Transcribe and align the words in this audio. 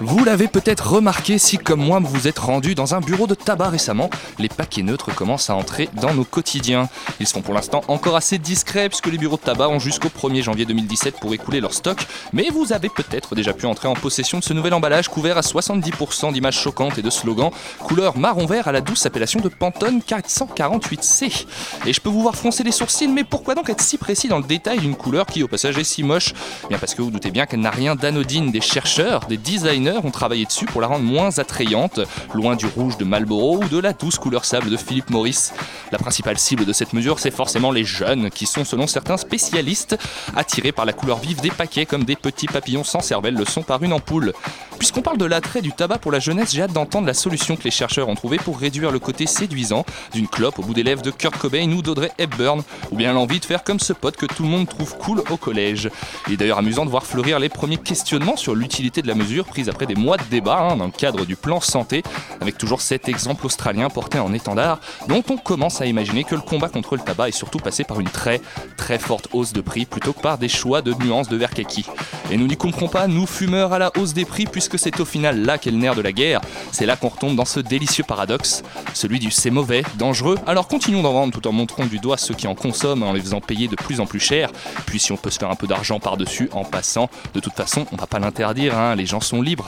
Vous 0.00 0.24
l'avez 0.24 0.46
peut-être 0.46 0.92
remarqué 0.92 1.38
si, 1.38 1.58
comme 1.58 1.80
moi, 1.80 1.98
vous 2.00 2.28
êtes 2.28 2.38
rendu 2.38 2.76
dans 2.76 2.94
un 2.94 3.00
bureau 3.00 3.26
de 3.26 3.34
tabac 3.34 3.70
récemment, 3.70 4.10
les 4.38 4.48
paquets 4.48 4.82
neutres 4.82 5.12
commencent 5.12 5.50
à 5.50 5.56
entrer 5.56 5.88
dans 5.94 6.14
nos 6.14 6.22
quotidiens. 6.22 6.88
Ils 7.18 7.26
sont 7.26 7.42
pour 7.42 7.52
l'instant 7.52 7.82
encore 7.88 8.14
assez 8.14 8.38
discrets 8.38 8.88
puisque 8.88 9.08
les 9.08 9.18
bureaux 9.18 9.36
de 9.36 9.42
tabac 9.42 9.68
ont 9.68 9.80
jusqu'au 9.80 10.08
1er 10.08 10.42
janvier 10.42 10.66
2017 10.66 11.18
pour 11.18 11.34
écouler 11.34 11.60
leur 11.60 11.74
stock, 11.74 12.06
mais 12.32 12.48
vous 12.52 12.72
avez 12.72 12.88
peut-être 12.88 13.34
déjà 13.34 13.52
pu 13.52 13.66
entrer 13.66 13.88
en 13.88 13.94
possession 13.94 14.38
de 14.38 14.44
ce 14.44 14.52
nouvel 14.52 14.72
emballage 14.72 15.08
couvert 15.08 15.36
à 15.36 15.40
70% 15.40 16.32
d'images 16.32 16.60
choquantes 16.60 16.96
et 16.98 17.02
de 17.02 17.10
slogans 17.10 17.50
couleur 17.80 18.16
marron-vert 18.16 18.68
à 18.68 18.72
la 18.72 18.80
douce 18.80 19.04
appellation 19.04 19.40
de 19.40 19.48
Pantone 19.48 20.00
448C. 20.06 21.44
Et 21.86 21.92
je 21.92 22.00
peux 22.00 22.08
vous 22.08 22.22
voir 22.22 22.36
froncer 22.36 22.62
les 22.62 22.70
sourcils, 22.70 23.08
mais 23.08 23.24
pourquoi 23.24 23.56
donc 23.56 23.68
être 23.68 23.82
si 23.82 23.98
précis 23.98 24.28
dans 24.28 24.38
le 24.38 24.44
détail 24.44 24.78
d'une 24.78 24.94
couleur 24.94 25.26
qui 25.26 25.42
au 25.42 25.48
passage 25.48 25.76
est 25.76 25.84
si 25.84 26.04
moche? 26.04 26.34
Bien 26.68 26.78
parce 26.78 26.94
que 26.94 27.02
vous 27.02 27.10
doutez 27.10 27.32
bien 27.32 27.46
qu'elle 27.46 27.60
n'a 27.60 27.70
rien 27.70 27.96
d'anodine. 27.96 28.52
Des 28.52 28.60
chercheurs, 28.60 29.26
des 29.26 29.36
designers 29.36 29.87
ont 29.96 30.10
travaillé 30.10 30.44
dessus 30.44 30.66
pour 30.66 30.80
la 30.80 30.86
rendre 30.86 31.04
moins 31.04 31.38
attrayante, 31.38 32.00
loin 32.34 32.56
du 32.56 32.66
rouge 32.66 32.98
de 32.98 33.04
Marlboro 33.04 33.58
ou 33.62 33.68
de 33.68 33.78
la 33.78 33.92
douce 33.92 34.18
couleur 34.18 34.44
sable 34.44 34.70
de 34.70 34.76
Philip 34.76 35.10
Morris. 35.10 35.50
La 35.92 35.98
principale 35.98 36.38
cible 36.38 36.64
de 36.64 36.72
cette 36.72 36.92
mesure, 36.92 37.18
c'est 37.18 37.30
forcément 37.30 37.70
les 37.70 37.84
jeunes, 37.84 38.30
qui 38.30 38.46
sont 38.46 38.64
selon 38.64 38.86
certains 38.86 39.16
spécialistes 39.16 39.96
attirés 40.36 40.72
par 40.72 40.84
la 40.84 40.92
couleur 40.92 41.18
vive 41.18 41.40
des 41.40 41.50
paquets 41.50 41.86
comme 41.86 42.04
des 42.04 42.16
petits 42.16 42.46
papillons 42.46 42.84
sans 42.84 43.00
cervelle 43.00 43.34
le 43.34 43.44
sont 43.44 43.62
par 43.62 43.82
une 43.82 43.92
ampoule. 43.92 44.32
Puisqu'on 44.78 45.02
parle 45.02 45.18
de 45.18 45.24
l'attrait 45.24 45.60
du 45.60 45.72
tabac 45.72 45.98
pour 45.98 46.12
la 46.12 46.20
jeunesse, 46.20 46.52
j'ai 46.52 46.62
hâte 46.62 46.72
d'entendre 46.72 47.06
la 47.06 47.14
solution 47.14 47.56
que 47.56 47.64
les 47.64 47.70
chercheurs 47.70 48.08
ont 48.08 48.14
trouvée 48.14 48.36
pour 48.36 48.58
réduire 48.58 48.92
le 48.92 49.00
côté 49.00 49.26
séduisant 49.26 49.84
d'une 50.12 50.28
clope 50.28 50.58
au 50.58 50.62
bout 50.62 50.74
des 50.74 50.84
lèvres 50.84 51.02
de 51.02 51.10
Kurt 51.10 51.36
Cobain 51.36 51.70
ou 51.72 51.82
d'Audrey 51.82 52.12
Hepburn, 52.18 52.62
ou 52.92 52.96
bien 52.96 53.12
l'envie 53.12 53.40
de 53.40 53.44
faire 53.44 53.64
comme 53.64 53.80
ce 53.80 53.92
pote 53.92 54.16
que 54.16 54.26
tout 54.26 54.44
le 54.44 54.48
monde 54.48 54.68
trouve 54.68 54.96
cool 54.98 55.22
au 55.30 55.36
collège. 55.36 55.90
Il 56.28 56.34
est 56.34 56.36
d'ailleurs 56.36 56.58
amusant 56.58 56.84
de 56.84 56.90
voir 56.90 57.04
fleurir 57.04 57.40
les 57.40 57.48
premiers 57.48 57.76
questionnements 57.76 58.36
sur 58.36 58.54
l'utilité 58.54 59.02
de 59.02 59.08
la 59.08 59.14
mesure 59.14 59.46
prise 59.46 59.68
après 59.68 59.77
des 59.86 59.94
mois 59.94 60.16
de 60.16 60.24
débat 60.24 60.58
hein, 60.60 60.76
dans 60.76 60.86
le 60.86 60.92
cadre 60.92 61.24
du 61.24 61.36
plan 61.36 61.60
santé, 61.60 62.02
avec 62.40 62.58
toujours 62.58 62.80
cet 62.80 63.08
exemple 63.08 63.46
australien 63.46 63.88
porté 63.90 64.18
en 64.18 64.32
étendard, 64.32 64.80
dont 65.08 65.22
on 65.30 65.36
commence 65.36 65.80
à 65.80 65.86
imaginer 65.86 66.24
que 66.24 66.34
le 66.34 66.40
combat 66.40 66.68
contre 66.68 66.96
le 66.96 67.02
tabac 67.02 67.28
est 67.28 67.32
surtout 67.32 67.58
passé 67.58 67.84
par 67.84 68.00
une 68.00 68.08
très 68.08 68.40
très 68.76 68.98
forte 68.98 69.28
hausse 69.32 69.52
de 69.52 69.60
prix 69.60 69.86
plutôt 69.86 70.12
que 70.12 70.20
par 70.20 70.38
des 70.38 70.48
choix 70.48 70.82
de 70.82 70.94
nuances 70.94 71.28
de 71.28 71.36
verre 71.36 71.50
kaki. 71.50 71.84
Et 72.30 72.36
nous 72.36 72.46
n'y 72.46 72.56
comprends 72.56 72.88
pas, 72.88 73.06
nous 73.06 73.26
fumeurs 73.26 73.72
à 73.72 73.78
la 73.78 73.90
hausse 73.96 74.12
des 74.12 74.24
prix, 74.24 74.44
puisque 74.44 74.78
c'est 74.78 75.00
au 75.00 75.04
final 75.04 75.44
là 75.44 75.58
qu'est 75.58 75.70
le 75.70 75.78
nerf 75.78 75.94
de 75.94 76.02
la 76.02 76.12
guerre. 76.12 76.40
C'est 76.72 76.86
là 76.86 76.96
qu'on 76.96 77.08
retombe 77.08 77.36
dans 77.36 77.44
ce 77.44 77.60
délicieux 77.60 78.04
paradoxe, 78.06 78.62
celui 78.94 79.18
du 79.18 79.30
c'est 79.30 79.50
mauvais, 79.50 79.82
dangereux. 79.96 80.38
Alors 80.46 80.68
continuons 80.68 81.02
d'en 81.02 81.12
vendre 81.12 81.32
tout 81.32 81.46
en 81.48 81.52
montrant 81.52 81.86
du 81.86 81.98
doigt 81.98 82.16
ceux 82.16 82.34
qui 82.34 82.46
en 82.46 82.54
consomment 82.54 83.02
en 83.02 83.12
les 83.12 83.20
faisant 83.20 83.40
payer 83.40 83.68
de 83.68 83.76
plus 83.76 84.00
en 84.00 84.06
plus 84.06 84.20
cher. 84.20 84.50
Puis 84.86 84.98
si 84.98 85.12
on 85.12 85.16
peut 85.16 85.30
se 85.30 85.38
faire 85.38 85.50
un 85.50 85.54
peu 85.54 85.66
d'argent 85.66 86.00
par-dessus 86.00 86.50
en 86.52 86.64
passant, 86.64 87.08
de 87.34 87.40
toute 87.40 87.54
façon, 87.54 87.86
on 87.92 87.96
va 87.96 88.06
pas 88.06 88.18
l'interdire, 88.18 88.76
hein, 88.76 88.94
les 88.94 89.06
gens 89.06 89.20
sont 89.20 89.42
libres 89.42 89.67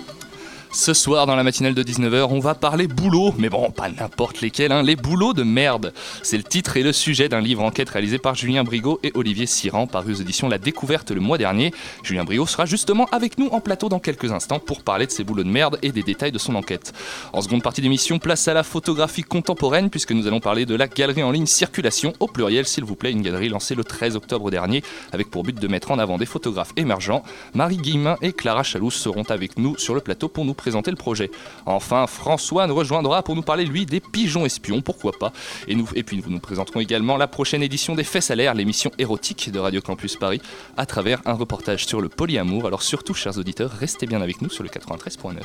Ce 0.73 0.93
soir, 0.93 1.25
dans 1.25 1.35
la 1.35 1.43
matinale 1.43 1.73
de 1.73 1.83
19h, 1.83 2.27
on 2.29 2.39
va 2.39 2.55
parler 2.55 2.87
boulot, 2.87 3.33
mais 3.37 3.49
bon, 3.49 3.71
pas 3.71 3.89
n'importe 3.89 4.39
lesquels, 4.39 4.71
hein, 4.71 4.83
les 4.83 4.95
boulots 4.95 5.33
de 5.33 5.43
merde. 5.43 5.91
C'est 6.23 6.37
le 6.37 6.43
titre 6.43 6.77
et 6.77 6.81
le 6.81 6.93
sujet 6.93 7.27
d'un 7.27 7.41
livre 7.41 7.61
enquête 7.61 7.89
réalisé 7.89 8.19
par 8.19 8.35
Julien 8.35 8.63
Brigaud 8.63 8.97
et 9.03 9.11
Olivier 9.13 9.47
Siran, 9.47 9.85
paru 9.85 10.13
aux 10.13 10.15
éditions 10.15 10.47
La 10.47 10.57
Découverte 10.57 11.11
le 11.11 11.19
mois 11.19 11.37
dernier. 11.37 11.73
Julien 12.03 12.23
Brigaud 12.23 12.47
sera 12.47 12.65
justement 12.65 13.05
avec 13.11 13.37
nous 13.37 13.47
en 13.47 13.59
plateau 13.59 13.89
dans 13.89 13.99
quelques 13.99 14.31
instants 14.31 14.59
pour 14.59 14.81
parler 14.81 15.05
de 15.07 15.11
ces 15.11 15.25
boulots 15.25 15.43
de 15.43 15.49
merde 15.49 15.77
et 15.81 15.91
des 15.91 16.03
détails 16.03 16.31
de 16.31 16.37
son 16.37 16.55
enquête. 16.55 16.93
En 17.33 17.41
seconde 17.41 17.63
partie 17.63 17.81
d'émission, 17.81 18.17
place 18.17 18.47
à 18.47 18.53
la 18.53 18.63
photographie 18.63 19.23
contemporaine, 19.23 19.89
puisque 19.89 20.13
nous 20.13 20.25
allons 20.25 20.39
parler 20.39 20.65
de 20.65 20.75
la 20.75 20.87
galerie 20.87 21.23
en 21.23 21.31
ligne 21.31 21.47
Circulation, 21.47 22.13
au 22.21 22.27
pluriel 22.27 22.65
s'il 22.65 22.85
vous 22.85 22.95
plaît, 22.95 23.11
une 23.11 23.21
galerie 23.21 23.49
lancée 23.49 23.75
le 23.75 23.83
13 23.83 24.15
octobre 24.15 24.49
dernier, 24.49 24.83
avec 25.11 25.29
pour 25.29 25.43
but 25.43 25.59
de 25.59 25.67
mettre 25.67 25.91
en 25.91 25.99
avant 25.99 26.17
des 26.17 26.25
photographes 26.25 26.71
émergents. 26.77 27.23
Marie 27.53 27.77
Guillemin 27.77 28.15
et 28.21 28.31
Clara 28.31 28.63
Chaloux 28.63 28.89
seront 28.89 29.23
avec 29.23 29.57
nous 29.57 29.77
sur 29.77 29.93
le 29.93 29.99
plateau 29.99 30.29
pour 30.29 30.45
nous 30.45 30.53
présenter 30.61 30.91
le 30.91 30.97
projet. 30.97 31.31
Enfin, 31.65 32.05
François 32.05 32.67
nous 32.67 32.75
rejoindra 32.75 33.23
pour 33.23 33.35
nous 33.35 33.41
parler, 33.41 33.65
lui, 33.65 33.87
des 33.87 33.99
pigeons 33.99 34.45
espions, 34.45 34.81
pourquoi 34.81 35.11
pas. 35.11 35.33
Et, 35.67 36.03
puis 36.03 36.17
nous 36.17 36.29
nous 36.29 36.39
présenterons 36.39 36.79
également 36.79 37.17
la 37.17 37.27
prochaine 37.27 37.63
édition 37.63 37.95
des 37.95 38.03
Fesses 38.03 38.29
à 38.29 38.35
l'air, 38.35 38.53
l'émission 38.53 38.91
érotique 38.99 39.51
de 39.51 39.57
Radio 39.57 39.81
Campus 39.81 40.17
Paris, 40.17 40.39
à 40.77 40.85
travers 40.85 41.19
un 41.25 41.33
reportage 41.33 41.87
sur 41.87 41.99
le 41.99 42.09
polyamour. 42.09 42.67
Alors 42.67 42.83
surtout, 42.83 43.15
chers 43.15 43.39
auditeurs, 43.39 43.71
restez 43.71 44.05
bien 44.05 44.21
avec 44.21 44.39
nous 44.43 44.49
sur 44.51 44.63
le 44.63 44.69
93.9. 44.69 45.39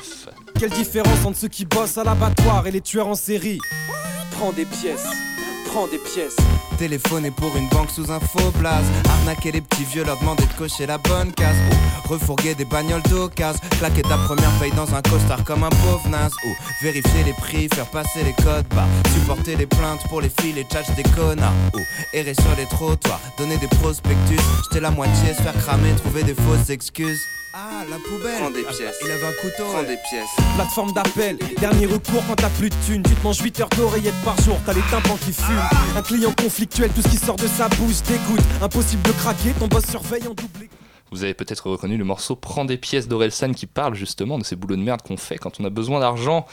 Quelle 0.59 0.69
différence 0.69 1.25
entre 1.25 1.37
ceux 1.37 1.47
qui 1.47 1.65
bossent 1.65 1.97
à 1.97 2.03
l'abattoir 2.03 2.67
et 2.67 2.71
les 2.71 2.81
tueurs 2.81 3.07
en 3.07 3.15
série? 3.15 3.59
Prends 4.31 4.51
des 4.51 4.65
pièces, 4.65 5.07
des 5.85 5.99
pièces. 5.99 6.35
Téléphoner 6.79 7.29
pour 7.29 7.55
une 7.55 7.69
banque 7.69 7.91
sous 7.91 8.11
un 8.11 8.19
faux 8.19 8.51
blaze. 8.57 8.85
Arnaquer 9.07 9.51
les 9.51 9.61
petits 9.61 9.83
vieux, 9.83 10.03
leur 10.03 10.17
demander 10.19 10.45
de 10.45 10.53
cocher 10.53 10.87
la 10.87 10.97
bonne 10.97 11.31
case. 11.33 11.55
Ou 11.69 12.13
refourguer 12.13 12.55
des 12.55 12.65
bagnoles 12.65 13.03
d'occasion. 13.03 13.61
Claquer 13.77 14.01
ta 14.01 14.17
première 14.17 14.51
paye 14.59 14.71
dans 14.71 14.95
un 14.95 15.01
costard 15.03 15.43
comme 15.43 15.63
un 15.63 15.69
pauvre 15.69 16.07
naze. 16.09 16.33
Ou 16.45 16.55
vérifier 16.81 17.23
les 17.23 17.33
prix, 17.33 17.69
faire 17.73 17.85
passer 17.91 18.23
les 18.23 18.33
codes 18.43 18.67
barres 18.73 18.87
Supporter 19.13 19.55
les 19.55 19.67
plaintes 19.67 20.01
pour 20.09 20.21
les 20.21 20.29
filles, 20.41 20.53
les 20.53 20.63
tchatchs 20.63 20.95
des 20.95 21.03
connards. 21.03 21.53
Ou 21.75 21.79
errer 22.13 22.33
sur 22.33 22.55
les 22.57 22.65
trottoirs, 22.65 23.21
donner 23.37 23.57
des 23.57 23.67
prospectus. 23.67 24.41
Jeter 24.63 24.79
la 24.79 24.91
moitié, 24.91 25.33
se 25.37 25.41
faire 25.43 25.57
cramer, 25.61 25.93
trouver 25.95 26.23
des 26.23 26.33
fausses 26.35 26.71
excuses 26.71 27.21
Ah, 27.53 27.83
la 27.89 27.97
poubelle 27.97 28.39
Prends 28.39 28.51
des 28.51 28.63
pièces. 28.63 28.97
Il 29.03 29.09
avait 29.11 29.25
un 29.25 29.31
couteau 29.41 29.63
Prends 29.63 29.79
ouais. 29.79 29.87
des 29.87 29.97
pièces. 30.09 30.29
Plateforme 30.55 30.91
d'appel, 30.91 31.37
dernier 31.59 31.85
recours 31.85 32.21
quand 32.27 32.35
t'as 32.35 32.49
plus 32.49 32.69
de 32.69 32.75
thunes. 32.85 33.03
Tu 33.03 33.15
te 33.15 33.23
manges 33.23 33.39
8 33.39 33.61
heures 33.61 33.69
d'oreillettes 33.69 34.21
par 34.23 34.39
jour, 34.41 34.57
t'as 34.65 34.73
les 34.73 34.81
tympans 34.91 35.17
qui 35.17 35.33
fument. 35.33 35.61
Un 35.95 36.01
client 36.01 36.33
conflictuel, 36.39 36.91
tout 36.91 37.01
ce 37.01 37.07
qui 37.07 37.17
sort 37.17 37.37
de 37.37 37.47
sa 37.47 37.69
bouche 37.69 38.01
dégoûte. 38.03 38.43
Impossible 38.61 39.01
de 39.03 39.11
craquer, 39.13 39.51
ton 39.59 39.67
boss 39.67 39.85
surveille 39.89 40.27
en 40.27 40.33
doublé. 40.33 40.69
Vous 41.11 41.23
avez 41.23 41.33
peut-être 41.33 41.69
reconnu 41.69 41.95
le 41.97 42.03
morceau 42.03 42.35
Prends 42.35 42.65
des 42.65 42.77
pièces 42.77 43.07
d'Orelsan 43.07 43.53
qui 43.53 43.65
parle 43.65 43.95
justement 43.95 44.37
de 44.37 44.43
ces 44.43 44.57
boulots 44.57 44.75
de 44.75 44.81
merde 44.83 45.01
qu'on 45.01 45.17
fait 45.17 45.37
quand 45.37 45.59
on 45.59 45.63
a 45.65 45.69
besoin 45.69 46.01
d'argent. 46.01 46.45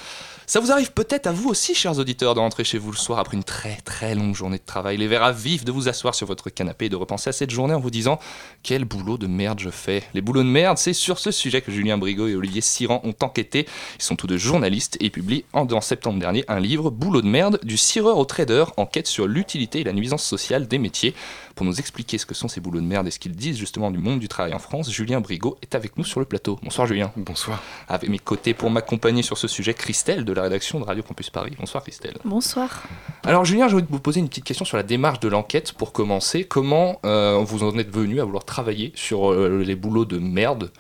Ça 0.47 0.61
vous 0.61 0.71
arrive 0.71 0.93
peut-être 0.93 1.27
à 1.27 1.33
vous 1.33 1.49
aussi, 1.49 1.75
chers 1.75 1.99
auditeurs, 1.99 2.35
de 2.35 2.41
rentrer 2.41 2.65
chez 2.65 2.77
vous 2.77 2.91
le 2.91 2.99
soir 2.99 3.19
après 3.19 3.35
une 3.35 3.45
très 3.45 3.77
très 3.77 4.15
longue 4.15 4.35
journée 4.35 4.59
de 4.59 4.65
travail, 4.65 4.99
les 4.99 5.07
verres 5.07 5.23
à 5.23 5.33
vif, 5.33 5.65
de 5.65 5.73
vous 5.73 5.89
asseoir 5.89 6.15
sur 6.15 6.27
votre 6.27 6.51
canapé 6.51 6.87
et 6.87 6.89
de 6.91 6.97
repenser 6.97 7.31
à 7.31 7.33
cette 7.33 7.51
journée 7.51 7.73
en 7.73 7.81
vous 7.81 7.91
disant 7.91 8.21
quel 8.63 8.85
boulot 8.85 9.17
de 9.17 9.27
merde 9.27 9.59
je 9.59 9.71
fais. 9.71 10.03
Les 10.13 10.21
boulots 10.21 10.43
de 10.43 10.49
merde, 10.49 10.77
c'est 10.77 10.93
sur 10.93 11.19
ce 11.19 11.31
sujet 11.31 11.63
que 11.63 11.73
Julien 11.73 11.97
Brigaud 11.97 12.29
et 12.29 12.35
Olivier 12.35 12.61
Siran 12.61 13.01
ont 13.05 13.15
enquêté. 13.23 13.67
Ils 13.99 14.03
sont 14.03 14.17
tous 14.17 14.27
deux 14.27 14.37
journalistes 14.37 14.99
et 15.01 15.09
publient 15.09 15.47
en, 15.55 15.81
septembre 15.81 16.19
dernier 16.19 16.45
un 16.49 16.61
livre, 16.61 16.91
Boulot 16.91 17.23
de 17.23 17.27
merde, 17.27 17.59
du 17.63 17.79
cireur 17.79 18.19
au 18.19 18.27
trader, 18.27 18.65
enquête 18.77 19.07
sur 19.07 19.27
l'utilité 19.27 19.81
et 19.81 19.85
la 19.85 19.93
nuisance 19.95 20.25
sociale 20.25 20.69
des 20.69 20.79
métiers. 20.79 21.15
Pour 21.55 21.65
nous 21.65 21.79
expliquer 21.79 22.19
ce 22.19 22.27
que 22.27 22.35
sont 22.35 22.49
ces 22.49 22.61
boulots 22.61 22.81
de 22.81 22.87
merde 22.87 23.07
et 23.07 23.13
ce 23.13 23.21
qu'ils 23.21 23.37
disent 23.37 23.57
justement 23.57 23.93
du 23.93 23.99
monde 23.99 24.19
du 24.19 24.27
travail 24.27 24.55
en 24.55 24.59
France, 24.59 24.91
Julien 24.91 25.21
Brigaud 25.21 25.57
est 25.63 25.77
avec 25.77 25.97
nous 25.97 26.03
sur 26.05 26.19
le 26.19 26.27
plateau. 26.27 26.59
Bonsoir 26.63 26.89
Julien. 26.89 27.13
bonsoir. 27.17 27.63
Avec 27.87 28.11
mes 28.11 28.19
côtés 28.19 28.55
pour 28.55 28.71
m'accompagner 28.71 29.23
sur 29.23 29.39
ce 29.39 29.47
sujet, 29.47 29.73
Christelle 29.73 30.25
de 30.25 30.33
la 30.33 30.43
rédaction 30.43 30.81
de 30.81 30.85
Radio 30.85 31.05
Campus 31.05 31.31
Paris. 31.31 31.55
Bonsoir 31.59 31.85
Christelle. 31.85 32.17
Bonsoir. 32.25 32.83
Alors 33.23 33.45
Julien, 33.45 33.69
j'ai 33.69 33.75
envie 33.75 33.85
de 33.85 33.91
vous 33.91 34.01
poser 34.01 34.19
une 34.19 34.29
petite 34.29 34.45
question 34.45 34.65
sur 34.65 34.77
la 34.77 34.83
démarche 34.83 35.21
de 35.21 35.29
l'enquête 35.29 35.73
pour 35.73 35.93
commencer. 35.93 36.45
Comment 36.45 36.99
euh, 37.05 37.39
vous 37.45 37.63
en 37.63 37.79
êtes 37.79 37.91
venu 37.91 38.21
à 38.21 38.25
vouloir 38.25 38.45
travailler 38.45 38.93
sur 38.97 39.33
euh, 39.33 39.63
les 39.65 39.77
boulots 39.77 40.05
de 40.07 40.19
merde? 40.19 40.73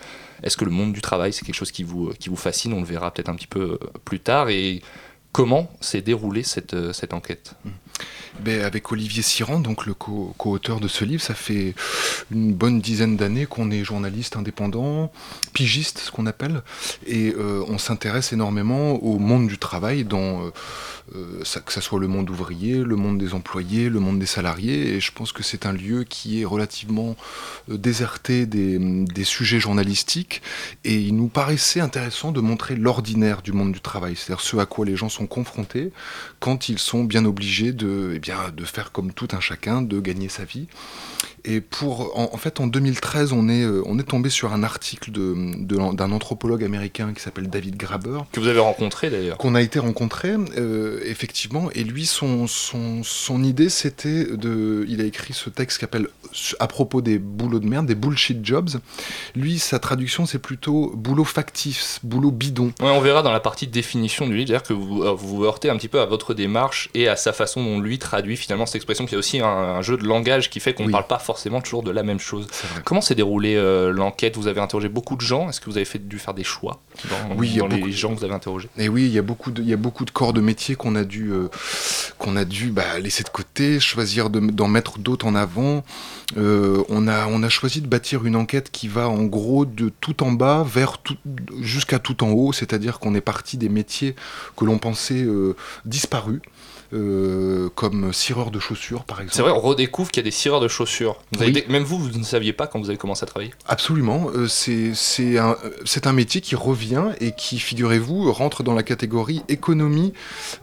Est-ce 0.42 0.56
que 0.56 0.64
le 0.64 0.72
monde 0.72 0.92
du 0.92 1.00
travail, 1.00 1.32
c'est 1.32 1.44
quelque 1.44 1.54
chose 1.54 1.70
qui 1.70 1.84
vous, 1.84 2.10
qui 2.18 2.28
vous 2.28 2.36
fascine? 2.36 2.72
On 2.72 2.80
le 2.80 2.86
verra 2.86 3.12
peut-être 3.12 3.28
un 3.28 3.36
petit 3.36 3.46
peu 3.46 3.78
euh, 3.80 3.86
plus 4.04 4.18
tard. 4.18 4.48
Et 4.48 4.82
comment 5.30 5.70
s'est 5.80 6.02
déroulée 6.02 6.42
cette, 6.42 6.92
cette 6.92 7.14
enquête? 7.14 7.54
Ben, 8.40 8.62
Avec 8.62 8.90
Olivier 8.92 9.22
Siran, 9.22 9.60
donc 9.60 9.86
le 9.86 9.94
co-auteur 9.94 10.80
de 10.80 10.88
ce 10.88 11.04
livre, 11.04 11.22
ça 11.22 11.34
fait 11.34 11.74
une 12.30 12.52
bonne 12.52 12.80
dizaine 12.80 13.16
d'années 13.16 13.46
qu'on 13.46 13.70
est 13.70 13.84
journaliste 13.84 14.36
indépendant, 14.36 15.12
pigiste, 15.52 15.98
ce 15.98 16.10
qu'on 16.10 16.26
appelle, 16.26 16.62
et 17.06 17.34
on 17.36 17.78
s'intéresse 17.78 18.32
énormément 18.32 18.92
au 19.02 19.18
monde 19.18 19.48
du 19.48 19.58
travail 19.58 20.04
dans 20.04 20.50
euh, 21.14 21.42
que 21.66 21.72
ce 21.72 21.82
soit 21.82 22.00
le 22.00 22.08
monde 22.08 22.30
ouvrier, 22.30 22.78
le 22.78 22.96
monde 22.96 23.18
des 23.18 23.34
employés, 23.34 23.90
le 23.90 24.00
monde 24.00 24.18
des 24.18 24.26
salariés. 24.26 24.94
Et 24.94 25.00
je 25.00 25.12
pense 25.12 25.32
que 25.32 25.42
c'est 25.42 25.66
un 25.66 25.72
lieu 25.72 26.04
qui 26.04 26.40
est 26.40 26.44
relativement 26.46 27.14
euh, 27.70 27.76
déserté 27.76 28.46
des, 28.46 29.24
sujets 29.24 29.60
journalistiques. 29.60 30.40
Et 30.84 30.94
il 30.94 31.14
nous 31.14 31.28
paraissait 31.28 31.80
intéressant 31.80 32.32
de 32.32 32.40
montrer 32.40 32.74
l'ordinaire 32.74 33.42
du 33.42 33.52
monde 33.52 33.72
du 33.72 33.80
travail, 33.80 34.16
c'est-à-dire 34.16 34.44
ce 34.44 34.56
à 34.56 34.66
quoi 34.66 34.86
les 34.86 34.96
gens 34.96 35.08
sont 35.08 35.26
confrontés 35.26 35.92
quand 36.40 36.68
ils 36.68 36.78
sont 36.78 37.04
bien 37.04 37.24
obligés 37.24 37.72
de, 37.72 38.12
eh 38.14 38.18
de 38.54 38.64
faire 38.64 38.92
comme 38.92 39.12
tout 39.12 39.28
un 39.32 39.40
chacun, 39.40 39.82
de 39.82 40.00
gagner 40.00 40.28
sa 40.28 40.44
vie. 40.44 40.66
Et 41.46 41.60
pour, 41.60 42.18
en, 42.18 42.36
fait, 42.38 42.58
en 42.58 42.66
2013, 42.66 43.34
on 43.34 43.50
est, 43.50 43.64
euh, 43.64 43.82
on 43.84 43.98
est 43.98 44.04
tombé 44.04 44.30
sur 44.30 44.54
un 44.54 44.62
article 44.62 45.10
d'un 45.10 45.52
de, 45.58 45.94
d'un 45.94 46.10
anthropologue 46.10 46.64
américain 46.64 47.12
qui 47.14 47.20
s'appelle 47.20 47.50
David 47.50 47.76
Graber. 47.76 48.20
Que 48.32 48.40
vous 48.40 48.48
avez 48.48 48.60
rencontré 48.60 49.10
d'ailleurs. 49.10 49.36
Qu'on 49.36 49.54
a 49.54 49.60
été 49.60 49.78
rencontré, 49.78 50.34
euh, 50.56 51.00
effectivement. 51.04 51.70
Et 51.74 51.84
lui, 51.84 52.06
son, 52.06 52.46
son, 52.46 53.02
son 53.02 53.44
idée, 53.44 53.68
c'était 53.68 54.24
de. 54.24 54.86
Il 54.88 55.02
a 55.02 55.04
écrit 55.04 55.34
ce 55.34 55.50
texte 55.50 55.78
qui 55.78 55.80
s'appelle 55.82 56.08
à 56.60 56.66
propos 56.66 57.02
des 57.02 57.18
boulots 57.18 57.60
de 57.60 57.68
merde, 57.68 57.84
des 57.84 57.94
bullshit 57.94 58.44
jobs. 58.44 58.70
Lui, 59.34 59.58
sa 59.58 59.78
traduction, 59.78 60.24
c'est 60.24 60.38
plutôt 60.38 60.92
boulot 60.96 61.24
factif, 61.24 61.98
boulot 62.02 62.30
bidon. 62.30 62.72
Ouais, 62.80 62.88
on 62.88 63.00
verra 63.02 63.20
dans 63.20 63.32
la 63.32 63.40
partie 63.40 63.66
de 63.66 63.72
définition 63.72 64.26
du 64.26 64.34
livre, 64.34 64.48
c'est-à-dire 64.48 64.66
que 64.66 64.72
vous, 64.72 65.02
euh, 65.02 65.12
vous 65.12 65.44
heurtez 65.44 65.68
un 65.68 65.76
petit 65.76 65.88
peu 65.88 66.00
à 66.00 66.06
votre 66.06 66.32
démarche 66.32 66.88
et 66.94 67.06
à 67.06 67.16
sa 67.16 67.34
façon 67.34 67.62
dont 67.62 67.80
lui 67.80 67.98
traduit 67.98 68.38
finalement 68.38 68.64
cette 68.64 68.76
expression, 68.76 69.04
qui 69.04 69.14
est 69.14 69.18
aussi 69.18 69.40
un, 69.40 69.82
jeu 69.82 69.98
de 69.98 70.04
langage 70.04 70.48
qui 70.48 70.60
fait 70.60 70.72
qu'on 70.72 70.86
ne 70.86 70.92
parle 70.92 71.06
pas 71.06 71.18
forcément 71.18 71.33
forcément 71.34 71.60
toujours 71.60 71.82
de 71.82 71.90
la 71.90 72.04
même 72.04 72.20
chose. 72.20 72.46
Comment 72.84 73.00
s'est 73.00 73.16
déroulée 73.16 73.56
euh, 73.56 73.90
l'enquête? 73.90 74.36
Vous 74.36 74.46
avez 74.46 74.60
interrogé 74.60 74.88
beaucoup 74.88 75.16
de 75.16 75.20
gens. 75.20 75.48
Est-ce 75.48 75.60
que 75.60 75.68
vous 75.68 75.76
avez 75.76 75.84
fait, 75.84 75.98
dû 75.98 76.20
faire 76.20 76.32
des 76.32 76.44
choix 76.44 76.80
dans, 77.10 77.34
oui, 77.36 77.56
dans 77.56 77.66
les 77.66 77.90
gens 77.90 78.14
que 78.14 78.20
vous 78.20 78.24
avez 78.24 78.34
interrogés? 78.34 78.68
Et 78.78 78.88
oui, 78.88 79.06
il 79.06 79.12
y 79.12 79.18
a 79.18 79.22
beaucoup 79.22 79.50
de, 79.50 79.60
il 79.60 79.68
y 79.68 79.72
a 79.72 79.76
beaucoup 79.76 80.04
de 80.04 80.12
corps 80.12 80.32
de 80.32 80.40
métier 80.40 80.76
qu'on 80.76 80.94
a 80.94 81.02
dû, 81.02 81.32
euh, 81.32 81.48
qu'on 82.18 82.36
a 82.36 82.44
dû 82.44 82.70
bah, 82.70 83.00
laisser 83.00 83.24
de 83.24 83.30
côté, 83.30 83.80
choisir 83.80 84.30
d'en 84.30 84.68
mettre 84.68 85.00
d'autres 85.00 85.26
en 85.26 85.34
avant. 85.34 85.82
Euh, 86.36 86.84
on, 86.88 87.08
a, 87.08 87.26
on 87.26 87.42
a 87.42 87.48
choisi 87.48 87.80
de 87.80 87.88
bâtir 87.88 88.24
une 88.24 88.36
enquête 88.36 88.70
qui 88.70 88.86
va 88.86 89.08
en 89.08 89.24
gros 89.24 89.64
de 89.64 89.90
tout 90.00 90.22
en 90.22 90.30
bas 90.30 90.64
vers 90.64 90.98
jusqu'à 91.60 91.98
tout 91.98 92.22
en 92.22 92.30
haut, 92.30 92.52
c'est-à-dire 92.52 93.00
qu'on 93.00 93.16
est 93.16 93.20
parti 93.20 93.58
des 93.58 93.68
métiers 93.68 94.14
que 94.56 94.64
l'on 94.64 94.78
pensait 94.78 95.26
disparus 95.84 96.40
euh, 96.92 97.68
comme 97.74 98.12
cireur 98.12 98.50
de 98.50 98.58
chaussures 98.58 99.04
par 99.04 99.20
exemple. 99.20 99.36
C'est 99.36 99.42
vrai, 99.42 99.50
on 99.52 99.60
redécouvre 99.60 100.10
qu'il 100.10 100.22
y 100.22 100.24
a 100.24 100.28
des 100.28 100.30
cireurs 100.30 100.60
de 100.60 100.68
chaussures. 100.68 101.16
Même 101.68 101.82
vous, 101.82 101.98
vous 101.98 102.18
ne 102.18 102.24
saviez 102.24 102.52
pas 102.52 102.66
quand 102.66 102.78
vous 102.78 102.88
avez 102.88 102.98
commencé 102.98 103.24
à 103.24 103.26
travailler 103.26 103.52
Absolument. 103.66 104.28
Euh, 104.34 104.46
c'est 104.48 105.38
un, 105.38 105.56
un 106.04 106.12
métier 106.12 106.40
qui 106.40 106.54
revient 106.54 107.06
et 107.20 107.32
qui, 107.32 107.58
figurez-vous, 107.58 108.32
rentre 108.32 108.62
dans 108.62 108.74
la 108.74 108.82
catégorie 108.82 109.42
économie 109.48 110.12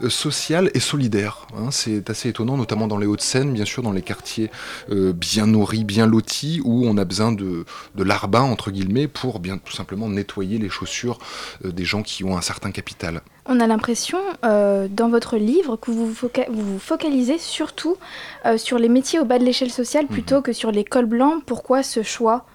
euh, 0.04 0.10
sociale 0.10 0.72
et 0.74 0.80
solidaire. 0.80 1.48
Hein. 1.58 1.72
c'est 1.72 2.10
assez 2.10 2.30
étonnant, 2.30 2.58
notamment 2.58 2.88
dans 2.88 2.98
les 2.98 3.08
Hauts-de-Seine, 3.08 3.54
bien 3.54 3.66
sûr, 3.66 3.84
dans 3.84 3.92
les 3.92 4.02
quartiers 4.02 4.50
bien 4.90 5.48
nourris, 5.48 5.84
bien 5.84 6.06
lotis, 6.06 6.62
où 6.64 6.86
on 6.86 6.98
a 6.98 7.06
besoin 7.06 7.32
de, 7.32 7.66
de 7.96 8.04
larbin, 8.04 8.42
entre 8.42 8.72
guillemets, 8.72 9.08
pour 9.08 9.40
bien 9.40 9.58
tout 9.58 9.74
simplement 9.74 10.10
nettoyer 10.10 10.58
les 10.58 10.70
chaussures 10.70 11.20
des 11.64 11.86
gens 11.86 12.04
qui 12.04 12.24
ont 12.24 12.38
un 12.38 12.42
certain 12.42 12.72
capital. 12.72 13.22
On 13.48 13.60
a 13.60 13.68
l'impression, 13.68 14.20
euh, 14.46 14.88
dans 14.90 15.10
votre 15.10 15.38
livre, 15.38 15.76
que 15.76 15.90
vous 15.90 16.06
vous, 16.06 16.80
focalisez 16.80 17.38
surtout 17.40 17.98
euh, 18.46 18.58
sur 18.58 18.78
les 18.78 18.90
métiers 18.90 19.20
au 19.20 19.26
bas 19.26 19.40
de 19.40 19.44
l'échelle 19.44 19.72
sociale 19.72 20.06
plutôt 20.06 20.38
mhm. 20.38 20.42
que 20.44 20.54
sur 20.54 20.72
les 20.72 20.84
cols 20.84 21.06
blancs. 21.06 21.44
Pourquoi 21.46 21.82
ce 21.82 22.04
choix? 22.04 22.46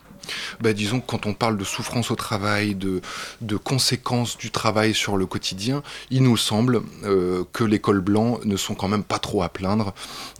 Bah, 0.60 0.72
disons 0.72 1.00
que 1.00 1.06
quand 1.06 1.26
on 1.26 1.34
parle 1.34 1.56
de 1.56 1.64
souffrance 1.64 2.10
au 2.10 2.16
travail, 2.16 2.74
de, 2.74 3.00
de 3.40 3.56
conséquences 3.56 4.36
du 4.36 4.50
travail 4.50 4.94
sur 4.94 5.16
le 5.16 5.26
quotidien, 5.26 5.82
il 6.10 6.22
nous 6.22 6.36
semble 6.36 6.82
euh, 7.04 7.44
que 7.52 7.64
les 7.64 7.78
cols 7.78 8.00
blancs 8.00 8.44
ne 8.44 8.56
sont 8.56 8.74
quand 8.74 8.88
même 8.88 9.04
pas 9.04 9.18
trop 9.18 9.42
à 9.42 9.48
plaindre, 9.48 9.94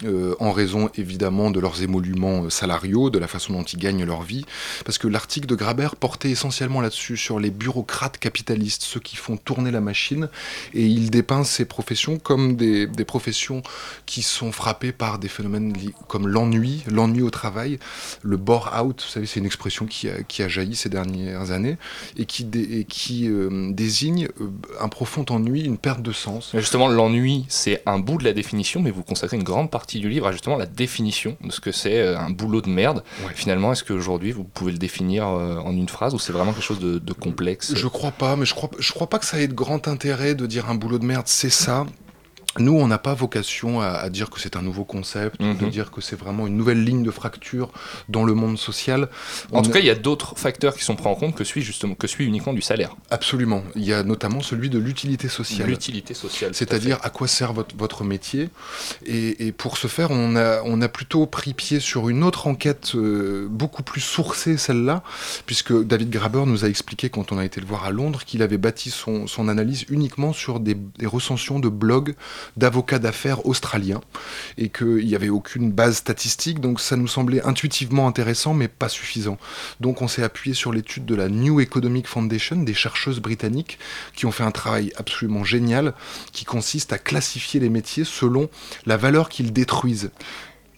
euh, 0.05 0.35
en 0.41 0.53
raison 0.53 0.91
évidemment 0.97 1.51
de 1.51 1.61
leurs 1.61 1.83
émoluments 1.83 2.45
euh, 2.45 2.51
salariaux, 2.51 3.11
de 3.11 3.19
la 3.19 3.29
façon 3.29 3.53
dont 3.53 3.63
ils 3.63 3.79
gagnent 3.79 4.05
leur 4.05 4.23
vie, 4.23 4.45
parce 4.85 4.99
que 4.99 5.09
l'article 5.09 5.47
de 5.47 5.55
Graber 5.55 5.89
portait 5.99 6.31
essentiellement 6.31 6.81
là-dessus, 6.81 7.17
sur 7.17 7.39
les 7.39 7.51
bureaucrates 7.51 8.19
capitalistes, 8.19 8.83
ceux 8.83 9.01
qui 9.01 9.17
font 9.17 9.37
tourner 9.37 9.71
la 9.71 9.81
machine, 9.81 10.29
et 10.75 10.87
il 10.87 11.11
dépeint 11.11 11.45
ces 11.45 11.65
professions 11.65 12.19
comme 12.19 12.57
des, 12.57 12.87
des 12.87 13.05
professions 13.05 13.63
qui 14.07 14.23
sont 14.23 14.53
frappées 14.53 14.93
par 14.93 15.19
des 15.19 15.29
phénomènes 15.29 15.75
comme 16.09 16.29
l'ennui, 16.29 16.83
l'ennui 16.89 17.23
au 17.23 17.31
travail, 17.31 17.79
le 18.23 18.37
bore-out, 18.37 19.03
vous 19.03 19.13
savez, 19.13 19.27
c'est 19.27 19.41
une 19.41 19.47
expression 19.47 19.76
qui 19.85 20.09
a, 20.09 20.23
qui 20.23 20.43
a, 20.43 20.49
jailli 20.49 20.75
ces 20.75 20.89
dernières 20.89 21.51
années 21.51 21.77
et 22.17 22.25
qui, 22.25 22.49
qui 22.89 23.29
euh, 23.29 23.73
désigne 23.73 24.29
euh, 24.41 24.49
un 24.81 24.89
profond 24.89 25.25
ennui, 25.29 25.63
une 25.63 25.77
perte 25.77 26.03
de 26.03 26.13
sens. 26.13 26.53
justement, 26.55 26.89
l'ennui, 26.89 27.45
c'est 27.49 27.83
un 27.85 27.99
bout 27.99 28.19
de 28.19 28.25
la 28.25 28.33
définition, 28.33 28.81
mais 28.81 28.91
vous 28.91 29.03
consacrez 29.03 29.37
une 29.37 29.43
grande 29.43 29.71
partie 29.71 30.01
du 30.01 30.09
livre 30.09 30.27
à 30.29 30.33
justement 30.33 30.57
la 30.57 30.67
définition 30.67 31.37
de 31.43 31.53
ce 31.53 31.61
que 31.61 31.73
c'est 31.73 31.99
euh, 31.99 32.19
un 32.19 32.31
boulot 32.31 32.63
de 32.63 32.71
merde. 32.71 33.03
Finalement, 33.35 33.73
est-ce 33.73 33.85
qu'aujourd'hui, 33.85 34.33
vous 34.33 34.45
pouvez 34.45 34.73
le 34.73 34.79
définir 34.79 35.27
en 35.27 35.73
une 35.73 35.89
phrase 35.89 36.15
ou 36.15 36.19
c'est 36.19 36.33
vraiment 36.33 36.53
quelque 36.53 36.65
chose 36.65 36.81
de, 36.81 36.99
de 36.99 37.13
complexe? 37.13 37.75
Je 37.75 37.89
crois 37.89 38.13
pas, 38.13 38.37
mais 38.37 38.47
je 38.47 38.55
crois, 38.55 38.71
je 38.79 38.93
crois 38.93 39.09
pas 39.09 39.19
que 39.19 39.25
ça 39.27 39.41
ait 39.41 39.49
de 39.49 39.55
grand 39.55 39.89
intérêt 39.89 40.35
de 40.35 40.47
dire 40.47 40.71
un 40.71 40.75
boulot 40.75 40.99
de 40.99 41.05
merde, 41.05 41.27
c'est 41.27 41.51
ça. 41.51 41.87
Nous, 42.59 42.73
on 42.73 42.89
n'a 42.89 42.99
pas 42.99 43.15
vocation 43.15 43.81
à, 43.81 44.09
dire 44.11 44.31
que 44.31 44.41
c'est 44.41 44.57
un 44.57 44.63
nouveau 44.63 44.85
concept, 44.85 45.41
de 45.41 45.47
mhm. 45.47 45.71
dire 45.71 45.91
que 45.91 46.01
c'est 46.01 46.17
vraiment 46.17 46.47
une 46.47 46.57
nouvelle 46.57 46.83
ligne 46.85 47.03
de 47.03 47.11
fracture 47.11 47.71
dans 48.09 48.25
le 48.25 48.35
monde 48.35 48.59
social. 48.59 49.09
En 49.53 49.63
tout 49.63 49.71
cas, 49.71 49.79
il 49.79 49.87
y 49.87 49.91
a 49.91 49.95
d'autres 49.95 50.35
facteurs 50.37 50.75
qui 50.77 50.85
sont 50.85 50.97
pris 50.97 51.09
en 51.09 51.15
compte 51.15 51.35
que 51.35 51.45
celui, 51.45 51.63
justement, 51.63 51.95
que 51.95 52.07
celui 52.07 52.27
uniquement 52.27 52.53
du 52.53 52.63
salaire. 52.63 52.97
Absolument. 53.11 53.63
Il 53.75 53.85
y 53.85 53.93
a 53.93 54.03
notamment 54.03 54.41
celui 54.41 54.71
de 54.71 54.79
l'utilité 54.79 55.29
sociale. 55.29 55.69
L'utilité 55.69 56.15
sociale. 56.15 56.55
C'est-à-dire 56.55 56.99
à, 57.03 57.11
quoi 57.11 57.29
sert 57.29 57.53
votre, 57.53 57.77
votre 57.77 58.05
métier. 58.05 58.49
Et, 59.05 59.53
pour 59.53 59.77
ce 59.77 59.87
faire, 59.87 60.11
on 60.11 60.37
a, 60.37 60.63
on 60.65 60.81
a 60.83 60.89
plutôt 60.89 61.27
pris 61.27 61.55
pied 61.55 61.81
sur 61.81 62.09
une 62.09 62.23
autre 62.23 62.47
enquête 62.47 62.93
euh, 62.95 63.47
beaucoup 63.51 63.83
plus 63.83 64.01
sourcée, 64.01 64.57
celle-là, 64.57 65.03
puisque 65.47 65.73
David 65.85 66.11
Graber 66.11 66.45
nous 66.47 66.65
a 66.65 66.69
expliqué 66.69 67.11
quand 67.11 67.33
on 67.33 67.39
a 67.39 67.45
été 67.45 67.61
le 67.61 67.67
voir 67.67 67.85
à 67.85 67.91
Londres 67.91 68.23
qu'il 68.25 68.43
avait 68.43 68.59
bâti 68.59 68.91
son, 68.91 69.27
son 69.27 69.49
analyse 69.49 69.85
uniquement 69.89 70.33
sur 70.33 70.61
des, 70.61 70.75
des 70.75 71.07
recensions 71.07 71.59
de 71.59 71.69
blogs 71.69 72.15
d'avocats 72.57 72.99
d'affaires 72.99 73.47
australiens 73.47 74.01
et 74.59 74.69
qu'il 74.69 75.07
n'y 75.07 75.15
avait 75.15 75.29
aucune 75.29 75.71
base 75.73 75.97
statistique, 75.97 76.61
donc 76.61 76.81
ça 76.81 76.97
nous 76.97 77.09
semblait 77.09 77.43
intuitivement 77.43 78.07
intéressant 78.09 78.55
mais 78.55 78.69
pas 78.69 78.89
suffisant. 78.89 79.39
Donc 79.81 80.03
on 80.03 80.09
s'est 80.09 80.23
appuyé 80.23 80.55
sur 80.55 80.73
l'étude 80.73 81.05
de 81.07 81.15
la 81.15 81.29
New 81.29 81.61
Economic 81.61 82.07
Foundation, 82.07 82.57
des 82.57 82.75
chercheuses 82.75 83.21
britanniques 83.21 83.79
qui 84.15 84.27
ont 84.27 84.33
fait 84.33 84.45
un 84.45 84.51
travail 84.51 84.93
absolument 84.97 85.45
génial 85.45 85.95
qui 86.33 86.45
consiste 86.45 86.93
à 86.93 86.99
classifier 86.99 87.61
les 87.61 87.69
métiers 87.69 88.05
selon 88.05 88.49
la 88.87 88.97
valeur 88.97 89.29
qu'ils 89.29 89.53
détruisent. 89.53 90.11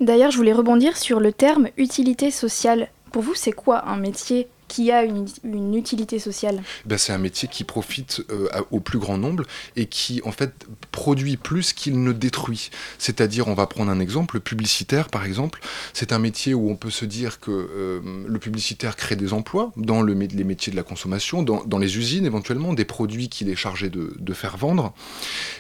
D'ailleurs, 0.00 0.30
je 0.30 0.36
voulais 0.36 0.52
rebondir 0.52 0.96
sur 0.96 1.18
le 1.18 1.32
terme 1.32 1.68
utilité 1.76 2.30
sociale. 2.30 2.88
Pour 3.10 3.22
vous, 3.22 3.34
c'est 3.34 3.52
quoi 3.52 3.88
un 3.88 3.96
métier? 3.96 4.48
Qui 4.68 4.92
a 4.92 5.02
une, 5.02 5.26
utilité 5.74 6.18
sociale 6.18 6.62
ben, 6.84 6.98
C'est 6.98 7.12
un 7.12 7.18
métier 7.18 7.48
qui 7.48 7.64
profite 7.64 8.22
euh, 8.30 8.48
au 8.70 8.80
plus 8.80 8.98
grand 8.98 9.18
nombre 9.18 9.44
et 9.76 9.86
qui 9.86 10.20
en 10.24 10.32
fait 10.32 10.52
produit 10.92 11.36
plus 11.36 11.72
qu'il 11.72 12.02
ne 12.02 12.12
détruit. 12.12 12.70
C'est-à-dire, 12.98 13.48
on 13.48 13.54
va 13.54 13.66
prendre 13.66 13.90
un 13.90 13.98
exemple, 13.98 14.36
le 14.36 14.40
publicitaire 14.40 15.08
par 15.08 15.24
exemple, 15.24 15.60
c'est 15.94 16.12
un 16.12 16.18
métier 16.18 16.54
où 16.54 16.70
on 16.70 16.76
peut 16.76 16.90
se 16.90 17.04
dire 17.04 17.40
que 17.40 17.50
euh, 17.50 18.00
le 18.26 18.38
publicitaire 18.38 18.94
crée 18.96 19.16
des 19.16 19.32
emplois 19.32 19.72
dans 19.76 20.02
le, 20.02 20.12
les 20.12 20.44
métiers 20.44 20.70
de 20.70 20.76
la 20.76 20.82
consommation, 20.82 21.42
dans, 21.42 21.64
dans 21.64 21.78
les 21.78 21.96
usines 21.96 22.26
éventuellement, 22.26 22.74
des 22.74 22.84
produits 22.84 23.28
qu'il 23.28 23.48
est 23.48 23.56
chargé 23.56 23.88
de, 23.88 24.14
de, 24.18 24.32
faire 24.34 24.56
vendre. 24.56 24.92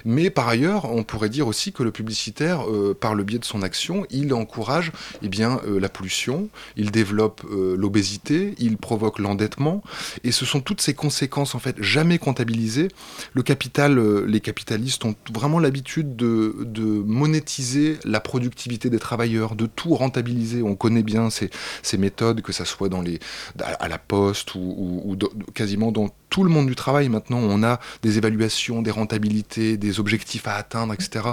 Mais 0.04 0.30
par 0.30 0.48
ailleurs, 0.48 0.84
on 0.92 1.02
pourrait 1.02 1.30
dire 1.30 1.48
aussi 1.48 1.72
que 1.72 1.82
le 1.82 1.90
publicitaire, 1.90 2.68
euh, 2.68 2.96
par 2.98 3.14
le 3.14 3.24
biais 3.24 3.38
de 3.38 3.44
son 3.44 3.62
action, 3.62 4.06
il 4.10 4.34
encourage 4.34 4.92
eh 5.22 5.28
bien, 5.28 5.60
la 5.66 5.88
pollution, 5.88 6.48
il 6.76 6.90
développe 6.90 7.42
l'obésité, 7.50 8.54
il 8.58 8.76
provoque 8.76 8.97
provoque 8.98 9.20
l'endettement. 9.20 9.82
Et 10.24 10.32
ce 10.32 10.44
sont 10.44 10.60
toutes 10.60 10.80
ces 10.80 10.92
conséquences 10.92 11.54
en 11.54 11.60
fait 11.60 11.80
jamais 11.80 12.18
comptabilisées. 12.18 12.88
Le 13.32 13.42
capital, 13.44 13.96
euh, 13.98 14.24
les 14.26 14.40
capitalistes 14.40 15.04
ont 15.04 15.14
vraiment 15.32 15.60
l'habitude 15.60 16.16
de, 16.16 16.56
de, 16.60 16.82
monétiser 16.82 17.98
la 18.04 18.18
productivité 18.18 18.90
des 18.90 18.98
travailleurs, 18.98 19.54
de 19.54 19.66
tout 19.66 19.94
rentabiliser. 19.94 20.62
On 20.62 20.74
connaît 20.74 21.04
bien 21.04 21.30
ces, 21.30 21.50
ces 21.82 21.96
méthodes, 21.96 22.42
que 22.42 22.52
ça 22.52 22.64
soit 22.64 22.88
dans 22.88 23.00
les, 23.00 23.20
à 23.60 23.86
la 23.86 23.98
poste 23.98 24.56
ou, 24.56 25.04
ou, 25.04 25.16
quasiment 25.54 25.92
dans 25.92 26.08
tout 26.30 26.44
le 26.44 26.50
monde 26.50 26.66
du 26.66 26.74
travail 26.74 27.08
maintenant, 27.08 27.38
on 27.38 27.62
a 27.62 27.80
des 28.02 28.18
évaluations, 28.18 28.82
des 28.82 28.90
rentabilités, 28.90 29.76
des 29.76 30.00
objectifs 30.00 30.46
à 30.46 30.54
atteindre, 30.54 30.94
etc. 30.94 31.24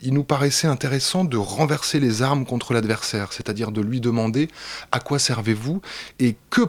Il 0.00 0.14
nous 0.14 0.24
paraissait 0.24 0.66
intéressant 0.66 1.24
de 1.24 1.36
renverser 1.36 2.00
les 2.00 2.22
armes 2.22 2.44
contre 2.44 2.74
l'adversaire, 2.74 3.32
c'est-à-dire 3.32 3.72
de 3.72 3.80
lui 3.80 4.00
demander 4.00 4.48
à 4.90 5.00
quoi 5.00 5.18
servez-vous 5.18 5.80
et 6.18 6.36
que, 6.50 6.62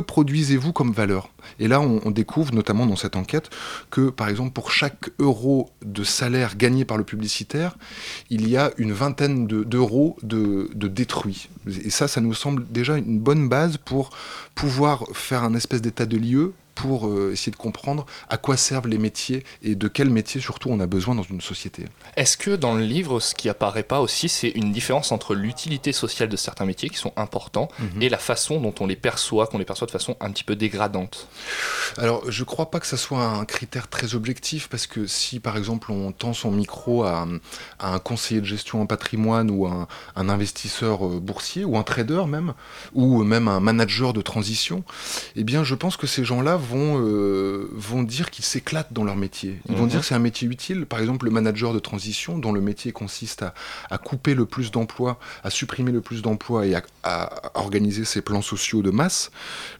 produisez-vous 0.00 0.72
comme 0.72 0.92
valeur. 0.92 1.30
Et 1.60 1.68
là, 1.68 1.80
on, 1.80 2.10
découvre, 2.10 2.52
notamment 2.52 2.84
dans 2.84 2.96
cette 2.96 3.16
enquête, 3.16 3.48
que 3.90 4.10
par 4.10 4.28
exemple, 4.28 4.52
pour 4.52 4.70
chaque 4.70 5.10
euro 5.18 5.70
de 5.84 6.04
salaire 6.04 6.56
gagné 6.56 6.84
par 6.84 6.98
le 6.98 7.04
publicitaire, 7.04 7.78
il 8.28 8.48
y 8.48 8.56
a 8.56 8.70
une 8.76 8.92
vingtaine 8.92 9.46
d'euros 9.46 10.16
de, 10.22 10.70
de, 10.74 10.88
détruits. 10.88 11.48
Et 11.84 11.90
ça, 11.90 12.06
ça 12.06 12.20
nous 12.20 12.34
semble 12.34 12.66
déjà 12.70 12.98
une 12.98 13.18
bonne 13.18 13.48
base 13.48 13.78
pour 13.78 14.10
pouvoir 14.54 15.04
faire 15.14 15.42
un 15.42 15.54
espèce 15.54 15.80
d'état 15.80 16.06
de 16.06 16.18
lieu 16.18 16.52
pour 16.78 17.08
euh, 17.08 17.32
essayer 17.32 17.50
de 17.50 17.56
comprendre 17.56 18.06
à 18.28 18.36
quoi 18.36 18.56
servent 18.56 18.86
les 18.86 18.98
métiers 18.98 19.42
et 19.62 19.74
de 19.74 19.88
quels 19.88 20.10
métiers 20.10 20.40
surtout 20.40 20.70
on 20.70 20.78
a 20.78 20.86
besoin 20.86 21.16
dans 21.16 21.24
une 21.24 21.40
société. 21.40 21.86
Est-ce 22.16 22.36
que 22.36 22.54
dans 22.54 22.74
le 22.74 22.84
livre, 22.84 23.18
ce 23.18 23.34
qui 23.34 23.48
apparaît 23.48 23.82
pas 23.82 24.00
aussi, 24.00 24.28
c'est 24.28 24.50
une 24.50 24.70
différence 24.70 25.10
entre 25.10 25.34
l'utilité 25.34 25.92
sociale 25.92 26.28
de 26.28 26.36
certains 26.36 26.66
métiers 26.66 26.88
qui 26.88 26.98
sont 26.98 27.12
importants 27.16 27.68
mhm. 27.80 28.02
et 28.02 28.08
la 28.08 28.18
façon 28.18 28.60
dont 28.60 28.74
on 28.78 28.86
les 28.86 28.94
perçoit, 28.94 29.48
qu'on 29.48 29.58
les 29.58 29.64
perçoit 29.64 29.88
de 29.88 29.92
façon 29.92 30.16
un 30.20 30.30
petit 30.30 30.44
peu 30.44 30.54
dégradante? 30.54 31.26
Alors, 31.96 32.30
je 32.30 32.44
crois 32.44 32.70
pas 32.70 32.78
que 32.78 32.86
ça 32.86 32.96
soit 32.96 33.24
un 33.24 33.44
critère 33.44 33.88
très 33.88 34.14
objectif 34.14 34.68
parce 34.68 34.86
que 34.86 35.08
si 35.08 35.40
par 35.40 35.56
exemple 35.56 35.90
on 35.90 36.12
tend 36.12 36.32
son 36.32 36.52
micro 36.52 37.02
à, 37.02 37.26
un 37.80 37.98
conseiller 37.98 38.40
de 38.40 38.46
gestion 38.46 38.80
en 38.82 38.86
patrimoine 38.86 39.50
ou 39.50 39.66
un, 39.66 39.88
un 40.14 40.28
investisseur 40.28 41.04
euh, 41.04 41.18
boursier 41.18 41.64
ou 41.64 41.76
un 41.76 41.82
trader 41.82 42.24
même 42.28 42.54
ou 42.94 43.24
même 43.24 43.48
un 43.48 43.58
manager 43.58 44.12
de 44.12 44.22
transition, 44.22 44.84
eh 45.34 45.42
bien 45.42 45.64
je 45.64 45.74
pense 45.74 45.96
que 45.96 46.06
ces 46.06 46.24
gens-là 46.24 46.56
vont, 46.68 47.00
euh, 47.00 47.68
vont 47.72 48.02
dire 48.02 48.30
qu'ils 48.30 48.44
s'éclatent 48.44 48.92
dans 48.92 49.04
leur 49.04 49.16
métier. 49.16 49.60
Ils 49.68 49.76
vont 49.76 49.84
mhm. 49.84 49.88
dire 49.88 50.00
que 50.00 50.06
c'est 50.06 50.14
un 50.14 50.20
métier 50.20 50.46
utile. 50.48 50.86
Par 50.86 51.00
exemple, 51.00 51.24
le 51.24 51.30
manager 51.30 51.72
de 51.72 51.78
transition, 51.78 52.38
dont 52.38 52.52
le 52.52 52.60
métier 52.60 52.92
consiste 52.92 53.42
à, 53.42 53.54
à 53.90 53.98
couper 53.98 54.34
le 54.34 54.46
plus 54.46 54.70
d'emplois, 54.70 55.18
à 55.42 55.50
supprimer 55.50 55.92
le 55.92 56.00
plus 56.00 56.22
d'emplois 56.22 56.66
et 56.66 56.74
à, 56.74 56.82
à, 57.02 57.58
organiser 57.58 58.04
ses 58.04 58.22
plans 58.22 58.42
sociaux 58.42 58.82
de 58.82 58.90
masse, 58.90 59.30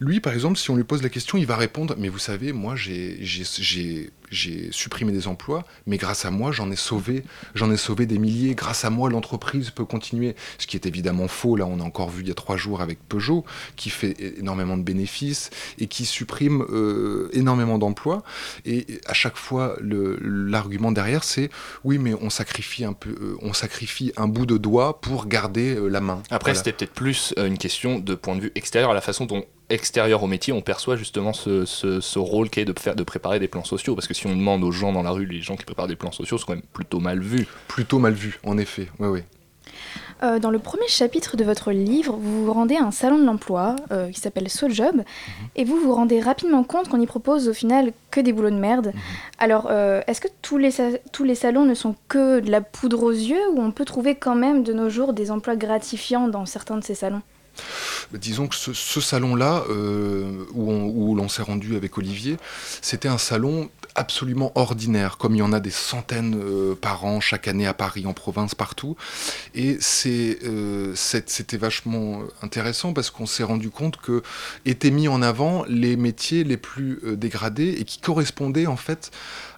lui, 0.01 0.21
par 0.21 0.33
exemple, 0.33 0.59
si 0.59 0.71
on 0.71 0.77
lui 0.77 0.85
pose 0.85 1.03
la 1.03 1.09
question, 1.09 1.39
il 1.39 1.47
va 1.47 1.57
répondre, 1.57 1.95
mais 1.99 2.09
vous 2.09 2.19
savez, 2.19 2.53
moi, 2.53 2.75
j'ai 2.77 4.11
j'ai 4.31 4.71
supprimé 4.73 5.13
des 5.13 5.29
emplois, 5.29 5.65
mais 5.87 5.97
grâce 5.97 6.25
à 6.25 6.31
moi, 6.31 6.53
j'en 6.53 6.71
ai 6.71 6.77
sauvé, 6.77 7.25
j'en 7.55 7.71
ai 7.71 7.77
sauvé 7.77 8.07
des 8.07 8.19
milliers. 8.19 8.55
Grâce 8.55 8.85
à 8.85 8.91
moi, 8.91 9.11
l'entreprise 9.11 9.71
peut 9.71 9.85
continuer. 9.85 10.35
Ce 10.59 10.67
qui 10.67 10.77
est 10.77 10.87
évidemment 10.87 11.29
faux. 11.29 11.57
Là, 11.57 11.67
on 11.67 11.81
a 11.81 11.83
encore 11.83 12.11
vu 12.11 12.23
il 12.23 12.29
y 12.29 12.31
a 12.31 12.35
trois 12.35 12.57
jours 12.57 12.81
avec 12.81 12.99
Peugeot, 13.09 13.45
qui 13.77 13.91
fait 13.91 14.17
énormément 14.39 14.77
de 14.77 14.83
bénéfices 14.83 15.51
et 15.79 15.87
qui 15.87 16.05
supprime 16.05 16.63
euh, 16.71 17.31
énormément 17.33 17.79
d'emplois. 17.79 18.23
Et 18.65 19.01
à 19.07 19.15
chaque 19.15 19.37
fois, 19.37 19.77
l'argument 19.81 20.93
derrière, 20.93 21.25
c'est 21.25 21.51
oui, 21.85 21.99
mais 21.99 22.15
on 22.15 22.31
sacrifie 22.31 22.85
un 22.85 22.93
peu, 22.93 23.11
euh, 23.11 23.37
on 23.43 23.53
sacrifie 23.53 24.13
un 24.17 24.29
bout 24.29 24.47
de 24.47 24.57
doigt 24.57 25.01
pour 25.01 25.27
garder 25.27 25.77
euh, 25.77 25.89
la 25.89 26.01
main. 26.01 26.23
Après, 26.31 26.55
c'était 26.55 26.73
peut-être 26.73 26.93
plus 26.93 27.35
une 27.37 27.59
question 27.59 27.99
de 27.99 28.15
point 28.15 28.37
de 28.37 28.41
vue 28.43 28.53
extérieur 28.55 28.91
à 28.91 28.95
la 28.95 29.01
façon 29.01 29.27
dont 29.27 29.45
extérieur 29.71 30.23
au 30.23 30.27
métier, 30.27 30.53
on 30.53 30.61
perçoit 30.61 30.97
justement 30.97 31.33
ce, 31.33 31.65
ce, 31.65 32.19
rôle 32.19 32.51
qui 32.51 32.61
est 32.61 32.65
de, 32.65 32.79
faire, 32.79 32.97
de 32.97 33.03
préparer 33.03 33.39
des 33.39 33.49
plans 33.49 33.65
sociaux. 33.65 33.95
Parce 33.95 34.07
que 34.07 34.15
si 34.15 34.27
on 34.27 34.35
demande 34.35 34.65
aux 34.65 34.73
gens 34.73 34.93
dans 34.93 35.03
la 35.03 35.11
rue, 35.11 35.27
les 35.27 35.41
gens 35.41 35.57
qui 35.57 35.65
préparent 35.65 35.89
des 35.89 35.97
plans 35.97 36.13
sociaux, 36.13 36.39
c'est 36.39 36.47
quand 36.47 36.55
même 36.55 36.63
plutôt 36.73 37.01
mal 37.01 37.21
vu. 37.21 37.47
Plutôt 37.69 37.99
mal 37.99 38.15
vu, 38.15 38.39
en 38.45 38.59
effet. 38.59 38.89
Oui, 38.99 39.09
oui. 39.09 39.21
Euh, 40.23 40.39
dans 40.41 40.51
le 40.51 40.59
premier 40.59 40.89
chapitre 40.89 41.37
de 41.37 41.45
votre 41.45 41.71
livre, 41.71 42.17
vous 42.21 42.45
vous 42.45 42.53
rendez 42.53 42.75
à 42.75 42.83
un 42.83 42.91
salon 42.91 43.19
de 43.19 43.25
l'emploi 43.25 43.77
euh, 43.93 44.11
qui 44.11 44.19
s'appelle 44.19 44.49
SoJob 44.49 44.97
mhm. 44.97 45.05
et 45.55 45.65
vous 45.65 45.77
vous 45.77 45.95
rendez 45.95 46.21
rapidement 46.21 46.65
compte 46.65 46.89
qu'on 46.89 47.01
y 47.01 47.07
propose 47.07 47.49
au 47.49 47.53
final 47.53 47.93
que 48.11 48.21
des 48.21 48.33
boulots 48.33 48.51
de 48.51 48.57
merde. 48.57 48.89
Mhm. 48.89 49.01
Alors, 49.39 49.69
euh, 49.71 50.01
est-ce 50.09 50.21
que 50.21 50.29
tous 50.43 50.59
les, 50.59 50.73
tous 51.13 51.25
les 51.25 51.37
salons 51.37 51.65
ne 51.65 51.75
sont 51.75 51.95
que 52.09 52.41
de 52.41 52.51
la 52.51 52.61
poudre 52.61 53.05
aux 53.05 53.13
yeux 53.13 53.49
ou 53.53 53.61
on 53.61 53.71
peut 53.71 53.85
trouver 53.85 54.17
quand 54.17 54.35
même 54.35 54.65
de 54.65 54.73
nos 54.73 54.91
jours 54.91 55.13
des 55.13 55.31
emplois 55.31 55.55
gratifiants 55.55 56.27
dans 56.27 56.47
certains 56.47 56.79
de 56.79 56.85
ces 56.85 56.97
salons? 56.97 57.23
Disons 58.13 58.47
que 58.47 58.55
ce, 58.55 59.01
salon-là, 59.01 59.65
euh, 59.71 60.45
où, 60.53 61.15
l'on 61.15 61.29
s'est 61.29 61.43
rendu 61.43 61.77
avec 61.77 61.99
Olivier, 61.99 62.37
c'était 62.83 63.09
un 63.09 63.19
salon 63.19 63.71
absolument 63.95 64.53
ordinaire, 64.55 65.19
comme 65.19 65.35
il 65.35 65.39
y 65.39 65.43
en 65.43 65.53
a 65.53 65.61
des 65.61 65.71
centaines 65.71 66.39
euh, 66.41 66.75
par 66.75 67.05
an 67.05 67.21
chaque 67.21 67.49
année 67.49 67.67
à 67.67 67.75
Paris, 67.75 68.07
en 68.07 68.13
province, 68.13 68.55
partout. 68.55 68.97
Et 69.55 69.79
euh, 70.07 70.93
c'était 70.95 71.57
vachement 71.57 72.23
intéressant 72.43 72.93
parce 72.93 73.11
qu'on 73.11 73.27
s'est 73.27 73.43
rendu 73.43 73.71
compte 73.71 73.97
que 73.97 74.23
étaient 74.65 74.91
mis 74.91 75.09
en 75.09 75.23
avant 75.23 75.65
les 75.69 75.97
métiers 75.97 76.45
les 76.45 76.57
plus 76.57 77.01
dégradés 77.17 77.77
et 77.79 77.85
qui 77.85 77.99
correspondaient 77.99 78.67
en 78.67 78.77
fait 78.77 79.11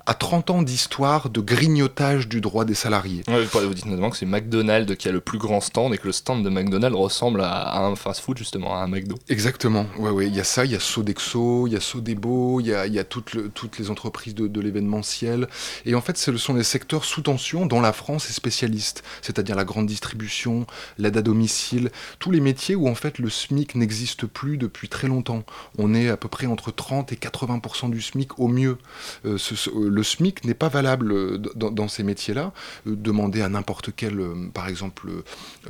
à 0.07 0.15
30 0.15 0.51
ans 0.51 0.63
d'histoire 0.63 1.31
de 1.31 1.41
grignotage 1.41 2.29
du 2.29 2.41
droit 2.41 2.65
des 2.65 2.75
salariés. 2.75 3.23
vous 3.27 3.75
dites 3.75 3.87
notamment 3.87 4.11
que 4.11 4.17
c'est 4.17 4.27
McDonald's 4.27 4.97
qui 4.97 5.09
a 5.09 5.13
le 5.13 5.21
plus 5.21 5.39
grand 5.39 5.61
stand 5.61 5.95
et 5.95 5.99
que 5.99 6.07
le 6.07 6.13
stand 6.13 6.45
de 6.45 6.51
McDonald's 6.51 6.97
ressemble 6.97 7.43
à, 7.43 7.79
un 7.79 7.95
fast-food, 7.97 8.39
justement, 8.39 8.77
à 8.77 8.81
un 8.81 8.89
McDo. 8.89 9.17
Exactement, 9.29 9.87
ouais, 9.99 10.11
ouais. 10.11 10.27
il 10.27 10.35
y 10.35 10.41
a 10.41 10.45
ça, 10.45 10.65
il 10.65 10.73
y 10.73 10.75
a 10.75 10.81
Sodexo, 10.81 11.67
il 11.67 11.73
y 11.73 11.77
a 11.77 11.81
Sodebo, 11.81 12.61
il 12.61 12.67
y 12.67 12.75
a, 12.75 12.87
il 12.87 12.95
y 12.95 12.99
a 12.99 13.05
toutes, 13.05 13.53
toutes 13.55 13.79
les 13.79 13.91
entreprises 13.91 14.35
de, 14.35 14.47
de 14.47 14.61
l'événementiel. 14.61 15.49
Et 15.87 15.95
en 15.95 16.01
fait, 16.01 16.17
ce 16.17 16.37
sont 16.37 16.55
des 16.55 16.65
secteurs 16.65 17.05
sous 17.05 17.23
tension 17.23 17.67
dont 17.67 17.81
la 17.81 17.93
France 17.93 18.29
est 18.31 18.33
spécialiste, 18.33 19.03
c'est-à-dire 19.23 19.57
la 19.57 19.65
grande 19.65 19.87
distribution, 19.87 20.67
l'aide 20.99 21.17
à 21.17 21.23
domicile, 21.23 21.91
tous 22.19 22.31
les 22.31 22.41
métiers 22.41 22.75
où 22.75 22.89
en 22.89 22.95
fait 22.95 23.19
le 23.19 23.31
SMIC 23.31 23.75
n'existe 23.75 24.27
plus 24.27 24.57
depuis 24.57 24.89
très 24.89 25.09
longtemps. 25.09 25.45
On 25.79 25.95
est 25.95 26.09
à 26.09 26.17
peu 26.17 26.29
près 26.29 26.47
entre 26.47 26.71
30 26.71 27.13
et 27.13 27.17
80% 27.17 27.91
du 27.91 28.01
SMIC 28.01 28.39
au 28.39 28.49
mieux. 28.49 28.79
Euh, 29.25 29.39
ce, 29.39 29.71
le 29.71 29.90
le 29.91 30.03
SMIC 30.03 30.45
n'est 30.45 30.55
pas 30.55 30.69
valable 30.69 31.13
euh, 31.13 31.39
dans, 31.39 31.89
ces 31.89 32.03
métiers-là. 32.03 32.53
Euh, 32.87 32.97
demandez 32.97 33.43
à 33.43 33.49
n'importe 33.49 33.91
quel, 33.95 34.21
euh, 34.21 34.49
par 34.53 34.69
exemple, 34.69 35.11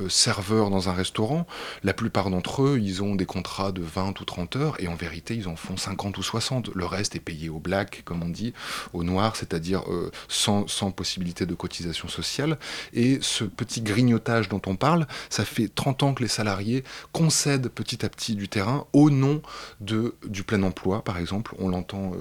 serveur 0.09 0.71
dans 0.71 0.89
un 0.89 0.93
restaurant, 0.93 1.47
la 1.83 1.93
plupart 1.93 2.31
d'entre 2.31 2.63
eux, 2.63 2.79
ils 2.81 3.03
ont 3.03 3.15
des 3.15 3.27
contrats 3.27 3.73
de 3.73 3.83
20 3.83 4.21
ou 4.21 4.25
30 4.25 4.57
heures, 4.57 4.81
et 4.81 4.89
en 4.89 4.95
vérité, 4.95 5.35
ils 5.35 5.49
en 5.49 5.57
font 5.57 5.77
50 5.77 6.19
ou 6.19 6.23
60. 6.23 6.71
Le 6.75 6.85
reste 6.85 7.17
est 7.17 7.21
payé 7.21 7.49
au 7.49 7.59
black, 7.59 8.03
comme 8.05 8.23
on 8.23 8.29
dit, 8.29 8.53
au 8.93 9.05
noir, 9.05 9.37
c'est-à-dire 9.37 9.83
sans, 10.29 10.67
possibilité 10.91 11.47
de 11.47 11.55
cotisation 11.55 12.09
sociale. 12.09 12.59
Et 12.93 13.19
ce 13.23 13.45
petit 13.45 13.81
grignotage 13.81 14.49
dont 14.49 14.61
on 14.67 14.77
parle, 14.77 15.07
ça 15.29 15.45
fait 15.45 15.69
30 15.69 16.03
ans 16.03 16.15
que 16.15 16.23
les 16.23 16.29
salariés 16.29 16.85
concèdent 17.13 17.69
petit 17.69 18.05
à 18.05 18.09
petit 18.09 18.35
du 18.35 18.49
terrain 18.49 18.87
au 18.93 19.11
nom 19.11 19.41
de, 19.81 20.15
du 20.27 20.43
plein 20.43 20.63
emploi, 20.63 21.03
par 21.03 21.19
exemple. 21.19 21.55
On 21.59 21.69
l'entend 21.69 22.13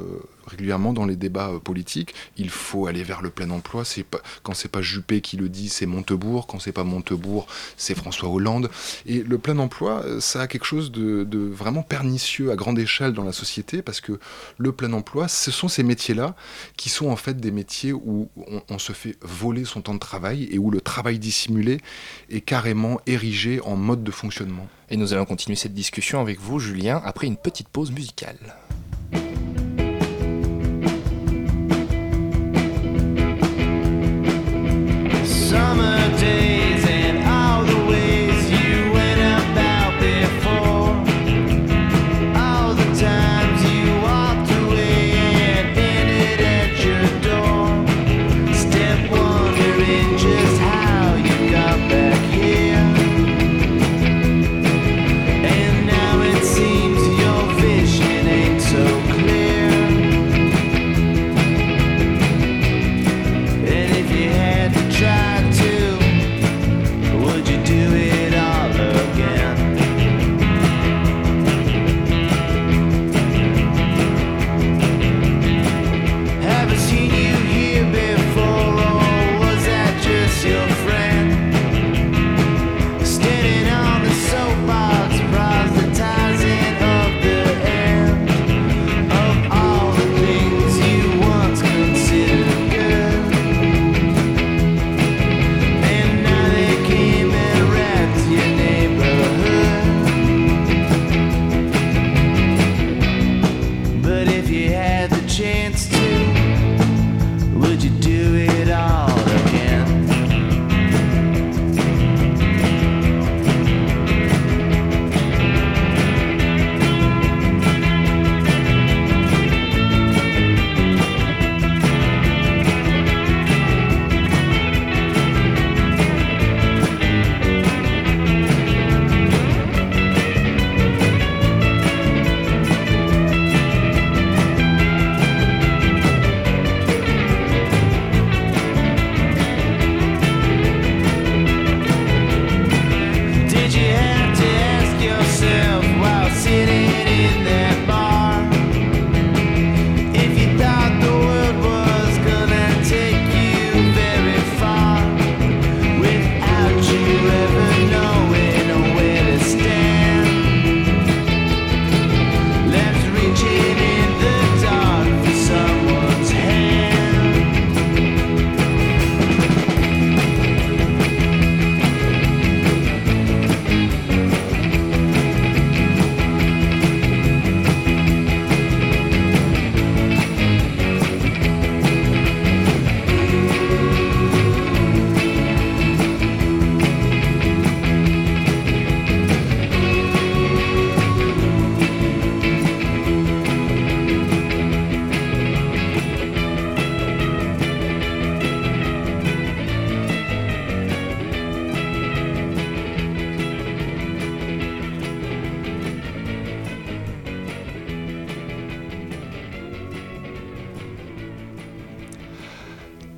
régulièrement 0.48 0.94
dans 0.94 1.06
les 1.06 1.15
débats 1.15 1.51
politiques. 1.63 1.88
Il 2.38 2.50
faut 2.50 2.88
aller 2.88 3.03
vers 3.03 3.22
le 3.22 3.29
plein 3.29 3.50
emploi. 3.50 3.86
C'est 3.86 4.03
pas, 4.03 4.19
quand 4.43 4.53
c'est 4.53 4.69
pas 4.69 4.81
Juppé 4.81 5.22
qui 5.22 5.38
le 5.38 5.50
dit, 5.50 5.69
c'est 5.69 5.86
Montebourg. 5.86 6.48
Quand 6.48 6.60
c'est 6.60 6.72
pas 6.72 6.84
Montebourg, 6.84 7.48
c'est 7.77 7.96
François 7.96 8.29
Hollande. 8.29 8.69
Et 9.05 9.24
le 9.24 9.38
plein 9.38 9.58
emploi, 9.60 10.03
euh, 10.05 10.19
ça 10.19 10.41
a 10.41 10.48
quelque 10.48 10.65
chose 10.65 10.91
de, 10.91 11.25
vraiment 11.39 11.84
pernicieux 11.84 12.51
à 12.51 12.55
grande 12.55 12.79
échelle 12.79 13.13
dans 13.13 13.24
la 13.24 13.31
société 13.31 13.81
parce 13.81 14.01
que 14.01 14.19
le 14.58 14.72
plein 14.72 14.93
emploi, 14.93 15.27
ce 15.27 15.51
sont 15.51 15.67
ces 15.67 15.84
métiers-là 15.84 16.36
qui 16.77 16.89
sont 16.89 17.10
en 17.10 17.15
fait 17.15 17.39
des 17.39 17.51
métiers 17.51 17.93
où 17.93 18.29
on, 18.69 18.79
se 18.79 18.93
fait 18.93 19.17
voler 19.22 19.65
son 19.65 19.81
temps 19.81 19.93
de 19.93 20.00
travail 20.00 20.48
et 20.51 20.58
où 20.58 20.72
le 20.72 20.81
travail 20.81 21.19
dissimulé 21.19 21.79
est 22.29 22.41
carrément 22.41 23.01
érigé 23.08 23.60
en 23.62 23.75
mode 23.75 24.03
de 24.03 24.12
fonctionnement. 24.12 24.67
Et 24.89 24.98
nous 24.98 25.13
allons 25.13 25.25
continuer 25.25 25.55
cette 25.55 25.74
discussion 25.74 26.22
avec 26.22 26.39
vous, 26.39 26.60
Julien, 26.60 27.01
après 27.03 27.27
une 27.27 27.38
petite 27.38 27.67
pause 27.67 27.91
musicale. 27.91 28.38
So 35.60 36.49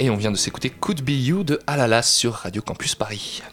Et 0.02 0.10
on 0.10 0.16
vient 0.16 0.32
de 0.32 0.36
s'écouter 0.36 0.72
Could 0.72 1.04
Be 1.04 1.12
You 1.12 1.44
de 1.44 1.60
Alalas 1.68 2.02
sur 2.02 2.34
Radio 2.34 2.64
Campus 2.64 2.96
Paris. 2.96 3.44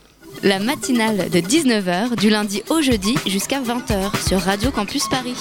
La 0.43 0.59
matinale 0.59 1.29
de 1.29 1.41
19h 1.41 2.17
du 2.17 2.31
lundi 2.31 2.63
au 2.71 2.81
jeudi 2.81 3.17
jusqu'à 3.27 3.61
20h 3.61 4.27
sur 4.27 4.41
Radio 4.41 4.71
Campus 4.71 5.07
Paris. 5.11 5.37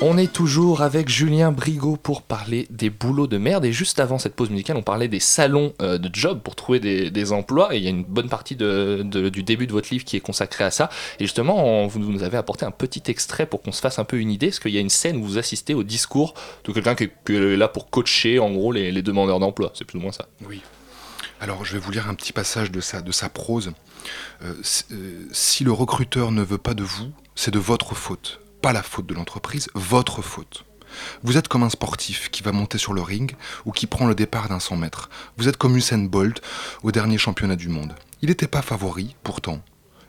On 0.00 0.18
est 0.18 0.32
toujours 0.32 0.82
avec 0.82 1.08
Julien 1.08 1.52
Brigaud 1.52 1.96
pour 1.96 2.22
parler 2.22 2.66
des 2.68 2.90
boulots 2.90 3.28
de 3.28 3.38
merde. 3.38 3.64
Et 3.64 3.72
juste 3.72 4.00
avant 4.00 4.18
cette 4.18 4.34
pause 4.34 4.50
musicale, 4.50 4.76
on 4.76 4.82
parlait 4.82 5.06
des 5.06 5.20
salons 5.20 5.72
euh, 5.80 5.98
de 5.98 6.10
job 6.12 6.40
pour 6.42 6.56
trouver 6.56 6.80
des, 6.80 7.32
emplois. 7.32 7.74
Et 7.74 7.78
il 7.78 7.84
y 7.84 7.86
a 7.86 7.90
une 7.90 8.02
bonne 8.02 8.28
partie 8.28 8.56
du 8.56 9.42
début 9.42 9.66
de 9.66 9.72
votre 9.72 9.88
livre 9.90 10.04
qui 10.04 10.16
est 10.16 10.20
consacrée 10.20 10.64
à 10.64 10.70
ça. 10.70 10.90
Et 11.20 11.24
justement, 11.24 11.86
vous 11.86 12.00
nous 12.00 12.22
avez 12.24 12.36
apporté 12.36 12.66
un 12.66 12.72
petit 12.72 13.04
extrait 13.06 13.46
pour 13.46 13.62
qu'on 13.62 13.72
se 13.72 13.80
fasse 13.80 13.98
un 13.98 14.04
peu 14.04 14.18
une 14.18 14.30
idée. 14.30 14.48
Parce 14.48 14.58
qu'il 14.58 14.72
y 14.72 14.78
a 14.78 14.80
une 14.80 14.90
scène 14.90 15.16
où 15.16 15.22
vous 15.22 15.38
assistez 15.38 15.74
au 15.74 15.84
discours 15.84 16.34
de 16.64 16.72
quelqu'un 16.72 16.96
qui, 16.96 17.04
est 17.04 17.56
là 17.56 17.68
pour 17.68 17.88
coacher 17.88 18.40
en 18.40 18.50
gros 18.50 18.72
les, 18.72 19.02
demandeurs 19.02 19.38
d'emploi? 19.38 19.70
C'est 19.74 19.84
plus 19.84 19.98
ou 19.98 20.02
moins 20.02 20.12
ça. 20.12 20.26
Oui. 20.46 20.60
Alors 21.40 21.64
je 21.64 21.72
vais 21.72 21.78
vous 21.78 21.92
lire 21.92 22.08
un 22.08 22.14
petit 22.14 22.32
passage 22.32 22.70
de 22.70 22.80
sa, 22.80 23.00
de 23.00 23.12
sa 23.12 23.28
prose. 23.28 23.72
Euh, 24.42 24.54
euh, 24.92 25.26
si 25.32 25.62
le 25.62 25.72
recruteur 25.72 26.32
ne 26.32 26.42
veut 26.42 26.58
pas 26.58 26.74
de 26.74 26.82
vous, 26.82 27.10
c'est 27.34 27.52
de 27.52 27.58
votre 27.58 27.94
faute 27.94 28.40
la 28.72 28.82
faute 28.82 29.06
de 29.06 29.14
l'entreprise, 29.14 29.68
votre 29.74 30.22
faute. 30.22 30.64
Vous 31.22 31.36
êtes 31.36 31.48
comme 31.48 31.62
un 31.62 31.70
sportif 31.70 32.30
qui 32.30 32.42
va 32.42 32.52
monter 32.52 32.78
sur 32.78 32.94
le 32.94 33.02
ring 33.02 33.34
ou 33.64 33.72
qui 33.72 33.86
prend 33.86 34.06
le 34.06 34.14
départ 34.14 34.48
d'un 34.48 34.60
100 34.60 34.76
mètres. 34.76 35.10
Vous 35.36 35.48
êtes 35.48 35.56
comme 35.56 35.76
Usain 35.76 35.98
Bolt 35.98 36.40
au 36.82 36.92
dernier 36.92 37.18
championnat 37.18 37.56
du 37.56 37.68
monde. 37.68 37.94
Il 38.22 38.28
n'était 38.28 38.46
pas 38.46 38.62
favori, 38.62 39.16
pourtant, 39.22 39.60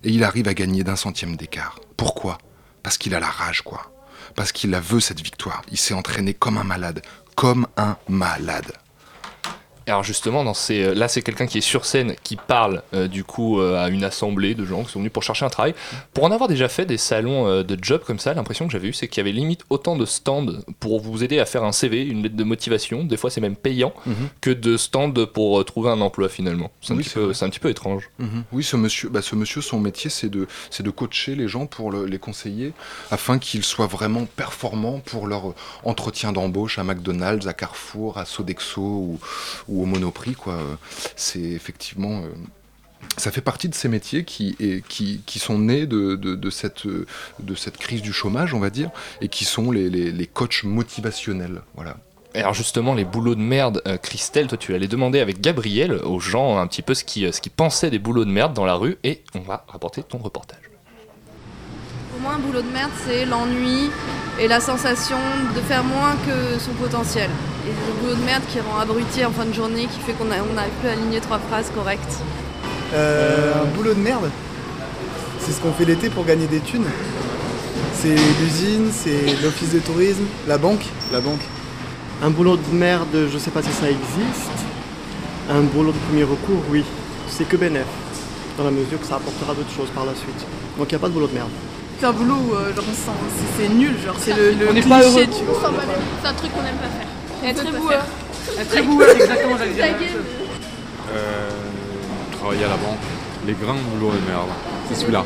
et 0.04 0.10
il 0.10 0.24
arrive 0.24 0.48
à 0.48 0.54
gagner 0.54 0.84
d'un 0.84 0.96
centième 0.96 1.36
d'écart. 1.36 1.80
Pourquoi? 1.98 2.38
Parce 2.84 2.98
qu'il 2.98 3.16
a 3.16 3.20
la 3.20 3.30
rage, 3.30 3.62
quoi. 3.62 3.92
Parce 4.36 4.52
qu'il 4.52 4.70
la 4.70 4.80
veut, 4.80 5.00
cette 5.00 5.22
victoire. 5.22 5.62
Il 5.72 5.78
s'est 5.78 5.94
entraîné 5.94 6.34
comme 6.34 6.58
un 6.58 6.64
malade. 6.64 7.02
Comme 7.36 7.68
un 7.78 7.98
malade 8.08 8.72
alors 9.88 10.04
justement, 10.04 10.44
dans 10.44 10.54
ces, 10.54 10.84
euh, 10.84 10.94
là 10.96 11.08
c'est 11.08 11.22
quelqu'un 11.22 11.46
qui 11.46 11.60
est 11.60 11.62
sur 11.62 11.86
scène, 11.86 12.16
qui 12.24 12.36
parle 12.36 12.82
euh, 12.94 13.08
du 13.08 13.24
coup 13.24 13.60
euh, 13.60 13.84
à 13.84 13.90
une 13.90 14.04
assemblée 14.04 14.56
de 14.56 14.66
gens 14.66 14.84
qui 14.84 14.92
sont 14.92 15.00
venus 15.00 15.12
pour 15.12 15.24
chercher 15.24 15.46
un 15.46 15.50
travail. 15.50 15.76
Pour 16.14 16.24
en 16.24 16.32
avoir 16.32 16.50
déjà 16.50 16.68
fait 16.70 16.86
des 16.86 16.98
salons 16.98 17.64
de 17.64 17.78
job 17.82 18.02
comme 18.06 18.20
ça, 18.20 18.34
l'impression 18.34 18.66
que 18.66 18.72
j'avais 18.72 18.88
eu 18.88 18.94
c'est 18.94 19.08
qu'il 19.08 19.24
y 19.24 19.28
avait 19.28 19.36
limite 19.36 19.62
autant 19.70 19.96
de 19.96 20.06
stands 20.06 20.48
pour 20.80 21.00
vous 21.00 21.24
aider 21.24 21.40
à 21.40 21.46
faire 21.46 21.64
un 21.64 21.72
CV, 21.72 22.04
une 22.04 22.24
lettre 22.24 22.36
de 22.36 22.44
motivation, 22.44 23.04
des 23.04 23.18
fois 23.18 23.30
c'est 23.30 23.42
même 23.42 23.56
payant, 23.56 23.94
mhm. 24.06 24.16
que 24.42 24.50
de 24.50 24.78
stands 24.78 25.14
pour 25.34 25.64
trouver 25.66 25.90
un 25.90 26.02
emploi 26.02 26.30
finalement. 26.30 26.72
C'est 26.82 26.94
un, 26.94 26.98
petit 27.50 27.60
peu 27.60 27.70
étrange. 27.70 28.10
Mhm. 28.20 28.44
Oui, 28.52 28.64
ce 28.64 28.76
monsieur, 28.76 29.10
bah, 29.10 29.22
ce 29.22 29.36
monsieur, 29.36 29.62
son 29.62 29.80
métier 29.80 30.10
c'est 30.10 30.30
de, 30.30 30.48
de 30.80 30.90
coacher 30.90 31.36
les 31.36 31.48
gens 31.48 31.68
pour 31.68 31.92
les 31.92 32.20
conseiller 32.20 32.74
afin 33.12 33.38
qu'ils 33.38 33.64
soient 33.64 33.88
vraiment 33.88 34.26
performants 34.26 35.00
pour 35.00 35.28
leur 35.28 35.54
entretien 35.84 36.32
d'embauche 36.32 36.80
à 36.80 36.84
McDonald's, 36.84 37.48
à 37.48 37.54
Carrefour, 37.54 38.18
à 38.18 38.26
Sodexo 38.26 38.82
ou 38.82 39.20
ou 39.75 39.75
au 39.82 39.86
monoprix. 39.86 40.34
Quoi. 40.34 40.58
C'est 41.16 41.40
effectivement 41.40 42.22
euh, 42.24 42.30
ça 43.18 43.32
fait 43.32 43.42
partie 43.42 43.70
de 43.70 43.76
ces 43.76 43.88
métiers 43.88 44.24
qui, 44.24 44.58
qui, 44.90 45.22
qui 45.26 45.40
sont 45.40 45.60
nés 45.60 45.86
de, 45.86 46.16
de, 46.16 46.50
cette, 46.50 46.88
de 46.88 47.56
cette 47.56 47.78
crise 47.78 48.02
du 48.02 48.12
chômage, 48.12 48.54
on 48.54 48.60
va 48.60 48.70
dire, 48.70 48.90
et 49.22 49.30
qui 49.30 49.46
sont 49.46 49.72
les, 49.72 49.90
les, 49.90 50.28
coachs 50.28 50.64
motivationnels. 50.64 51.62
Voilà. 51.76 51.98
alors 52.34 52.54
justement, 52.54 52.94
les 52.94 53.06
boulots 53.06 53.36
de 53.36 53.42
merde, 53.42 53.82
euh, 53.88 53.98
Christelle, 53.98 54.48
toi 54.48 54.58
tu 54.58 54.74
allais 54.74 54.88
demander 54.88 55.20
avec 55.20 55.40
Gabriel 55.40 55.94
aux 55.94 56.20
gens 56.20 56.58
un 56.58 56.68
petit 56.68 56.82
peu 56.82 56.94
ce 56.94 57.04
qu'ils 57.04 57.34
ce 57.34 57.42
qui 57.42 57.50
pensaient 57.50 57.90
des 57.90 58.00
boulots 58.00 58.26
de 58.26 58.32
merde 58.32 58.54
dans 58.54 58.66
la 58.66 58.76
rue, 58.76 58.98
et 59.04 59.24
on 59.34 59.42
va 59.42 59.66
rapporter 59.68 60.04
ton 60.04 60.18
reportage. 60.18 60.70
Pour 62.12 62.20
moi, 62.22 62.34
un 62.34 62.40
boulot 62.40 62.62
de 62.62 62.72
merde, 62.72 62.92
c'est 63.06 63.26
l'ennui 63.26 63.90
et 64.40 64.48
la 64.48 64.60
sensation 64.60 65.18
de 65.56 65.62
faire 65.62 65.84
moins 65.84 66.16
que 66.26 66.60
son 66.60 66.72
potentiel. 66.72 67.30
Et 67.66 67.70
le 67.70 68.02
boulot 68.02 68.16
de 68.16 68.26
merde 68.26 68.44
qui 68.50 68.60
rend 68.60 68.80
abruti 68.80 69.24
en 69.26 69.32
fin 69.32 69.46
de 69.46 69.54
journée, 69.54 69.88
qui 69.88 70.00
fait 70.00 70.14
qu'on 70.14 70.26
n'arrive 70.26 70.74
plus 70.82 70.90
à 70.90 70.94
aligner 70.94 71.20
trois 71.20 71.40
phrases 71.40 71.72
correctes. 71.74 72.20
Euh, 72.94 73.54
un 73.64 73.66
boulot 73.76 73.94
de 73.94 74.00
merde, 74.00 74.30
c'est 75.40 75.52
ce 75.52 75.62
qu'on 75.62 75.72
fait 75.72 75.86
l'été 75.86 76.10
pour 76.10 76.26
gagner 76.26 76.48
des 76.48 76.60
thunes. 76.60 76.86
C'est 77.94 78.16
l'usine, 78.42 78.92
c'est 78.92 79.42
l'office 79.42 79.74
de 79.74 79.80
tourisme, 79.80 80.26
la 80.48 80.58
banque, 80.58 80.86
la 81.12 81.22
banque. 81.22 81.42
Un 82.22 82.30
boulot 82.30 82.58
de 82.58 82.76
merde, 82.76 83.28
je 83.32 83.38
sais 83.38 83.52
pas 83.52 83.62
si 83.62 83.72
ça 83.72 83.90
existe. 83.90 84.52
Un 85.50 85.62
boulot 85.62 85.92
de 85.92 85.98
premier 86.10 86.24
recours, 86.24 86.62
oui. 86.70 86.84
C'est 87.30 87.48
que 87.48 87.58
bénéf, 87.58 87.86
dans 88.58 88.66
la 88.66 88.72
mesure 88.72 89.00
que 89.00 89.08
ça 89.08 89.16
apportera 89.16 89.54
d'autres 89.54 89.74
choses 89.76 89.90
par 89.90 90.06
la 90.06 90.14
suite. 90.14 90.46
Donc 90.78 90.88
il 90.90 90.94
n'y 90.94 90.96
a 90.96 91.00
pas 91.00 91.08
de 91.08 91.14
boulot 91.14 91.28
de 91.28 91.34
merde. 91.34 91.50
C'est 92.00 92.06
un 92.06 92.12
boulot 92.12 92.36
où 92.36 92.54
euh, 92.54 92.76
genre, 92.76 92.84
c'est 93.58 93.70
nul, 93.70 93.96
genre 94.06 94.16
c'est 94.20 94.36
le, 94.36 94.52
le 94.52 94.70
on 94.70 94.74
cliché, 94.74 94.90
pas 94.90 95.02
heureux. 95.02 95.26
tu 95.28 95.44
vois. 95.46 95.72
C'est 96.22 96.28
un 96.28 96.34
truc 96.34 96.52
qu'on 96.54 96.62
n'aime 96.62 96.76
pas 96.76 96.90
faire. 96.90 97.50
Être 97.50 97.80
boueur. 97.80 98.06
Être 98.60 98.86
boueur, 98.86 99.10
exactement, 99.10 99.58
j'allais 99.58 99.74
dire. 99.74 100.18
Euh, 101.14 101.50
travailler 102.38 102.66
à 102.66 102.70
la 102.70 102.76
banque. 102.78 103.00
Les 103.48 103.54
grands 103.54 103.76
boulots 103.76 104.12
de 104.12 104.30
merde. 104.30 104.50
C'est 104.90 104.96
celui-là. 104.96 105.24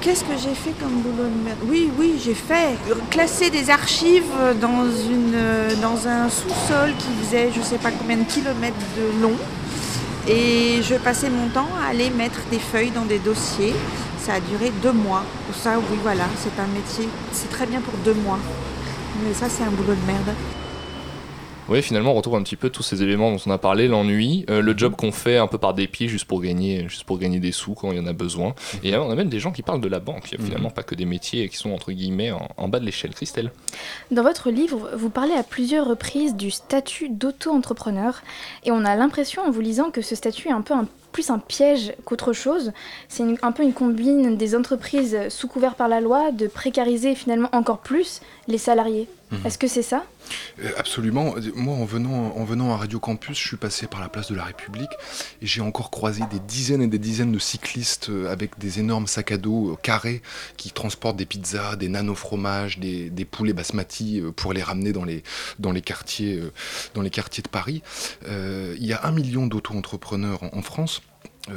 Qu'est-ce 0.00 0.24
que 0.24 0.32
j'ai 0.38 0.54
fait 0.54 0.72
comme 0.80 1.02
boulot 1.02 1.28
de 1.28 1.44
merde? 1.44 1.58
Oui, 1.68 1.90
oui, 1.98 2.14
j'ai 2.24 2.34
fait 2.34 2.76
classer 3.10 3.50
des 3.50 3.68
archives 3.68 4.24
dans, 4.60 4.84
une, 4.86 5.36
dans 5.82 6.08
un 6.08 6.30
sous-sol 6.30 6.92
qui 6.98 7.08
faisait 7.22 7.50
je 7.54 7.60
sais 7.60 7.76
pas 7.76 7.90
combien 7.90 8.16
de 8.16 8.24
kilomètres 8.24 8.76
de 8.96 9.22
long. 9.22 9.34
Et 10.26 10.80
je 10.82 10.94
passais 10.94 11.28
mon 11.28 11.48
temps 11.48 11.68
à 11.84 11.90
aller 11.90 12.08
mettre 12.10 12.40
des 12.50 12.58
feuilles 12.58 12.92
dans 12.92 13.04
des 13.04 13.18
dossiers 13.18 13.74
ça 14.20 14.34
a 14.34 14.40
duré 14.40 14.70
deux 14.82 14.92
mois. 14.92 15.24
Ça, 15.52 15.78
oui, 15.78 15.98
voilà, 16.02 16.24
c'est 16.36 16.60
un 16.60 16.66
métier, 16.66 17.08
c'est 17.32 17.50
très 17.50 17.66
bien 17.66 17.80
pour 17.80 17.94
deux 18.04 18.14
mois. 18.14 18.38
Mais 19.24 19.34
ça, 19.34 19.48
c'est 19.48 19.64
un 19.64 19.70
boulot 19.70 19.94
de 19.94 20.06
merde. 20.06 20.34
Oui, 21.68 21.82
finalement, 21.82 22.10
on 22.10 22.14
retrouve 22.14 22.34
un 22.34 22.42
petit 22.42 22.56
peu 22.56 22.68
tous 22.68 22.82
ces 22.82 23.00
éléments 23.00 23.30
dont 23.30 23.38
on 23.46 23.50
a 23.52 23.58
parlé, 23.58 23.86
l'ennui, 23.86 24.44
euh, 24.50 24.60
le 24.60 24.76
job 24.76 24.96
qu'on 24.96 25.12
fait 25.12 25.36
un 25.36 25.46
peu 25.46 25.56
par 25.56 25.72
dépit 25.72 26.08
juste 26.08 26.24
pour 26.24 26.42
gagner, 26.42 26.88
juste 26.88 27.04
pour 27.04 27.16
gagner 27.16 27.38
des 27.38 27.52
sous 27.52 27.74
quand 27.74 27.92
il 27.92 27.98
y 27.98 28.00
en 28.00 28.08
a 28.08 28.12
besoin. 28.12 28.48
Mhm. 28.48 28.80
Et 28.82 28.96
on 28.96 29.08
a 29.08 29.14
même 29.14 29.28
des 29.28 29.38
gens 29.38 29.52
qui 29.52 29.62
parlent 29.62 29.80
de 29.80 29.88
la 29.88 30.00
banque. 30.00 30.32
Il 30.32 30.38
n'y 30.38 30.42
a 30.42 30.46
finalement 30.46 30.70
mhm. 30.70 30.74
pas 30.74 30.82
que 30.82 30.96
des 30.96 31.04
métiers 31.04 31.48
qui 31.48 31.56
sont 31.56 31.70
entre 31.70 31.92
guillemets 31.92 32.32
en, 32.32 32.68
bas 32.68 32.80
de 32.80 32.84
l'échelle. 32.84 33.14
Christelle. 33.14 33.52
Dans 34.10 34.24
votre 34.24 34.50
livre, 34.50 34.90
vous 34.96 35.10
parlez 35.10 35.34
à 35.34 35.44
plusieurs 35.44 35.86
reprises 35.86 36.34
du 36.34 36.50
statut 36.50 37.08
d'auto-entrepreneur, 37.08 38.20
et 38.64 38.72
on 38.72 38.84
a 38.84 38.96
l'impression 38.96 39.42
en 39.42 39.50
vous 39.50 39.60
lisant 39.60 39.90
que 39.90 40.02
ce 40.02 40.16
statut 40.16 40.48
est 40.48 40.52
un 40.52 40.62
peu 40.62 40.74
un 40.74 40.88
plus 41.12 41.30
un 41.30 41.38
piège 41.38 41.94
qu'autre 42.04 42.32
chose. 42.32 42.72
C'est 43.08 43.24
un 43.42 43.52
peu 43.52 43.62
une 43.62 43.72
combine 43.72 44.36
des 44.36 44.54
entreprises 44.54 45.16
sous 45.28 45.48
couvert 45.48 45.74
par 45.74 45.88
la 45.88 46.00
loi 46.00 46.32
de 46.32 46.46
précariser 46.46 47.14
finalement 47.14 47.48
encore 47.52 47.78
plus 47.78 48.20
les 48.48 48.58
salariés. 48.58 49.08
Mhm. 49.30 49.46
Est-ce 49.46 49.58
que 49.58 49.68
c'est 49.68 49.82
ça? 49.82 50.04
Absolument. 50.76 51.34
Moi, 51.54 51.74
en 51.74 51.84
venant, 51.84 52.36
en 52.36 52.44
venant 52.44 52.72
à 52.72 52.76
Radio 52.76 53.00
Campus, 53.00 53.38
je 53.38 53.46
suis 53.46 53.56
passé 53.56 53.86
par 53.86 54.00
la 54.00 54.08
place 54.08 54.30
de 54.30 54.34
la 54.34 54.44
République 54.44 54.90
et 55.42 55.46
j'ai 55.46 55.60
encore 55.60 55.90
croisé 55.90 56.22
des 56.30 56.40
dizaines 56.40 56.82
et 56.82 56.86
des 56.86 56.98
dizaines 56.98 57.32
de 57.32 57.38
cyclistes 57.38 58.10
euh, 58.10 58.30
avec 58.30 58.58
des 58.58 58.78
énormes 58.78 59.06
sacs 59.06 59.32
à 59.32 59.38
dos 59.38 59.72
euh, 59.72 59.76
carrés 59.76 60.22
qui 60.56 60.70
transportent 60.70 61.16
des 61.16 61.26
pizzas, 61.26 61.76
des 61.76 61.88
nano-fromages, 61.88 62.78
des, 62.78 63.10
poulets 63.30 63.52
basmati 63.52 64.22
pour 64.36 64.52
les 64.52 64.62
ramener 64.62 64.92
dans 64.92 65.04
les, 65.04 65.22
dans 65.58 65.72
les, 65.72 65.82
quartiers, 65.82 66.42
dans 66.94 67.02
les 67.02 67.10
quartiers 67.10 67.42
de 67.42 67.48
Paris. 67.48 67.82
il 68.26 68.84
y 68.84 68.92
a 68.92 69.04
un 69.04 69.12
million 69.12 69.46
d'auto-entrepreneurs 69.46 70.42
en 70.42 70.62
France. 70.62 71.02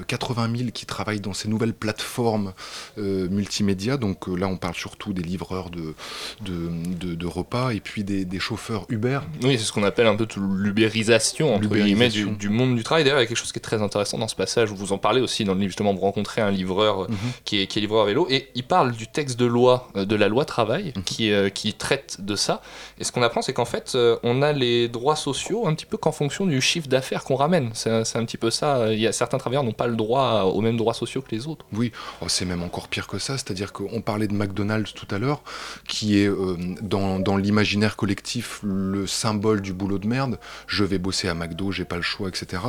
80 0.08 0.43
euh, 0.43 0.58
000 0.58 0.69
qui 0.74 0.86
travaillent 0.86 1.19
dans 1.19 1.34
ces 1.34 1.48
nouvelles 1.48 1.74
plateformes 1.74 2.54
euh, 2.98 3.28
multimédia. 3.30 3.98
Donc 3.98 4.28
euh, 4.28 4.36
là, 4.36 4.48
on 4.48 4.58
parle 4.58 4.76
surtout 4.76 5.13
des 5.13 5.22
livreurs 5.22 5.69
de, 5.69 5.93
de, 6.41 7.26
repas 7.26 7.72
et 7.72 7.80
puis 7.80 8.04
des, 8.04 8.39
chauffeurs 8.39 8.86
Uber. 8.89 9.19
Oui, 9.43 9.58
c'est 9.58 9.65
ce 9.65 9.72
qu'on 9.72 9.84
appelle 9.84 10.08
un 10.08 10.15
peu 10.15 10.28
l'ubérisation, 10.38 11.56
entre 11.56 11.67
guillemets, 11.67 12.10
du, 12.10 12.50
monde 12.50 12.76
du 12.76 12.84
travail. 12.84 13.04
D'ailleurs, 13.04 13.19
il 13.19 13.24
y 13.24 13.26
a 13.26 13.28
quelque 13.28 13.38
chose 13.38 13.52
qui 13.52 13.60
est 13.60 13.62
très 13.62 13.82
intéressant 13.82 14.17
dans 14.17 14.28
ce 14.28 14.36
passage 14.36 14.72
où 14.72 14.76
vous 14.76 14.91
en 14.91 14.98
parlez 14.98 15.22
aussi 15.22 15.43
dans 15.46 15.54
le 15.54 15.60
livre, 15.60 15.69
justement, 15.69 15.93
vous 15.93 16.02
rencontrez 16.02 16.41
un 16.41 16.52
livreur 16.52 17.10
mhm. 17.10 17.17
qui, 17.46 17.62
est, 17.62 17.67
qui 17.67 17.80
est 17.80 17.82
livreur 17.82 18.04
à 18.04 18.06
vélo 18.06 18.28
et 18.30 18.50
il 18.56 18.63
parle 18.63 18.91
du 18.91 19.08
texte 19.08 19.39
de 19.39 19.46
loi, 19.46 19.89
de 19.96 20.15
la 20.15 20.28
loi 20.28 20.46
travail, 20.46 20.93
mhm. 20.96 21.04
qui, 21.04 21.32
qui 21.54 21.74
traite 21.74 22.17
de 22.19 22.36
ça. 22.36 22.62
Et 23.00 23.04
ce 23.04 23.12
qu'on 23.12 23.22
apprend, 23.22 23.41
c'est 23.41 23.54
qu'en 23.54 23.65
fait, 23.65 23.98
on 24.24 24.41
a 24.41 24.52
les 24.52 24.88
droits 24.88 25.15
sociaux 25.15 25.67
un 25.67 25.74
petit 25.74 25.86
peu 25.86 25.98
qu'en 25.98 26.12
fonction 26.12 26.46
du 26.46 26.62
chiffre 26.62 26.88
d'affaires 26.88 27.24
qu'on 27.24 27.36
ramène. 27.36 27.72
C'est 27.74 27.89
un 27.89 28.26
petit 28.26 28.38
peu 28.38 28.50
ça. 28.50 28.91
Il 28.91 29.00
y 29.00 29.08
a 29.08 29.12
certains 29.12 29.38
travailleurs 29.38 29.63
pas 29.73 29.88
le 29.88 29.95
droit 29.95 30.43
aux 30.43 30.62
mêmes 30.62 30.77
droits 30.77 30.93
sociaux 30.93 31.21
que 31.21 31.33
les 31.36 31.47
autres. 31.47 31.65
Oui, 31.73 31.91
oh, 32.21 32.25
c'est 32.27 32.45
même 32.45 32.63
encore 32.63 32.88
pire 32.88 33.07
que 33.07 33.19
ça. 33.19 33.38
C'est-à-dire 33.38 33.73
qu'on 33.73 34.01
parlait 34.01 34.27
de 34.27 34.33
McDonald's 34.33 34.93
tout 34.93 35.07
à 35.13 35.19
l'heure, 35.19 35.41
qui 35.88 36.19
est 36.19 36.27
euh, 36.27 36.57
dans, 36.81 37.19
dans 37.19 37.38
l'imaginaire 37.38 37.95
collectif 37.95 38.59
le 38.63 39.07
symbole 39.07 39.62
du 39.62 39.73
boulot 39.73 39.99
de 39.99 40.07
merde. 40.07 40.39
Je 40.67 40.83
vais 40.83 40.97
bosser 40.97 41.27
à 41.27 41.33
McDo, 41.33 41.71
j'ai 41.71 41.86
pas 41.86 41.95
le 41.95 42.01
choix, 42.01 42.29
etc. 42.29 42.62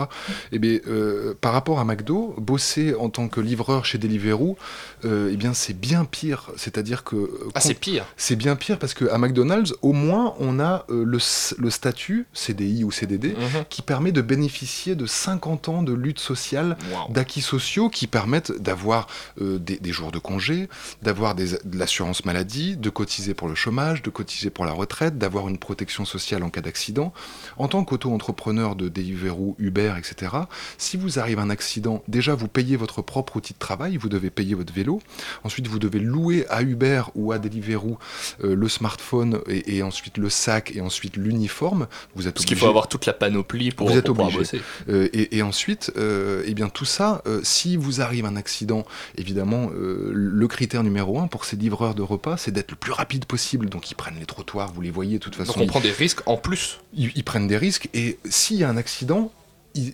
Et 0.52 0.56
eh 0.56 0.58
bien, 0.58 0.78
euh, 0.86 1.34
par 1.40 1.52
rapport 1.52 1.80
à 1.80 1.84
McDo, 1.84 2.34
bosser 2.38 2.94
en 2.94 3.08
tant 3.08 3.28
que 3.28 3.40
livreur 3.40 3.84
chez 3.84 3.98
Deliveroo, 3.98 4.56
euh, 5.04 5.30
eh 5.32 5.36
bien, 5.36 5.54
c'est 5.54 5.78
bien 5.78 6.04
pire. 6.04 6.50
C'est-à-dire 6.56 7.04
que 7.04 7.30
ah, 7.54 7.60
c'est 7.60 7.74
pire. 7.74 8.04
C'est 8.16 8.36
bien 8.36 8.56
pire 8.56 8.78
parce 8.78 8.94
qu'à 8.94 9.18
McDonald's, 9.18 9.74
au 9.82 9.92
moins, 9.92 10.34
on 10.38 10.60
a 10.60 10.84
le, 10.88 11.18
le, 11.58 11.70
statut 11.70 12.26
CDI 12.32 12.84
ou 12.84 12.90
CDD 12.90 13.28
mhm. 13.30 13.64
qui 13.68 13.82
permet 13.82 14.12
de 14.12 14.22
bénéficier 14.22 14.94
de 14.94 15.06
50 15.06 15.68
ans 15.68 15.82
de 15.82 15.92
lutte 15.92 16.20
sociale 16.20 16.76
d'acquis 17.08 17.42
sociaux 17.42 17.88
qui 17.88 18.06
permettent 18.06 18.52
d'avoir 18.52 19.06
euh, 19.40 19.58
des, 19.58 19.78
des 19.78 19.92
jours 19.92 20.12
de 20.12 20.18
congé, 20.18 20.68
d'avoir 21.02 21.34
de 21.34 21.46
l'assurance 21.72 22.24
maladie, 22.24 22.76
de 22.76 22.90
cotiser 22.90 23.34
pour 23.34 23.48
le 23.48 23.54
chômage, 23.54 24.02
de 24.02 24.10
cotiser 24.10 24.50
pour 24.50 24.64
la 24.64 24.72
retraite, 24.72 25.18
d'avoir 25.18 25.48
une 25.48 25.58
protection 25.58 26.04
sociale 26.04 26.42
en 26.42 26.50
cas 26.50 26.60
d'accident. 26.60 27.12
En 27.56 27.68
tant 27.68 27.84
qu'auto-entrepreneur 27.84 28.76
de 28.76 28.88
Deliveroo, 28.88 29.56
Uber, 29.58 29.94
etc., 29.98 30.32
si 30.78 30.96
vous 30.96 31.18
arrive 31.18 31.38
un 31.38 31.50
accident, 31.50 32.02
déjà 32.08 32.34
vous 32.34 32.48
payez 32.48 32.76
votre 32.76 33.02
propre 33.02 33.36
outil 33.36 33.52
de 33.52 33.58
travail, 33.58 33.96
vous 33.96 34.08
devez 34.08 34.30
payer 34.30 34.54
votre 34.54 34.72
vélo. 34.72 35.00
Ensuite, 35.44 35.66
vous 35.66 35.78
devez 35.78 36.00
louer 36.00 36.46
à 36.48 36.62
Uber 36.62 37.02
ou 37.14 37.32
à 37.32 37.38
Deliveroo 37.38 37.98
euh, 38.42 38.54
le 38.54 38.68
smartphone 38.68 39.40
et, 39.48 39.76
et 39.76 39.82
ensuite 39.82 40.18
le 40.18 40.30
sac 40.30 40.72
et 40.74 40.80
ensuite 40.80 41.16
l'uniforme. 41.16 41.86
Vous 42.14 42.26
êtes 42.28 42.34
Parce 42.34 42.46
qu'il 42.46 42.56
faut 42.56 42.66
avoir 42.66 42.88
toute 42.88 43.06
la 43.06 43.12
panoplie 43.12 43.70
pour, 43.70 43.88
vous 43.88 43.96
êtes 43.96 44.06
pour 44.06 44.16
pouvoir 44.16 44.34
obligé. 44.34 44.58
bosser. 44.58 44.62
Euh, 44.88 45.08
et, 45.12 45.38
et 45.38 45.42
ensuite, 45.42 45.92
euh, 45.96 46.42
eh 46.46 46.54
bien 46.54 46.68
tout 46.68 46.83
ça, 46.84 47.22
euh, 47.26 47.40
si 47.42 47.76
vous 47.76 48.00
arrive 48.00 48.24
un 48.26 48.36
accident, 48.36 48.84
évidemment, 49.16 49.70
euh, 49.74 50.10
le 50.14 50.48
critère 50.48 50.82
numéro 50.82 51.18
un 51.20 51.26
pour 51.26 51.44
ces 51.44 51.56
livreurs 51.56 51.94
de 51.94 52.02
repas, 52.02 52.36
c'est 52.36 52.50
d'être 52.50 52.70
le 52.70 52.76
plus 52.76 52.92
rapide 52.92 53.24
possible. 53.24 53.68
Donc 53.68 53.90
ils 53.90 53.94
prennent 53.94 54.18
les 54.18 54.26
trottoirs, 54.26 54.72
vous 54.72 54.80
les 54.80 54.90
voyez 54.90 55.18
de 55.18 55.22
toute 55.22 55.34
façon. 55.34 55.52
Donc 55.52 55.60
on 55.60 55.64
ils- 55.64 55.68
prend 55.68 55.80
des 55.80 55.90
risques 55.92 56.20
en 56.26 56.36
plus. 56.36 56.80
ils, 56.94 57.10
ils 57.14 57.24
prennent 57.24 57.48
des 57.48 57.56
risques 57.58 57.88
et 57.94 58.18
s'il 58.28 58.56
y 58.56 58.64
a 58.64 58.68
un 58.68 58.76
accident, 58.76 59.32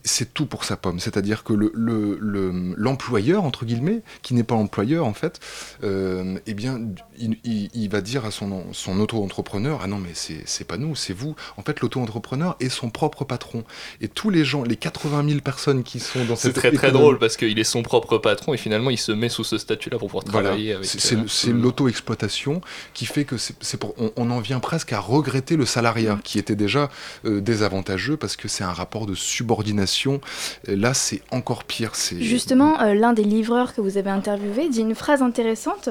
c'est 0.04 0.34
tout 0.34 0.46
pour 0.46 0.64
sa 0.64 0.76
pomme. 0.76 1.00
C'est-à-dire 1.00 1.42
que 1.44 1.52
le- 1.52 1.72
le- 1.74 2.18
le- 2.20 2.74
l'employeur, 2.76 3.44
entre 3.44 3.64
guillemets, 3.64 4.02
qui 4.22 4.34
n'est 4.34 4.42
pas 4.44 4.54
employeur 4.54 5.06
en 5.06 5.14
fait, 5.14 5.40
euh, 5.84 6.38
eh 6.46 6.54
bien, 6.54 6.80
il, 7.18 7.38
il- 7.44 7.70
il 7.72 7.88
va 7.88 8.00
dire 8.00 8.24
à 8.26 8.30
son, 8.30 8.64
son 8.72 8.98
auto-entrepreneur 9.00 9.80
Ah 9.82 9.86
non, 9.86 9.98
mais 9.98 10.10
c'est 10.14 10.42
c'est 10.44 10.64
pas 10.66 10.76
nous, 10.76 10.94
c'est 10.96 11.12
vous. 11.14 11.34
En 11.56 11.62
fait, 11.62 11.80
l'auto-entrepreneur 11.80 12.56
est 12.60 12.68
son 12.68 12.90
propre 12.90 13.24
patron. 13.24 13.64
Et 14.00 14.08
tous 14.08 14.30
les 14.30 14.44
gens, 14.44 14.62
les 14.64 14.76
80 14.76 15.26
000 15.28 15.40
personnes 15.40 15.82
qui 15.82 15.98
sont 16.00 16.24
dans 16.26 16.36
C'est 16.36 16.48
cette 16.48 16.56
très 16.56 16.72
très 16.72 16.88
économie- 16.88 16.98
drôle 17.04 17.18
parce 17.18 17.36
qu'il 17.36 17.58
est 17.58 17.64
son 17.64 17.82
propre 17.82 18.18
patron 18.18 18.52
et 18.54 18.58
finalement 18.58 18.90
il 18.90 18.98
se 18.98 19.12
met 19.12 19.28
sous 19.28 19.44
ce 19.44 19.56
statut-là 19.58 19.98
pour 19.98 20.08
pouvoir 20.08 20.24
Voilà, 20.26 20.48
travailler 20.50 20.74
avec. 20.74 20.84
c'est 20.86 21.00
c'est- 21.00 21.16
euh, 21.16 21.26
c'est 21.26 21.52
l'auto-exploitation 21.52 22.60
qui 22.94 23.06
fait 23.06 23.24
que 23.24 23.36
c'est 23.38 23.54
c'est 23.60 23.78
pour, 23.78 23.94
on, 23.98 24.12
on 24.16 24.30
en 24.30 24.40
vient 24.40 24.60
presque 24.60 24.92
à 24.92 25.00
regretter 25.00 25.56
le 25.56 25.64
salariat 25.66 26.18
qui 26.22 26.38
était 26.38 26.56
déjà 26.56 26.90
euh, 27.24 27.40
désavantageux 27.40 28.16
parce 28.16 28.36
que 28.36 28.46
c'est 28.48 28.64
un 28.64 28.72
rapport 28.72 29.06
de 29.06 29.14
subordination. 29.14 29.69
Et 30.66 30.76
là, 30.76 30.94
c'est 30.94 31.22
encore 31.30 31.64
pire. 31.64 31.92
Justement, 32.18 32.80
euh, 32.80 32.94
l'un 32.94 33.12
des 33.12 33.24
livreurs 33.24 33.74
que 33.74 33.80
vous 33.80 33.98
avez 33.98 34.10
interviewé 34.10 34.68
dit 34.68 34.80
une 34.80 34.94
phrase 34.94 35.22
intéressante. 35.22 35.90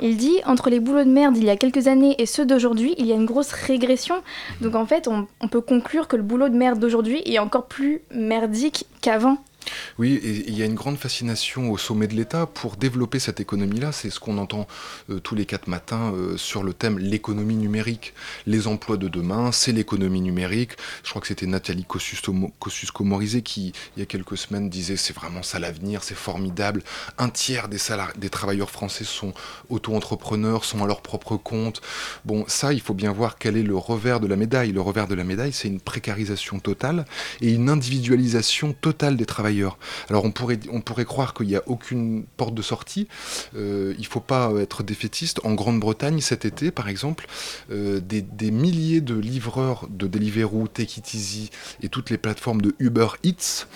Il 0.00 0.16
dit 0.16 0.40
Entre 0.46 0.70
les 0.70 0.80
boulots 0.80 1.04
de 1.04 1.10
merde 1.10 1.36
il 1.36 1.44
y 1.44 1.50
a 1.50 1.56
quelques 1.56 1.86
années 1.86 2.14
et 2.18 2.26
ceux 2.26 2.46
d'aujourd'hui, 2.46 2.94
il 2.98 3.06
y 3.06 3.12
a 3.12 3.14
une 3.14 3.26
grosse 3.26 3.52
régression. 3.52 4.22
Donc 4.60 4.74
en 4.74 4.86
fait, 4.86 5.08
on, 5.08 5.26
on 5.40 5.48
peut 5.48 5.60
conclure 5.60 6.08
que 6.08 6.16
le 6.16 6.22
boulot 6.22 6.48
de 6.48 6.56
merde 6.56 6.78
d'aujourd'hui 6.78 7.22
est 7.24 7.38
encore 7.38 7.66
plus 7.66 8.02
merdique 8.10 8.86
qu'avant. 9.00 9.38
Oui, 9.98 10.20
il 10.46 10.56
y 10.56 10.62
a 10.62 10.66
une 10.66 10.74
grande 10.74 10.96
fascination 10.96 11.70
au 11.70 11.76
sommet 11.78 12.06
de 12.06 12.14
l'État 12.14 12.46
pour 12.46 12.76
développer 12.76 13.18
cette 13.18 13.40
économie-là. 13.40 13.92
C'est 13.92 14.10
ce 14.10 14.18
qu'on 14.18 14.38
entend 14.38 14.66
euh, 15.10 15.20
tous 15.20 15.34
les 15.34 15.44
quatre 15.44 15.66
matins 15.68 16.12
euh, 16.14 16.36
sur 16.36 16.62
le 16.62 16.72
thème 16.72 16.98
l'économie 16.98 17.56
numérique. 17.56 18.14
Les 18.46 18.66
emplois 18.66 18.96
de 18.96 19.08
demain, 19.08 19.52
c'est 19.52 19.72
l'économie 19.72 20.22
numérique. 20.22 20.72
Je 21.04 21.10
crois 21.10 21.20
que 21.20 21.28
c'était 21.28 21.46
Nathalie 21.46 21.84
Kosciusko- 21.88 22.52
Kosciusko-Morizet 22.58 23.42
qui, 23.42 23.72
il 23.96 24.00
y 24.00 24.02
a 24.02 24.06
quelques 24.06 24.38
semaines, 24.38 24.70
disait 24.70 24.96
c'est 24.96 25.14
vraiment 25.14 25.42
ça 25.42 25.58
l'avenir, 25.58 26.02
c'est 26.02 26.16
formidable. 26.16 26.82
Un 27.18 27.28
tiers 27.28 27.68
des 27.68 28.30
travailleurs 28.30 28.70
français 28.70 29.04
sont 29.04 29.34
auto-entrepreneurs, 29.68 30.64
sont 30.64 30.82
à 30.82 30.86
leur 30.86 31.02
propre 31.02 31.36
compte. 31.36 31.80
Bon, 32.24 32.44
ça, 32.48 32.72
il 32.72 32.80
faut 32.80 32.94
bien 32.94 33.12
voir 33.12 33.36
quel 33.38 33.56
est 33.56 33.62
le 33.62 33.76
revers 33.76 34.20
de 34.20 34.26
la 34.26 34.36
médaille. 34.36 34.72
Le 34.72 34.80
revers 34.80 35.06
de 35.06 35.14
la 35.14 35.24
médaille, 35.24 35.52
c'est 35.52 35.68
une 35.68 35.80
précarisation 35.80 36.60
totale 36.60 37.04
et 37.40 37.52
une 37.52 37.68
individualisation 37.68 38.72
totale 38.72 39.16
des 39.16 39.26
travailleurs. 39.26 39.49
Alors 40.08 40.24
on 40.24 40.30
pourrait, 40.30 40.60
on 40.70 40.80
pourrait 40.80 41.04
croire 41.04 41.34
qu'il 41.34 41.46
n'y 41.46 41.56
a 41.56 41.62
aucune 41.66 42.24
porte 42.36 42.54
de 42.54 42.62
sortie. 42.62 43.08
Euh, 43.56 43.94
il 43.98 44.02
ne 44.02 44.06
faut 44.06 44.20
pas 44.20 44.52
être 44.58 44.82
défaitiste. 44.82 45.40
En 45.44 45.54
Grande-Bretagne, 45.54 46.20
cet 46.20 46.44
été, 46.44 46.70
par 46.70 46.88
exemple, 46.88 47.26
euh, 47.70 48.00
des, 48.00 48.22
des 48.22 48.50
milliers 48.50 49.00
de 49.00 49.14
livreurs 49.14 49.88
de 49.90 50.06
Deliveroo, 50.06 50.68
Take 50.68 51.00
It 51.00 51.14
Easy 51.14 51.50
et 51.82 51.88
toutes 51.88 52.10
les 52.10 52.18
plateformes 52.18 52.60
de 52.60 52.74
Uber 52.78 53.08
Eats 53.24 53.66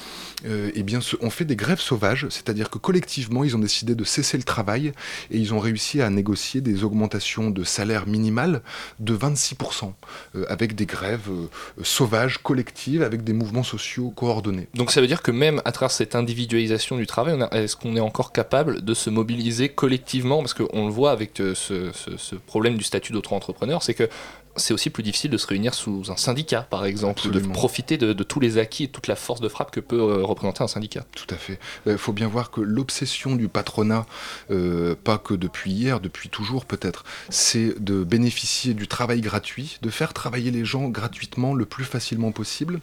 euh, 0.47 0.71
eh 0.75 0.83
bien, 0.83 1.01
ont 1.21 1.31
fait 1.31 1.45
des 1.45 1.57
grèves 1.57 1.81
sauvages, 1.81 2.27
c'est-à-dire 2.31 2.71
que 2.71 2.79
collectivement, 2.79 3.45
ils 3.45 3.57
ont 3.57 3.61
décidé 3.61 3.95
de 3.95 4.05
cesser 4.05 4.37
le 4.37 4.43
travail 4.43 4.93
et 5.31 5.39
ils 5.39 5.55
ont 5.55 5.59
réussi 5.59 6.03
à 6.03 6.11
négocier 6.11 6.61
des 6.61 6.85
augmentations 6.85 7.51
de 7.51 7.65
salaire 7.65 8.07
minimales 8.07 8.63
de 9.01 9.17
26%, 9.17 9.93
euh, 10.37 10.45
avec 10.49 10.75
des 10.75 10.87
grèves 10.87 11.29
euh, 11.31 11.49
sauvages, 11.83 12.39
collectives, 12.39 13.03
avec 13.03 13.25
des 13.25 13.33
mouvements 13.33 13.63
sociaux 13.63 14.11
coordonnés. 14.11 14.69
Donc 14.75 14.91
ça 14.91 15.01
veut 15.01 15.07
dire 15.07 15.23
que 15.23 15.31
même 15.31 15.63
à 15.65 15.73
travers 15.73 15.91
cette 15.91 16.15
individualisation 16.15 16.97
du 16.97 17.07
travail, 17.07 17.39
est-ce 17.53 17.77
qu'on 17.77 17.97
est 17.97 18.01
encore 18.01 18.33
capable 18.33 18.85
de 18.85 18.95
se 18.95 19.11
mobiliser 19.11 19.69
collectivement? 19.69 20.39
Parce 20.39 20.55
qu'on 20.55 20.87
le 20.87 20.93
voit 20.93 21.11
avec 21.11 21.33
ce, 21.37 22.35
problème 22.47 22.77
du 22.77 22.85
statut 22.85 23.13
d'auto-entrepreneur, 23.13 23.83
c'est 23.83 23.95
que 23.95 24.09
c'est 24.57 24.75
aussi 24.75 24.91
plus 24.91 25.03
difficile 25.03 25.31
de 25.31 25.39
se 25.39 25.47
réunir 25.47 25.75
sous 25.75 26.11
un 26.11 26.17
syndicat, 26.17 26.63
par 26.63 26.85
exemple, 26.85 27.27
ou 27.27 27.31
de 27.31 27.41
profiter 27.41 27.97
de, 27.97 28.13
de 28.13 28.23
tous 28.23 28.41
les 28.41 28.59
acquis 28.59 28.85
et 28.85 28.89
toute 28.89 29.07
la 29.07 29.17
force 29.17 29.41
de 29.41 29.49
frappe 29.49 29.71
que 29.71 29.81
peut 29.81 29.99
euh, 29.99 30.25
représenter 30.25 30.63
un 30.63 30.69
syndicat. 30.69 31.05
Tout 31.15 31.27
à 31.31 31.37
fait. 31.37 31.59
Il 31.87 31.99
faut 31.99 32.13
bien 32.13 32.29
voir 32.29 32.51
que 32.51 32.61
l'obsession 32.61 33.37
du 33.37 33.49
patronat, 33.49 34.07
euh, 34.51 34.95
pas 35.03 35.19
que 35.19 35.35
depuis 35.35 35.73
hier, 35.73 36.01
depuis 36.01 36.29
toujours 36.29 36.65
peut-être, 36.65 37.05
c'est 37.31 37.81
de 37.81 38.05
bénéficier 38.05 38.75
du 38.75 38.87
travail 38.89 39.21
gratuit, 39.21 39.79
de 39.83 39.91
faire 39.91 40.13
travailler 40.13 40.51
les 40.51 40.65
gens 40.65 40.89
gratuitement 40.89 41.55
le 41.55 41.65
plus 41.65 41.85
facilement 41.85 42.33
possible. 42.33 42.81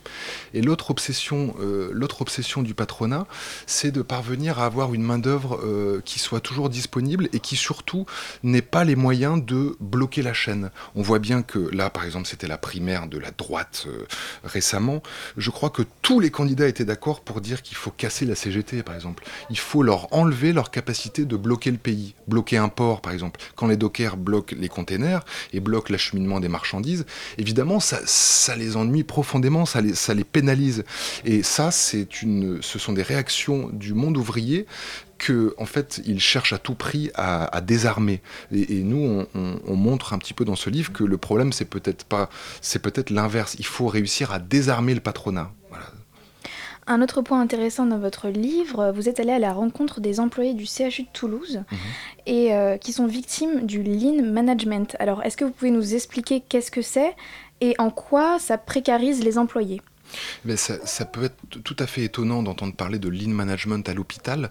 Et 0.54 0.62
l'autre 0.62 0.92
obsession, 0.92 1.56
euh, 1.60 1.90
l'autre 1.94 2.22
obsession 2.22 2.62
du 2.62 2.74
patronat, 2.74 3.26
c'est 3.66 3.92
de 3.92 4.02
parvenir 4.02 4.60
à 4.60 4.66
avoir 4.66 4.94
une 4.94 5.04
main-d'œuvre 5.04 5.60
euh, 5.64 6.02
qui 6.04 6.20
soit 6.20 6.40
toujours 6.40 6.70
disponible 6.70 7.30
et 7.34 7.40
qui 7.40 7.56
surtout 7.56 8.06
n'ait 8.44 8.62
pas 8.62 8.84
les 8.84 8.96
moyens 8.96 9.44
de 9.44 9.76
bloquer 9.80 10.22
la 10.22 10.34
chaîne. 10.34 10.72
On 10.96 11.02
voit 11.02 11.20
bien 11.20 11.42
que 11.42 11.61
là, 11.72 11.90
par 11.90 12.06
exemple, 12.06 12.28
c'était 12.28 12.48
la 12.48 12.58
primaire 12.58 13.08
de 13.08 13.18
la 13.18 13.32
droite 13.32 13.86
euh, 13.88 14.06
récemment. 14.44 15.02
Je 15.38 15.50
crois 15.50 15.70
que 15.70 15.84
tous 16.02 16.20
les 16.20 16.32
candidats 16.32 16.68
étaient 16.68 16.86
d'accord 16.86 17.22
pour 17.22 17.42
dire 17.42 17.62
qu'il 17.62 17.78
faut 17.78 17.92
casser 17.92 18.26
la 18.26 18.36
CGT, 18.36 18.84
par 18.84 18.96
exemple. 18.96 19.24
Il 19.50 19.58
faut 19.58 19.84
leur 19.84 20.14
enlever 20.14 20.54
leur 20.54 20.72
capacité 20.72 21.26
de 21.26 21.36
bloquer 21.36 21.72
le 21.72 21.78
pays, 21.78 22.16
bloquer 22.28 22.58
un 22.58 22.70
port, 22.70 23.02
par 23.02 23.14
exemple. 23.14 23.40
Quand 23.56 23.68
les 23.68 23.78
dockers 23.78 24.18
bloquent 24.18 24.56
les 24.58 24.70
containers 24.70 25.24
et 25.54 25.60
bloquent 25.60 25.92
l'acheminement 25.92 26.40
des 26.40 26.50
marchandises, 26.50 27.06
évidemment, 27.38 27.80
ça, 27.80 28.56
les 28.56 28.78
ennuie 28.78 29.04
profondément, 29.04 29.66
ça 29.66 29.82
les, 29.82 29.96
ça 29.96 30.14
les 30.14 30.24
pénalise. 30.24 30.84
Et 31.26 31.44
ça, 31.44 31.72
c'est 31.72 32.22
une, 32.22 32.62
ce 32.62 32.80
sont 32.80 32.94
des 32.94 33.04
réactions 33.04 33.70
du 33.72 33.94
monde 33.94 34.18
ouvrier 34.18 34.66
que 35.26 35.54
en 35.58 35.66
fait 35.68 36.02
ils 36.06 36.20
cherchent 36.20 36.54
à 36.54 36.58
tout 36.58 36.74
prix 36.86 37.12
à, 37.16 37.46
à 37.56 37.62
désarmer. 37.62 38.22
Et, 38.52 38.80
et 38.80 38.82
nous 38.92 38.98
on, 38.98 39.28
on- 39.40 39.60
on 39.74 39.76
montre 39.76 40.14
un 40.14 40.18
petit 40.18 40.34
peu 40.34 40.46
dans 40.46 40.56
ce 40.64 40.70
livre 40.70 40.92
que 40.92 41.04
le 41.04 41.18
problème 41.18 41.52
c'est 41.54 41.70
peut-être 41.76 42.04
pas 42.06 42.30
c'est 42.62 42.82
peut-être 42.82 43.12
l'inverse. 43.12 43.56
Il 43.60 43.66
faut 43.66 43.88
réussir 43.88 44.26
à 44.34 44.40
désarmer 44.40 44.94
le 44.96 45.00
patronat. 45.10 45.52
Un 46.88 47.02
autre 47.04 47.22
point 47.22 47.40
intéressant 47.40 47.86
dans 47.86 48.00
votre 48.00 48.28
livre, 48.28 48.92
vous 48.96 49.08
êtes 49.08 49.20
allé 49.20 49.32
à 49.32 49.40
la 49.40 49.54
rencontre 49.54 50.02
des 50.02 50.20
employés 50.20 50.56
du 50.56 50.66
CHU 50.66 51.04
de 51.04 51.08
Toulouse 51.14 51.62
et 52.26 52.54
euh, 52.54 52.78
qui 52.78 52.92
sont 52.92 53.06
victimes 53.06 53.66
du 53.68 53.84
lean 53.84 54.24
management. 54.24 54.96
Alors, 55.00 55.22
est-ce 55.24 55.38
que 55.38 55.46
vous 55.46 55.52
pouvez 55.52 55.70
nous 55.72 55.94
expliquer 55.94 56.42
qu'est-ce 56.42 56.72
que 56.72 56.82
c'est 56.82 57.16
et 57.62 57.76
en 57.78 57.92
quoi 57.92 58.40
ça 58.40 58.58
précarise 58.58 59.24
les 59.24 59.38
employés? 59.38 59.80
Mais 60.46 60.58
ça, 60.58 60.76
ça 60.86 61.06
peut 61.06 61.24
être 61.24 61.36
tout 61.64 61.76
à 61.80 61.88
fait 61.88 62.04
étonnant 62.04 62.44
d'entendre 62.44 62.74
parler 62.76 63.00
de 63.00 63.10
lean 63.10 63.30
management 63.30 63.88
à 63.90 63.94
l'hôpital, 63.94 64.50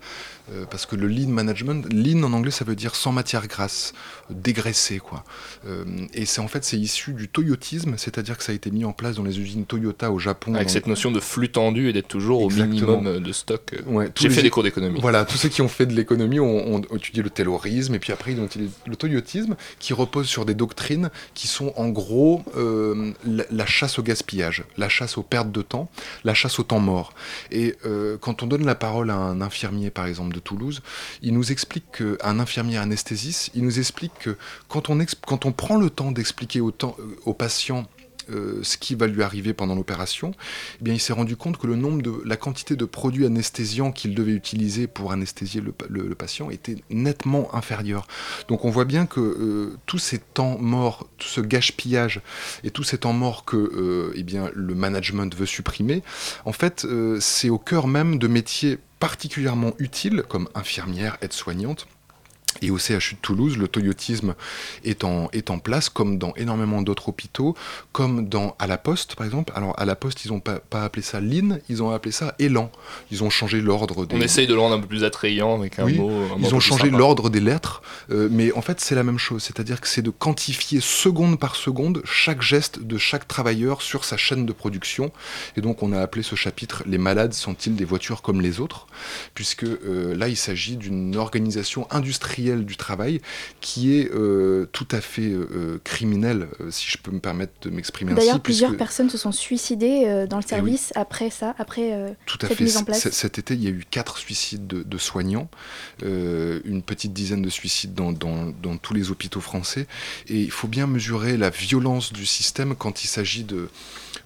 euh, 0.52 0.64
parce 0.70 0.86
que 0.86 0.96
le 0.96 1.06
lean 1.08 1.28
management, 1.28 1.86
lean 1.92 2.22
en 2.22 2.32
anglais 2.32 2.50
ça 2.50 2.64
veut 2.64 2.76
dire 2.76 2.94
sans 2.94 3.12
matière 3.12 3.46
grasse, 3.46 3.92
dégraissé 4.30 4.98
quoi. 4.98 5.24
Euh, 5.66 5.84
et 6.14 6.24
c'est 6.26 6.40
en 6.40 6.48
fait 6.48 6.64
c'est 6.64 6.78
issu 6.78 7.12
du 7.12 7.28
toyotisme, 7.28 7.94
c'est-à-dire 7.96 8.36
que 8.38 8.44
ça 8.44 8.52
a 8.52 8.54
été 8.54 8.70
mis 8.70 8.84
en 8.84 8.92
place 8.92 9.16
dans 9.16 9.22
les 9.24 9.38
usines 9.40 9.64
Toyota 9.66 10.10
au 10.10 10.18
Japon. 10.18 10.54
Avec 10.54 10.70
cette 10.70 10.86
notion 10.86 11.10
de 11.10 11.20
flux 11.20 11.50
tendu 11.50 11.88
et 11.88 11.92
d'être 11.92 12.08
toujours 12.08 12.44
Exactement. 12.44 12.94
au 12.94 12.96
minimum 13.00 13.20
de 13.22 13.32
stock. 13.32 13.74
euh. 13.74 13.90
Ouais, 13.90 14.10
J'ai 14.18 14.28
les- 14.28 14.34
fait 14.34 14.42
des 14.42 14.50
cours 14.50 14.62
d'économie. 14.62 15.00
Voilà, 15.00 15.24
tous 15.24 15.36
ceux 15.36 15.48
qui 15.48 15.62
ont 15.62 15.68
fait 15.68 15.86
de 15.86 15.94
l'économie 15.94 16.40
ont, 16.40 16.74
ont 16.74 16.80
étudié 16.96 17.22
le 17.22 17.30
taylorisme 17.30 17.94
et 17.94 17.98
puis 17.98 18.12
après 18.12 18.32
ils 18.32 18.40
ont 18.40 18.46
étudié 18.46 18.68
le 18.86 18.96
toyotisme 18.96 19.56
qui 19.78 19.92
repose 19.92 20.26
sur 20.26 20.44
des 20.44 20.54
doctrines 20.54 21.10
qui 21.34 21.48
sont 21.48 21.72
en 21.76 21.88
gros 21.88 22.42
euh, 22.56 23.12
la, 23.26 23.44
la 23.50 23.66
chasse 23.66 23.98
au 23.98 24.02
gaspillage, 24.02 24.64
la 24.76 24.88
chasse 24.88 25.18
aux 25.18 25.22
pertes 25.22 25.49
de 25.50 25.62
temps, 25.62 25.90
la 26.24 26.34
chasse 26.34 26.58
au 26.58 26.62
temps 26.62 26.80
mort. 26.80 27.12
Et 27.50 27.76
euh, 27.84 28.16
quand 28.18 28.42
on 28.42 28.46
donne 28.46 28.64
la 28.64 28.74
parole 28.74 29.10
à 29.10 29.16
un 29.16 29.40
infirmier 29.40 29.90
par 29.90 30.06
exemple 30.06 30.34
de 30.34 30.40
Toulouse, 30.40 30.82
il 31.22 31.34
nous 31.34 31.52
explique 31.52 31.90
qu'un 31.92 32.38
infirmier 32.40 32.78
anesthésiste, 32.78 33.50
il 33.54 33.62
nous 33.64 33.78
explique 33.78 34.12
que 34.18 34.36
quand 34.68 34.90
on, 34.90 34.98
quand 35.26 35.46
on 35.46 35.52
prend 35.52 35.76
le 35.76 35.90
temps 35.90 36.12
d'expliquer 36.12 36.60
au, 36.60 36.70
temps- 36.70 36.96
euh, 36.98 37.16
au 37.24 37.34
patient 37.34 37.86
euh, 38.30 38.60
ce 38.62 38.76
qui 38.76 38.94
va 38.94 39.06
lui 39.06 39.22
arriver 39.22 39.52
pendant 39.54 39.74
l'opération, 39.74 40.32
eh 40.84 40.90
il 40.90 41.00
s'est 41.00 41.12
rendu 41.12 41.36
compte 41.36 41.56
que 41.58 41.66
la 42.24 42.36
quantité 42.36 42.76
de 42.76 42.84
produits 42.84 43.26
anesthésiants 43.26 43.92
qu'il 43.92 44.14
devait 44.14 44.32
utiliser 44.32 44.86
pour 44.86 45.12
anesthésier 45.12 45.60
le, 45.60 45.72
pa- 45.72 45.86
le- 45.88 46.06
le 46.06 46.14
patient 46.14 46.50
était 46.50 46.76
nettement 46.90 47.54
inférieure. 47.54 48.06
Donc 48.48 48.64
on 48.64 48.70
voit 48.70 48.84
bien 48.84 49.06
que 49.06 49.20
euh, 49.20 49.76
tous 49.86 49.98
ces 49.98 50.18
temps 50.18 50.58
morts, 50.58 51.08
tout 51.18 51.28
ce 51.28 51.40
gaspillage 51.40 52.20
et 52.64 52.70
tous 52.70 52.84
ces 52.84 52.98
temps 52.98 53.12
morts 53.12 53.44
que 53.44 53.56
euh, 53.56 54.12
eh 54.16 54.24
le 54.54 54.74
management 54.74 55.34
veut 55.34 55.46
supprimer, 55.46 56.02
en 56.44 56.52
fait, 56.52 56.86
c'est 57.20 57.50
au 57.50 57.58
cœur 57.58 57.86
même 57.86 58.18
de 58.18 58.28
métiers 58.28 58.78
particulièrement 58.98 59.72
utiles, 59.78 60.22
comme 60.28 60.48
infirmières, 60.54 61.16
aides-soignantes. 61.22 61.88
Et 62.62 62.70
au 62.70 62.78
CHU 62.78 63.14
de 63.14 63.20
Toulouse, 63.22 63.56
le 63.56 63.68
toyotisme 63.68 64.34
est 64.84 65.04
en, 65.04 65.28
est 65.32 65.50
en 65.50 65.58
place, 65.58 65.88
comme 65.88 66.18
dans 66.18 66.34
énormément 66.34 66.82
d'autres 66.82 67.08
hôpitaux, 67.08 67.54
comme 67.92 68.28
dans, 68.28 68.54
à 68.58 68.66
la 68.66 68.76
Poste, 68.78 69.14
par 69.14 69.24
exemple. 69.26 69.52
Alors, 69.56 69.78
à 69.78 69.84
la 69.84 69.96
Poste, 69.96 70.24
ils 70.24 70.28
n'ont 70.32 70.40
pas, 70.40 70.58
pas 70.58 70.82
appelé 70.84 71.02
ça 71.02 71.20
LIN, 71.20 71.58
ils 71.68 71.82
ont 71.82 71.90
appelé 71.90 72.12
ça 72.12 72.34
Élan. 72.38 72.70
Ils 73.10 73.22
ont 73.24 73.30
changé 73.30 73.60
l'ordre 73.60 74.06
des... 74.06 74.16
On 74.16 74.20
essaye 74.20 74.46
de 74.46 74.54
le 74.54 74.60
rendre 74.60 74.74
un 74.76 74.80
peu 74.80 74.86
plus 74.86 75.04
attrayant 75.04 75.58
avec 75.58 75.78
un 75.78 75.84
Oui, 75.84 75.98
mot. 75.98 76.10
un 76.10 76.38
ils 76.40 76.54
ont 76.54 76.60
changé 76.60 76.90
l'ordre 76.90 77.30
des 77.30 77.40
lettres, 77.40 77.82
euh, 78.10 78.28
mais 78.30 78.52
en 78.52 78.62
fait 78.62 78.80
c'est 78.80 78.94
la 78.94 79.04
même 79.04 79.18
chose, 79.18 79.42
c'est-à-dire 79.42 79.80
que 79.80 79.88
c'est 79.88 80.02
de 80.02 80.10
quantifier 80.10 80.80
seconde 80.80 81.38
par 81.38 81.56
seconde 81.56 82.02
chaque 82.04 82.42
geste 82.42 82.82
de 82.82 82.98
chaque 82.98 83.26
travailleur 83.28 83.82
sur 83.82 84.04
sa 84.04 84.16
chaîne 84.16 84.46
de 84.46 84.52
production. 84.52 85.12
Et 85.56 85.60
donc 85.60 85.82
on 85.82 85.92
a 85.92 86.00
appelé 86.00 86.22
ce 86.22 86.34
chapitre 86.34 86.82
Les 86.86 86.98
malades 86.98 87.32
sont-ils 87.32 87.74
des 87.76 87.84
voitures 87.84 88.22
comme 88.22 88.40
les 88.40 88.60
autres? 88.60 88.86
Puisque 89.34 89.64
euh, 89.64 90.14
là 90.16 90.28
il 90.28 90.36
s'agit 90.36 90.76
d'une 90.76 91.16
organisation 91.16 91.86
industrielle 91.90 92.39
du 92.40 92.76
travail 92.76 93.20
qui 93.61 93.94
est 93.96 94.11
euh, 94.12 94.66
tout 94.72 94.88
à 94.90 95.00
fait 95.00 95.31
euh, 95.31 95.79
criminelle, 95.85 96.48
euh, 96.61 96.70
si 96.70 96.87
je 96.90 96.98
peux 96.98 97.11
me 97.11 97.20
permettre 97.20 97.53
de 97.62 97.70
m'exprimer 97.70 98.12
ainsi. 98.12 98.20
D'ailleurs, 98.20 98.40
plusieurs 98.40 98.70
puisque- 98.70 98.79
personnes 98.79 99.11
se 99.11 99.18
sont 99.18 99.33
suicidées 99.33 100.26
dans 100.29 100.38
le 100.38 100.42
Eh 100.42 100.44
oui. 100.44 100.48
service 100.48 100.92
après 100.96 101.31
ça, 101.31 101.55
après 101.59 102.14
Tout 102.26 102.38
à 102.42 102.48
cette 102.48 102.57
fait. 102.59 102.64
mise 102.64 102.76
en 102.79 102.85
place. 102.85 103.00
c- 103.03 103.11
Cet 103.12 103.38
été, 103.38 103.55
il 103.55 103.62
y 103.62 103.66
a 103.66 103.70
eu 103.70 103.85
quatre 103.90 104.16
suicides 104.18 104.66
de, 104.66 104.83
de 104.83 104.98
soignants, 104.98 105.48
une 106.03 106.83
petite 106.85 107.12
dizaine 107.12 107.42
de 107.42 107.50
suicides 107.50 107.94
dans, 107.94 108.12
dans- 108.12 108.53
dans 108.62 108.76
tous 108.76 108.94
les 108.94 109.11
hôpitaux 109.11 109.40
français. 109.40 109.87
Et 110.29 110.40
il 110.40 110.50
faut 110.50 110.68
bien 110.68 110.87
mesurer 110.87 111.37
la 111.37 111.50
violence 111.50 112.12
du 112.12 112.26
système 112.26 112.74
quand 112.74 113.05
il 113.05 113.09
s'agit 113.09 113.44
de- 113.44 113.68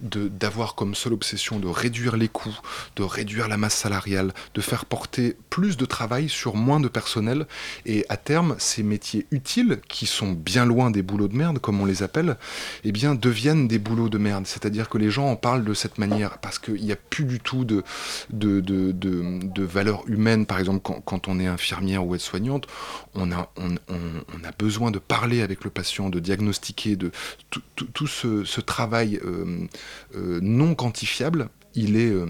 d'avoir 0.00 0.74
comme 0.74 0.94
seule 0.94 1.12
obsession 1.12 1.58
de 1.58 1.66
réduire 1.66 2.16
les 2.16 2.28
coûts, 2.28 2.58
de 2.96 3.02
réduire 3.02 3.48
la 3.48 3.56
masse 3.56 3.74
salariale, 3.74 4.32
de 4.54 4.60
faire 4.60 4.84
porter 4.84 5.36
plus 5.50 5.76
de 5.76 5.84
travail 5.84 6.28
sur 6.28 6.54
moins 6.56 6.80
de 6.80 6.88
personnel. 6.88 7.46
Et 7.86 8.04
à 8.08 8.16
terme, 8.16 8.56
ces 8.58 8.82
métiers 8.82 9.26
utiles, 9.30 9.80
qui 9.88 10.06
sont 10.06 10.32
bien 10.32 10.64
loin 10.64 10.90
des 10.90 11.02
boulots 11.02 11.28
de 11.28 11.36
merde, 11.36 11.58
comme 11.58 11.80
on 11.80 11.84
les 11.86 12.02
appelle, 12.02 12.36
eh 12.84 12.92
bien, 12.92 13.14
deviennent 13.14 13.68
des 13.68 13.78
boulots 13.78 14.08
de 14.08 14.18
merde. 14.18 14.46
C'est-à-dire 14.46 14.88
que 14.88 14.98
les 14.98 15.10
gens 15.10 15.28
en 15.30 15.36
parlent 15.36 15.64
de 15.64 15.74
cette 15.74 15.98
manière, 15.98 16.38
parce 16.38 16.58
qu'il 16.58 16.82
n'y 16.84 16.92
a 16.92 16.96
plus 16.96 17.24
du 17.24 17.40
tout 17.40 17.64
de, 17.64 17.82
de, 18.30 18.60
de, 18.60 18.92
de, 18.92 19.40
de 19.42 19.62
valeur 19.62 20.02
humaine. 20.08 20.46
Par 20.46 20.58
exemple, 20.58 20.80
quand, 20.82 21.00
quand 21.00 21.28
on 21.28 21.38
est 21.40 21.46
infirmière 21.46 22.04
ou 22.06 22.14
aide-soignante, 22.14 22.66
on 23.14 23.32
a, 23.32 23.50
on, 23.56 23.74
on- 23.88 24.44
a 24.44 24.52
besoin 24.58 24.90
de 24.90 24.98
parler 24.98 25.40
avec 25.40 25.64
le 25.64 25.70
patient, 25.70 26.10
de 26.10 26.20
diagnostiquer, 26.20 26.96
de 26.96 27.10
tout, 27.50 27.62
tout- 27.76 27.86
tout 27.94 28.06
ce, 28.06 28.44
ce 28.44 28.60
travail 28.60 29.18
euh, 29.24 29.66
non 30.14 30.74
quantifiable, 30.74 31.48
il 31.74 31.96
est, 31.96 32.10
euh, 32.10 32.26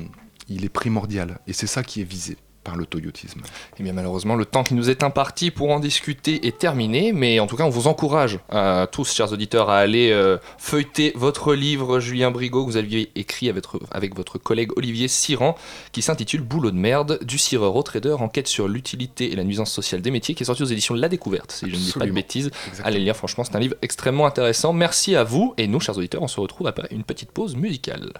il 0.48 0.64
est 0.64 0.68
primordial. 0.70 1.38
Et 1.46 1.52
c'est 1.52 1.66
ça 1.66 1.83
qui 1.83 2.00
est 2.00 2.04
visé 2.04 2.37
par 2.64 2.77
le 2.77 2.87
toyotisme. 2.87 3.42
Eh 3.79 3.83
bien 3.83 3.92
malheureusement, 3.92 4.35
le 4.35 4.44
temps 4.44 4.64
qui 4.64 4.74
nous 4.74 4.90
est 4.90 5.03
imparti 5.03 5.50
pour 5.50 5.70
en 5.70 5.79
discuter 5.79 6.46
est 6.46 6.59
terminé, 6.59 7.12
mais 7.12 7.38
en 7.38 7.46
tout 7.46 7.57
cas, 7.57 7.64
on 7.64 7.70
vous 7.70 7.87
encourage 7.87 8.40
à 8.48 8.88
tous, 8.90 9.12
chers 9.12 9.33
auditeurs, 9.33 9.70
à 9.70 9.79
aller 9.79 10.11
euh, 10.11 10.38
feuilleter 10.59 11.12
votre 11.14 11.55
livre, 11.55 12.00
Julien 12.00 12.31
Brigaud, 12.31 12.64
que 12.64 12.70
vous 12.70 12.77
aviez 12.77 13.12
écrit 13.14 13.48
avec 13.48 13.64
votre, 13.64 13.81
avec 13.92 14.16
votre 14.16 14.38
collègue 14.38 14.70
Olivier 14.77 15.09
Siran, 15.09 15.57
qui 15.92 16.03
s'intitule 16.03 16.40
Boulot 16.40 16.70
de 16.70 16.77
merde, 16.77 17.18
du 17.22 17.38
cireur 17.38 17.77
au 17.77 17.83
trader, 17.83 18.16
enquête 18.18 18.48
sur 18.48 18.66
l'utilité 18.66 19.33
et 19.33 19.37
la 19.37 19.44
nuisance 19.44 19.70
sociale 19.70 20.00
des 20.00 20.11
métiers, 20.11 20.35
qui 20.35 20.42
est 20.42 20.46
sorti 20.46 20.62
aux 20.62 20.66
éditions 20.66 20.94
La 20.94 21.09
Découverte, 21.09 21.53
si 21.53 21.70
je 21.70 21.77
ne 21.77 21.81
dis 21.81 21.92
pas 21.92 22.07
de 22.07 22.12
bêtises. 22.12 22.50
Allez 22.83 22.98
le 22.98 23.05
lire, 23.05 23.16
franchement, 23.16 23.44
c'est 23.44 23.55
un 23.55 23.61
livre 23.61 23.77
extrêmement 23.83 24.27
intéressant. 24.27 24.72
Merci 24.72 25.14
à 25.14 25.24
vous, 25.24 25.55
et 25.59 25.66
nous, 25.66 25.81
chers 25.81 25.96
auditeurs, 25.98 26.22
on 26.22 26.29
se 26.29 26.40
retrouve 26.40 26.66
après 26.66 26.88
une 26.90 27.05
petite 27.05 27.31
pause 27.31 27.57
musicale. 27.57 28.12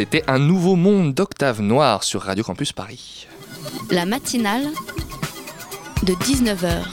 C'était 0.00 0.24
un 0.28 0.38
nouveau 0.38 0.76
monde 0.76 1.12
d'Octave 1.12 1.60
Noir 1.60 2.04
sur 2.04 2.22
Radio 2.22 2.42
Campus 2.42 2.72
Paris. 2.72 3.26
La 3.90 4.06
matinale 4.06 4.66
de 6.04 6.14
19h 6.14 6.86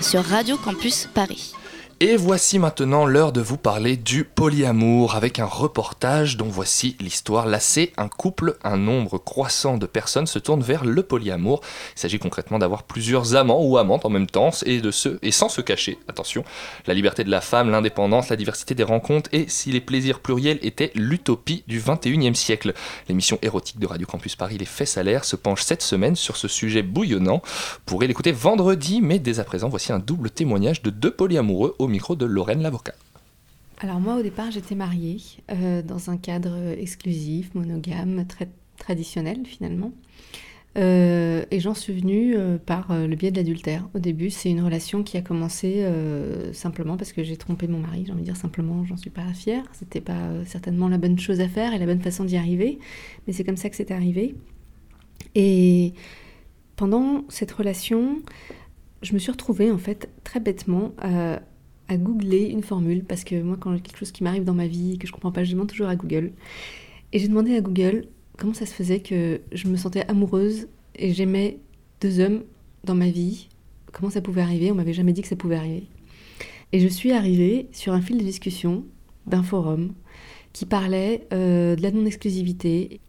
sur 0.00 0.24
Radio 0.24 0.56
Campus 0.56 1.10
Paris. 1.12 1.52
Et 2.00 2.14
voici 2.14 2.60
maintenant 2.60 3.06
l'heure 3.06 3.32
de 3.32 3.40
vous 3.40 3.56
parler 3.56 3.96
du 3.96 4.22
polyamour 4.22 5.16
avec 5.16 5.40
un 5.40 5.46
reportage 5.46 6.36
dont 6.36 6.46
voici 6.46 6.96
l'histoire. 7.00 7.44
Lassé, 7.44 7.92
un 7.96 8.06
couple, 8.06 8.56
un 8.62 8.76
nombre 8.76 9.18
croissant 9.18 9.78
de 9.78 9.86
personnes 9.86 10.28
se 10.28 10.38
tournent 10.38 10.62
vers 10.62 10.84
le 10.84 11.02
polyamour. 11.02 11.60
Il 11.96 11.98
s'agit 11.98 12.20
concrètement 12.20 12.60
d'avoir 12.60 12.84
plusieurs 12.84 13.34
amants 13.34 13.64
ou 13.64 13.78
amantes 13.78 14.04
en 14.04 14.10
même 14.10 14.28
temps 14.28 14.50
et, 14.64 14.80
de 14.80 14.92
se, 14.92 15.18
et 15.22 15.32
sans 15.32 15.48
se 15.48 15.60
cacher. 15.60 15.98
Attention, 16.06 16.44
la 16.86 16.94
liberté 16.94 17.24
de 17.24 17.32
la 17.32 17.40
femme, 17.40 17.68
l'indépendance, 17.68 18.28
la 18.28 18.36
diversité 18.36 18.76
des 18.76 18.84
rencontres 18.84 19.28
et 19.32 19.46
si 19.48 19.72
les 19.72 19.80
plaisirs 19.80 20.20
pluriels 20.20 20.60
étaient 20.62 20.92
l'utopie 20.94 21.64
du 21.66 21.80
21e 21.80 22.34
siècle. 22.34 22.74
L'émission 23.08 23.40
érotique 23.42 23.80
de 23.80 23.88
Radio 23.88 24.06
Campus 24.06 24.36
Paris 24.36 24.56
Les 24.56 24.66
Faits 24.66 24.86
Salaires 24.86 25.24
se 25.24 25.34
penche 25.34 25.62
cette 25.62 25.82
semaine 25.82 26.14
sur 26.14 26.36
ce 26.36 26.46
sujet 26.46 26.82
bouillonnant. 26.82 27.42
Vous 27.42 27.80
pourrez 27.86 28.06
l'écouter 28.06 28.30
vendredi, 28.30 29.00
mais 29.02 29.18
dès 29.18 29.40
à 29.40 29.44
présent, 29.44 29.68
voici 29.68 29.92
un 29.92 29.98
double 29.98 30.30
témoignage 30.30 30.80
de 30.82 30.90
deux 30.90 31.10
polyamoureux 31.10 31.74
micro 31.88 32.16
de 32.16 32.26
Lorraine 32.26 32.62
l'avocat. 32.62 32.94
Alors 33.80 34.00
moi 34.00 34.16
au 34.16 34.22
départ 34.22 34.50
j'étais 34.50 34.74
mariée 34.74 35.20
euh, 35.52 35.82
dans 35.82 36.10
un 36.10 36.16
cadre 36.16 36.56
exclusif, 36.76 37.54
monogame, 37.54 38.26
très 38.26 38.48
traditionnel 38.76 39.46
finalement. 39.46 39.92
Euh, 40.76 41.44
et 41.50 41.60
j'en 41.60 41.74
suis 41.74 41.92
venue 41.92 42.36
euh, 42.36 42.58
par 42.58 42.88
le 42.92 43.14
biais 43.14 43.30
de 43.30 43.36
l'adultère. 43.36 43.88
Au 43.94 43.98
début, 43.98 44.30
c'est 44.30 44.50
une 44.50 44.60
relation 44.60 45.02
qui 45.02 45.16
a 45.16 45.22
commencé 45.22 45.84
simplement 46.52 46.96
parce 46.96 47.12
que 47.12 47.22
j'ai 47.22 47.36
trompé 47.36 47.68
mon 47.68 47.78
mari. 47.78 48.04
J'ai 48.04 48.12
envie 48.12 48.22
de 48.22 48.26
dire 48.26 48.36
simplement, 48.36 48.84
j'en 48.84 48.96
suis 48.96 49.10
pas 49.10 49.32
fière. 49.32 49.64
C'était 49.72 50.00
pas 50.00 50.44
certainement 50.44 50.88
la 50.88 50.98
bonne 50.98 51.18
chose 51.18 51.40
à 51.40 51.48
faire 51.48 51.72
et 51.72 51.78
la 51.78 51.86
bonne 51.86 52.00
façon 52.00 52.24
d'y 52.24 52.36
arriver, 52.36 52.78
mais 53.26 53.32
c'est 53.32 53.44
comme 53.44 53.56
ça 53.56 53.70
que 53.70 53.76
c'est 53.76 53.92
arrivé. 53.92 54.34
Et 55.36 55.92
pendant 56.74 57.24
cette 57.28 57.52
relation, 57.52 58.18
je 59.02 59.14
me 59.14 59.18
suis 59.18 59.30
retrouvée 59.30 59.70
en 59.70 59.78
fait 59.78 60.10
très 60.24 60.40
bêtement 60.40 60.92
à 61.88 61.96
googler 61.96 62.44
une 62.44 62.62
formule 62.62 63.04
parce 63.04 63.24
que 63.24 63.40
moi, 63.40 63.56
quand 63.58 63.72
quelque 63.80 63.98
chose 63.98 64.12
qui 64.12 64.22
m'arrive 64.22 64.44
dans 64.44 64.54
ma 64.54 64.66
vie 64.66 64.94
et 64.94 64.98
que 64.98 65.06
je 65.06 65.12
comprends 65.12 65.32
pas, 65.32 65.44
je 65.44 65.52
demande 65.52 65.68
toujours 65.68 65.88
à 65.88 65.96
Google. 65.96 66.32
Et 67.12 67.18
j'ai 67.18 67.28
demandé 67.28 67.56
à 67.56 67.60
Google 67.60 68.06
comment 68.36 68.54
ça 68.54 68.66
se 68.66 68.72
faisait 68.72 69.00
que 69.00 69.40
je 69.52 69.68
me 69.68 69.76
sentais 69.76 70.06
amoureuse 70.08 70.68
et 70.96 71.12
j'aimais 71.12 71.58
deux 72.00 72.20
hommes 72.20 72.42
dans 72.84 72.94
ma 72.94 73.08
vie. 73.08 73.48
Comment 73.92 74.10
ça 74.10 74.20
pouvait 74.20 74.42
arriver 74.42 74.70
On 74.70 74.74
m'avait 74.74 74.92
jamais 74.92 75.12
dit 75.12 75.22
que 75.22 75.28
ça 75.28 75.36
pouvait 75.36 75.56
arriver. 75.56 75.84
Et 76.72 76.80
je 76.80 76.88
suis 76.88 77.12
arrivée 77.12 77.68
sur 77.72 77.94
un 77.94 78.00
fil 78.00 78.18
de 78.18 78.22
discussion 78.22 78.84
d'un 79.26 79.42
forum 79.42 79.92
qui 80.52 80.66
parlait 80.66 81.26
euh, 81.32 81.76
de 81.76 81.82
la 81.82 81.90
non-exclusivité. 81.90 83.00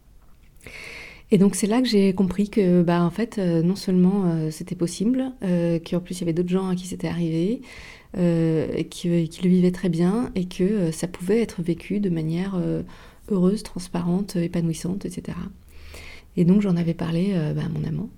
Et 1.30 1.38
donc 1.38 1.54
c'est 1.54 1.66
là 1.66 1.80
que 1.80 1.88
j'ai 1.88 2.12
compris 2.12 2.48
que, 2.48 2.82
bah, 2.82 3.02
en 3.02 3.10
fait, 3.10 3.38
euh, 3.38 3.62
non 3.62 3.76
seulement 3.76 4.24
euh, 4.24 4.50
c'était 4.50 4.74
possible, 4.74 5.32
qu'en 5.40 6.00
plus 6.00 6.16
il 6.16 6.20
y 6.20 6.22
avait 6.24 6.32
d'autres 6.32 6.48
gens 6.48 6.68
à 6.68 6.74
qui 6.74 6.86
c'était 6.86 7.08
arrivé, 7.08 7.60
euh, 8.18 8.82
qui, 8.90 9.08
le 9.08 9.48
vivait 9.48 9.70
très 9.70 9.88
bien 9.88 10.32
et 10.34 10.46
que 10.46 10.64
euh, 10.64 10.92
ça 10.92 11.06
pouvait 11.06 11.40
être 11.40 11.62
vécu 11.62 12.00
de 12.00 12.10
manière 12.10 12.56
euh, 12.56 12.82
heureuse, 13.30 13.62
transparente, 13.62 14.34
épanouissante, 14.34 15.04
etc. 15.04 15.38
Et 16.36 16.44
donc 16.44 16.60
j'en 16.60 16.76
avais 16.76 16.94
parlé 16.94 17.34
bah, 17.54 17.62
à 17.64 17.68
mon 17.68 17.86
amant, 17.86 18.08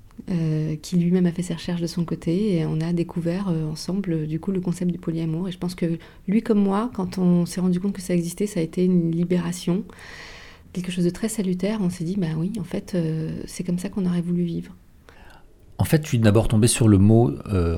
qui 0.81 0.97
lui-même 0.97 1.27
a 1.27 1.33
fait 1.33 1.43
ses 1.43 1.55
recherches 1.55 1.81
de 1.81 1.87
son 1.87 2.05
côté 2.05 2.57
et 2.57 2.67
on 2.67 2.81
a 2.81 2.93
découvert 2.93 3.49
ensemble 3.49 4.27
du 4.27 4.39
coup 4.39 4.53
le 4.53 4.61
concept 4.61 4.91
du 4.91 4.99
polyamour. 4.99 5.49
Et 5.49 5.53
je 5.53 5.59
pense 5.59 5.75
que 5.75 5.99
lui 6.29 6.43
comme 6.43 6.59
moi, 6.59 6.91
quand 6.95 7.19
on 7.19 7.47
s'est 7.47 7.61
rendu 7.61 7.81
compte 7.81 7.95
que 7.95 8.03
ça 8.03 8.15
existait, 8.15 8.47
ça 8.47 8.61
a 8.61 8.63
été 8.63 8.85
une 8.85 9.11
libération, 9.11 9.85
quelque 10.73 10.93
chose 10.93 11.05
de 11.05 11.11
très 11.11 11.29
salutaire. 11.29 11.81
On 11.83 11.91
s'est 11.91 12.05
dit 12.05 12.17
bah 12.17 12.29
oui, 12.37 12.53
en 12.61 12.65
fait, 12.65 12.97
c'est 13.47 13.65
comme 13.65 13.79
ça 13.79 13.89
qu'on 13.89 14.07
aurait 14.07 14.23
voulu 14.23 14.43
vivre. 14.43 14.75
En 15.79 15.85
fait, 15.85 16.03
je 16.05 16.09
suis 16.09 16.19
d'abord 16.19 16.49
tombé 16.49 16.69
sur 16.69 16.87
le 16.87 16.99
mot 16.99 17.33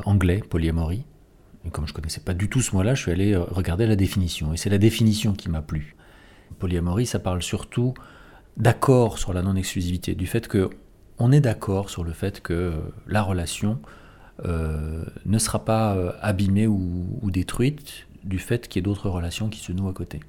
anglais, 0.05 0.43
polyamorie, 0.49 1.05
et 1.67 1.71
comme 1.71 1.87
je 1.87 1.93
ne 1.93 1.97
connaissais 1.97 2.21
pas 2.21 2.35
du 2.35 2.49
tout 2.49 2.61
ce 2.61 2.75
mot-là, 2.75 2.95
je 2.95 3.03
suis 3.03 3.11
allé 3.11 3.33
euh, 3.33 3.43
regarder 3.43 3.87
la 3.87 3.97
définition. 3.97 4.53
Et 4.53 4.57
c'est 4.57 4.71
la 4.71 4.79
définition 4.79 5.33
qui 5.33 5.49
m'a 5.49 5.63
plu. 5.63 5.97
Polyamorie, 6.59 7.07
ça 7.07 7.19
parle 7.19 7.43
surtout 7.43 7.95
d'accord 8.57 9.19
sur 9.19 9.33
la 9.33 9.43
non-exclusivité, 9.43 10.15
du 10.15 10.27
fait 10.27 10.47
que 10.47 10.71
on 11.19 11.33
est 11.33 11.41
d'accord 11.41 11.91
sur 11.91 12.05
le 12.05 12.13
fait 12.13 12.41
que 12.41 12.53
euh, 12.53 12.73
la 13.07 13.23
relation 13.23 13.81
euh, 14.45 15.05
ne 15.25 15.39
sera 15.39 15.65
pas 15.65 15.97
abîmée 16.21 16.67
ou, 16.67 17.31
détruite 17.31 18.07
du 18.25 18.39
fait 18.39 18.69
qu'il 18.69 18.81
y 18.81 18.81
ait 18.81 18.83
d'autres 18.83 19.09
relations 19.09 19.49
qui 19.49 19.61
se 19.61 19.73
nouent 19.73 19.89
à 19.89 19.93
côté. 19.93 20.21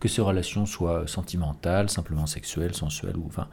Que 0.00 0.08
ces 0.08 0.22
relations 0.22 0.66
soient 0.66 1.06
sentimentales, 1.06 1.88
simplement 1.88 2.26
sexuelles, 2.26 2.74
sensuelles, 2.74 3.16
ou 3.16 3.24
enfin, 3.26 3.48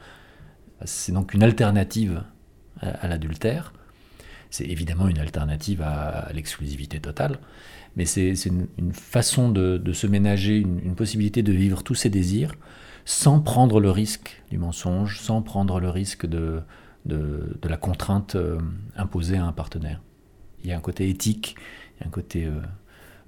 c'est 0.83 1.11
donc 1.11 1.33
une 1.33 1.43
alternative 1.43 2.23
à 2.81 3.07
l'adultère 3.07 3.73
c'est 4.51 4.65
évidemment 4.65 5.07
une 5.07 5.17
alternative 5.17 5.81
à, 5.81 6.29
l'exclusivité 6.33 6.99
totale, 6.99 7.39
mais 7.95 8.05
c'est 8.05 8.33
une, 8.45 8.93
façon 8.93 9.49
de, 9.49 9.93
se 9.93 10.05
ménager, 10.05 10.57
une, 10.57 10.95
possibilité 10.95 11.41
de 11.41 11.51
vivre 11.51 11.83
tous 11.83 11.95
ses 11.95 12.09
désirs 12.09 12.53
sans 13.03 13.39
prendre 13.39 13.79
le 13.79 13.89
risque 13.89 14.43
du 14.51 14.59
mensonge, 14.59 15.19
sans 15.19 15.41
prendre 15.41 15.79
le 15.79 15.89
risque 15.89 16.27
de, 16.27 16.61
la 17.07 17.77
contrainte 17.77 18.35
euh, 18.35 18.59
imposée 18.95 19.37
à 19.37 19.45
un 19.45 19.53
partenaire. 19.53 20.01
Il 20.63 20.69
y 20.69 20.73
a 20.73 20.77
un 20.77 20.81
côté 20.81 21.09
éthique, 21.09 21.55
il 21.97 22.01
y 22.01 22.03
a 22.03 22.07
un 22.07 22.11
côté 22.11 22.45
euh, 22.45 22.61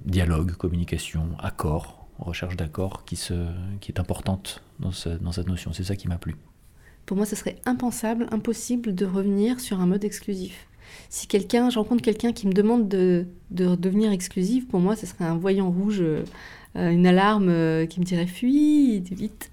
dialogue, 0.05 0.51
communication, 0.51 1.29
accord, 1.39 2.07
recherche 2.19 2.55
d'accord 2.55 3.05
qui, 3.05 3.15
est 3.15 3.99
importante 3.99 4.61
dans 4.79 4.91
cette 4.91 5.47
notion. 5.47 5.73
C'est 5.73 5.85
ça 5.85 5.95
qui 5.95 6.07
m'a 6.07 6.17
plu. 6.17 6.35
Pour 7.05 7.17
moi, 7.17 7.25
ce 7.25 7.35
serait 7.35 7.57
impensable, 7.65 8.27
impossible 8.31 8.93
de 8.93 9.05
revenir 9.05 9.59
sur 9.59 9.81
un 9.81 9.87
mode 9.87 10.03
exclusif. 10.03 10.67
Si 11.09 11.27
quelqu'un, 11.27 11.69
je 11.69 11.79
rencontre 11.79 12.01
quelqu'un 12.01 12.31
qui 12.31 12.47
me 12.47 12.53
demande 12.53 12.87
de, 12.87 13.25
devenir 13.51 14.11
exclusive, 14.11 14.65
pour 14.67 14.79
moi, 14.79 14.95
ce 14.95 15.05
serait 15.05 15.25
un 15.25 15.37
voyant 15.37 15.69
rouge, 15.69 16.03
euh, 16.75 16.89
une 16.89 17.05
alarme 17.05 17.49
euh, 17.49 17.85
qui 17.85 17.99
me 17.99 18.05
dirait 18.05 18.25
fuis, 18.25 18.99
vite. 19.11 19.51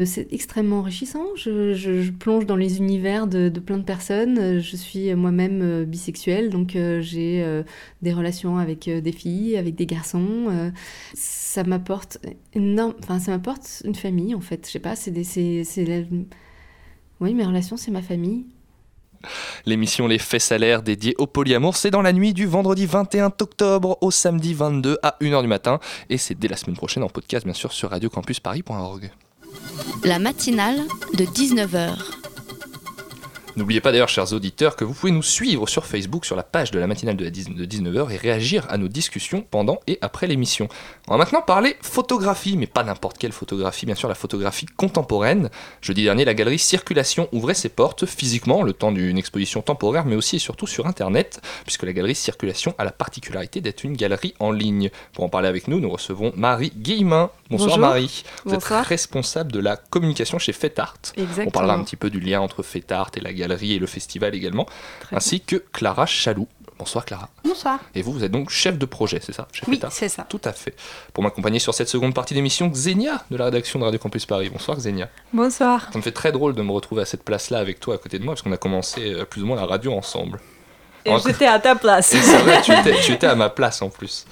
Euh, 0.00 0.04
c'est 0.06 0.32
extrêmement 0.32 0.78
enrichissant. 0.78 1.24
Je, 1.36 2.10
plonge 2.10 2.46
dans 2.46 2.56
les 2.56 2.78
univers 2.78 3.26
de, 3.26 3.50
plein 3.50 3.78
de 3.78 3.82
personnes. 3.82 4.60
Je 4.60 4.76
suis 4.76 5.14
moi-même 5.14 5.84
bisexuelle, 5.84 6.50
donc 6.50 6.70
j'ai 7.00 7.62
des 8.02 8.12
relations 8.12 8.58
avec 8.58 8.88
des 8.88 9.12
filles, 9.12 9.56
avec 9.56 9.74
des 9.74 9.86
garçons. 9.86 10.72
ça 11.14 11.64
m'apporte 11.64 12.18
énorme. 12.54 12.94
Enfin, 13.02 13.18
ça 13.18 13.32
m'apporte 13.32 13.82
une 13.84 13.96
famille 13.96 14.34
en 14.34 14.40
fait. 14.40 14.66
Je 14.66 14.72
sais 14.72 14.78
pas. 14.78 14.94
C'est 14.94 15.10
des. 15.10 16.06
Oui, 17.20 17.34
mes 17.34 17.44
relations, 17.44 17.76
c'est 17.76 17.90
ma 17.90 18.02
famille. 18.02 18.46
L'émission 19.66 20.06
Les 20.06 20.18
Faits 20.18 20.42
Salaires 20.42 20.82
dédiée 20.82 21.14
au 21.18 21.26
polyamour, 21.26 21.76
c'est 21.76 21.90
dans 21.90 22.02
la 22.02 22.12
nuit 22.12 22.32
du 22.34 22.46
vendredi 22.46 22.86
21 22.86 23.26
octobre 23.26 23.98
au 24.00 24.10
samedi 24.10 24.54
22 24.54 24.98
à 25.02 25.16
1h 25.20 25.42
du 25.42 25.48
matin. 25.48 25.80
Et 26.10 26.18
c'est 26.18 26.34
dès 26.34 26.48
la 26.48 26.56
semaine 26.56 26.76
prochaine 26.76 27.02
en 27.02 27.08
podcast, 27.08 27.44
bien 27.44 27.54
sûr, 27.54 27.72
sur 27.72 27.90
radiocampusparis.org. 27.90 29.10
La 30.04 30.18
matinale 30.18 30.80
de 31.14 31.24
19h 31.24 31.96
N'oubliez 33.58 33.80
pas 33.80 33.90
d'ailleurs, 33.90 34.08
chers 34.08 34.32
auditeurs, 34.32 34.76
que 34.76 34.84
vous 34.84 34.94
pouvez 34.94 35.10
nous 35.10 35.20
suivre 35.20 35.68
sur 35.68 35.84
Facebook, 35.84 36.24
sur 36.24 36.36
la 36.36 36.44
page 36.44 36.70
de 36.70 36.78
la 36.78 36.86
matinale 36.86 37.16
de, 37.16 37.28
19h 37.28 38.12
et 38.12 38.16
réagir 38.16 38.64
à 38.70 38.78
nos 38.78 38.86
discussions 38.86 39.44
pendant 39.50 39.80
et 39.88 39.98
après 40.00 40.28
l'émission. 40.28 40.68
On 41.08 41.14
va 41.14 41.18
maintenant 41.18 41.42
parler 41.42 41.74
photographie, 41.80 42.56
mais 42.56 42.68
pas 42.68 42.84
n'importe 42.84 43.18
quelle 43.18 43.32
photographie, 43.32 43.84
bien 43.84 43.96
sûr 43.96 44.08
la 44.08 44.14
photographie 44.14 44.66
contemporaine. 44.66 45.50
Jeudi 45.80 46.04
dernier, 46.04 46.24
la 46.24 46.34
galerie 46.34 46.60
Circulation 46.60 47.28
ouvrait 47.32 47.54
ses 47.54 47.68
portes 47.68 48.06
physiquement, 48.06 48.62
le 48.62 48.72
temps 48.72 48.92
d'une 48.92 49.18
exposition 49.18 49.60
temporaire, 49.60 50.04
mais 50.04 50.14
aussi 50.14 50.36
et 50.36 50.38
surtout 50.38 50.68
sur 50.68 50.86
Internet, 50.86 51.40
puisque 51.64 51.82
la 51.82 51.92
galerie 51.92 52.14
Circulation 52.14 52.76
a 52.78 52.84
la 52.84 52.92
particularité 52.92 53.60
d'être 53.60 53.82
une 53.82 53.96
galerie 53.96 54.34
en 54.38 54.52
ligne. 54.52 54.90
Pour 55.12 55.24
en 55.24 55.28
parler 55.28 55.48
avec 55.48 55.66
nous, 55.66 55.80
nous 55.80 55.90
recevons 55.90 56.32
Marie 56.36 56.72
Guillemin. 56.76 57.30
Bonsoir 57.50 57.78
Marie. 57.78 58.22
Vous 58.44 58.54
êtes 58.54 58.62
responsable 58.62 59.50
de 59.50 59.58
la 59.58 59.76
communication 59.76 60.38
chez 60.38 60.54
Art. 60.76 60.94
On 61.44 61.50
parlera 61.50 61.74
un 61.74 61.82
petit 61.82 61.96
peu 61.96 62.08
du 62.08 62.20
lien 62.20 62.40
entre 62.40 62.62
Art 62.90 63.10
et 63.16 63.20
la 63.20 63.32
galerie 63.32 63.47
et 63.50 63.78
le 63.78 63.86
festival 63.86 64.34
également, 64.34 64.66
ainsi 65.12 65.40
que 65.40 65.56
Clara 65.56 66.06
Chaloux. 66.06 66.48
Bonsoir 66.78 67.04
Clara. 67.04 67.28
Bonsoir. 67.44 67.80
Et 67.96 68.02
vous, 68.02 68.12
vous 68.12 68.22
êtes 68.22 68.30
donc 68.30 68.50
chef 68.50 68.78
de 68.78 68.86
projet, 68.86 69.18
c'est 69.20 69.32
ça 69.32 69.48
Oui, 69.66 69.80
c'est 69.90 70.08
ça. 70.08 70.24
Tout 70.28 70.40
à 70.44 70.52
fait. 70.52 70.76
Pour 71.12 71.24
m'accompagner 71.24 71.58
sur 71.58 71.74
cette 71.74 71.88
seconde 71.88 72.14
partie 72.14 72.34
d'émission, 72.34 72.68
Xenia 72.68 73.24
de 73.32 73.36
la 73.36 73.46
rédaction 73.46 73.80
de 73.80 73.84
Radio 73.84 73.98
Campus 73.98 74.26
Paris. 74.26 74.48
Bonsoir 74.48 74.76
Xenia. 74.78 75.08
Bonsoir. 75.32 75.88
Ça 75.92 75.98
me 75.98 76.04
fait 76.04 76.12
très 76.12 76.30
drôle 76.30 76.54
de 76.54 76.62
me 76.62 76.70
retrouver 76.70 77.02
à 77.02 77.04
cette 77.04 77.24
place-là 77.24 77.58
avec 77.58 77.80
toi 77.80 77.96
à 77.96 77.98
côté 77.98 78.20
de 78.20 78.24
moi, 78.24 78.34
parce 78.34 78.42
qu'on 78.42 78.52
a 78.52 78.56
commencé 78.58 79.12
euh, 79.12 79.24
plus 79.24 79.42
ou 79.42 79.46
moins 79.46 79.56
la 79.56 79.66
radio 79.66 79.92
ensemble. 79.92 80.38
Et 81.04 81.12
j'étais 81.24 81.46
à 81.46 81.58
ta 81.58 81.74
place. 81.74 82.06
C'est 82.08 82.38
vrai, 82.38 82.62
tu 82.62 83.12
étais, 83.12 83.26
à 83.26 83.34
ma 83.34 83.50
place 83.50 83.82
en 83.82 83.88
plus. 83.88 84.26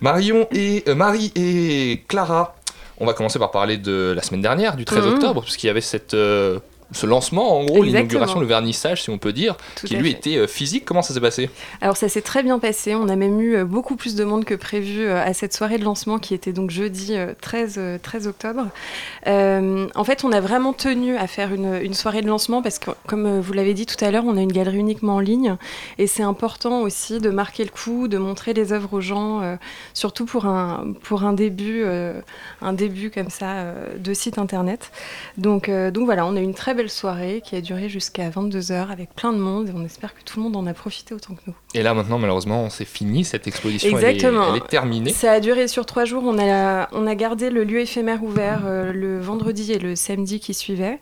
Marion 0.00 0.48
et 0.50 0.82
euh, 0.88 0.94
Marie 0.94 1.30
et 1.36 2.04
Clara, 2.08 2.56
on 2.98 3.06
va 3.06 3.12
commencer 3.12 3.38
par 3.38 3.50
parler 3.50 3.76
de 3.76 4.12
la 4.16 4.22
semaine 4.22 4.42
dernière, 4.42 4.76
du 4.76 4.84
13 4.84 5.04
mhm. 5.04 5.12
octobre, 5.14 5.42
puisqu'il 5.42 5.66
y 5.66 5.70
avait 5.70 5.80
cette 5.80 6.14
euh, 6.14 6.58
ce 6.92 7.06
lancement, 7.06 7.58
en 7.58 7.64
gros, 7.64 7.82
l'inauguration, 7.82 8.38
le 8.40 8.46
vernissage, 8.46 9.02
si 9.02 9.10
on 9.10 9.18
peut 9.18 9.32
dire, 9.32 9.56
Tout 9.74 9.86
qui 9.86 9.96
lui 9.96 10.12
fait. 10.12 10.18
était 10.18 10.36
euh, 10.36 10.46
physique. 10.46 10.84
Comment 10.84 11.02
ça 11.02 11.12
s'est 11.14 11.20
passé? 11.20 11.50
Alors 11.80 11.96
ça 11.96 12.08
s'est 12.08 12.22
très 12.22 12.42
bien 12.42 12.58
passé, 12.58 12.94
on 12.94 13.08
a 13.08 13.16
même 13.16 13.40
eu 13.40 13.56
euh, 13.56 13.64
beaucoup 13.64 13.96
plus 13.96 14.14
de 14.14 14.24
monde 14.24 14.44
que 14.44 14.54
prévu 14.54 15.04
euh, 15.06 15.20
à 15.22 15.34
cette 15.34 15.52
soirée 15.52 15.78
de 15.78 15.84
lancement 15.84 16.18
qui 16.18 16.32
était 16.32 16.52
donc 16.52 16.70
jeudi 16.70 17.16
euh, 17.16 17.32
13, 17.40 17.74
euh, 17.78 17.98
13 18.00 18.28
octobre. 18.28 18.68
Euh, 19.26 19.88
en 19.94 20.04
fait 20.04 20.22
on 20.24 20.30
a 20.30 20.40
vraiment 20.40 20.72
tenu 20.72 21.16
à 21.16 21.26
faire 21.26 21.52
une, 21.52 21.80
une 21.82 21.94
soirée 21.94 22.22
de 22.22 22.28
lancement 22.28 22.62
parce 22.62 22.78
que 22.78 22.90
comme 23.06 23.40
vous 23.40 23.52
l'avez 23.52 23.74
dit 23.74 23.86
tout 23.86 24.02
à 24.04 24.10
l'heure, 24.10 24.24
on 24.26 24.36
a 24.36 24.40
une 24.40 24.52
galerie 24.52 24.78
uniquement 24.78 25.16
en 25.16 25.20
ligne 25.20 25.56
et 25.98 26.06
c'est 26.06 26.22
important 26.22 26.82
aussi 26.82 27.18
de 27.18 27.30
marquer 27.30 27.64
le 27.64 27.70
coup, 27.70 28.06
de 28.06 28.18
montrer 28.18 28.52
les 28.54 28.72
œuvres 28.72 28.92
aux 28.94 29.00
gens, 29.00 29.42
euh, 29.42 29.56
surtout 29.92 30.24
pour 30.24 30.46
un, 30.46 30.92
pour 31.02 31.24
un 31.24 31.32
début, 31.32 31.82
euh, 31.84 32.20
un 32.62 32.72
début 32.72 33.10
comme 33.10 33.30
ça 33.30 33.74
de 33.98 34.14
site 34.14 34.38
internet. 34.38 34.92
Donc, 35.36 35.68
donc 35.68 36.04
voilà, 36.04 36.26
on 36.26 36.36
a 36.36 36.40
eu 36.40 36.44
une 36.44 36.54
très 36.54 36.74
belle 36.76 36.90
soirée 36.90 37.42
qui 37.44 37.56
a 37.56 37.60
duré 37.60 37.88
jusqu'à 37.88 38.30
22h 38.30 38.90
avec 38.90 39.14
plein 39.14 39.32
de 39.32 39.38
monde 39.38 39.68
et 39.68 39.72
on 39.74 39.84
espère 39.84 40.14
que 40.14 40.22
tout 40.22 40.38
le 40.38 40.44
monde 40.44 40.56
en 40.56 40.66
a 40.66 40.74
profité 40.74 41.14
autant 41.14 41.34
que 41.34 41.40
nous. 41.48 41.54
Et 41.74 41.82
là, 41.82 41.94
maintenant, 41.94 42.18
malheureusement, 42.18 42.70
c'est 42.70 42.84
fini, 42.84 43.24
cette 43.24 43.46
exposition, 43.48 43.88
elle 43.98 44.04
est- 44.04 44.10
Exactement. 44.10 44.54
Elle, 44.54 44.62
est, 44.62 44.68
terminée. 44.68 45.10
Ça 45.12 45.32
a 45.32 45.40
duré 45.40 45.66
sur 45.66 45.84
trois 45.86 46.04
jours. 46.04 46.22
On 46.24 46.38
a, 46.38 46.88
on 46.92 47.06
a 47.06 47.14
gardé 47.14 47.50
le 47.50 47.64
lieu 47.64 47.80
éphémère 47.80 48.22
ouvert 48.22 48.62
euh, 48.66 48.92
le 48.92 49.20
vendredi 49.20 49.72
et 49.72 49.78
le 49.78 49.96
samedi 49.96 50.38
qui 50.38 50.54
suivaient. 50.54 51.00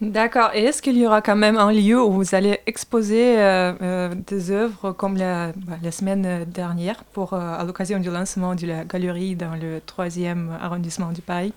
D'accord. 0.00 0.50
Et 0.54 0.64
est-ce 0.64 0.80
qu'il 0.80 0.96
y 0.96 1.06
aura 1.06 1.20
quand 1.20 1.36
même 1.36 1.58
un 1.58 1.70
lieu 1.70 2.02
où 2.02 2.10
vous 2.10 2.34
allez 2.34 2.60
exposer 2.66 3.38
euh, 3.38 3.74
euh, 3.82 4.14
des 4.26 4.50
œuvres 4.50 4.92
comme 4.92 5.18
la, 5.18 5.52
bah, 5.52 5.90
semaine 5.90 6.46
dernière 6.46 7.04
pour, 7.12 7.34
euh, 7.34 7.58
à 7.58 7.64
l'occasion 7.64 7.98
du 7.98 8.10
lancement 8.10 8.54
de 8.54 8.66
la 8.66 8.84
galerie 8.84 9.36
dans 9.36 9.54
le 9.56 9.80
3e 9.86 10.52
arrondissement 10.58 11.12
du 11.12 11.20
Paris? 11.20 11.52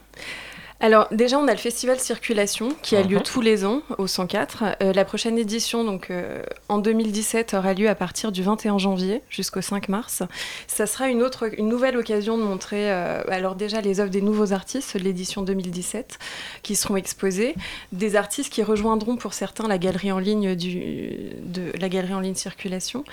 Alors 0.80 1.08
déjà, 1.12 1.40
on 1.40 1.48
a 1.48 1.52
le 1.52 1.58
festival 1.58 1.98
Circulation 1.98 2.70
qui 2.82 2.98
a 2.98 3.04
lieu 3.04 3.18
Mhm. 3.18 3.24
tous 3.24 3.40
les 3.40 3.64
ans 3.64 3.82
au 3.98 4.06
104. 4.08 4.64
Euh, 4.82 4.92
la 4.92 5.06
prochaine 5.06 5.38
édition, 5.38 5.86
donc 5.86 6.10
euh, 6.10 6.44
en 6.68 6.78
2017, 6.78 7.54
aura 7.54 7.74
lieu 7.74 7.88
à 7.88 7.96
partir 7.96 8.34
du 8.34 8.44
21 8.44 8.78
janvier 8.80 9.22
jusqu'au 9.30 9.62
5 9.62 9.88
mars. 9.88 10.24
Ça 10.68 10.86
sera 10.86 11.08
une 11.08 11.22
autre, 11.24 11.50
une 11.58 11.70
nouvelle 11.70 11.96
occasion 11.96 12.38
de 12.38 12.44
montrer, 12.44 12.92
euh, 12.92 13.22
alors 13.30 13.56
déjà 13.56 13.80
les 13.80 14.02
œuvres 14.02 14.10
des 14.10 14.22
nouveaux 14.22 14.52
artistes 14.52 14.98
de 14.98 15.04
l'édition 15.04 15.42
2017 15.42 16.20
qui 16.64 16.76
seront 16.76 16.98
exposées, 16.98 17.56
des 17.94 18.18
artistes 18.18 18.52
qui 18.52 18.62
rejoindront 18.62 19.16
pour 19.16 19.34
certains 19.34 19.70
la 19.70 19.78
galerie 19.78 20.12
en 20.12 20.20
ligne 20.20 20.54
du, 20.56 21.30
de 21.44 21.72
la 21.80 21.88
galerie 21.88 22.14
en 22.14 22.20
ligne 22.20 22.36
Circulation. 22.36 23.06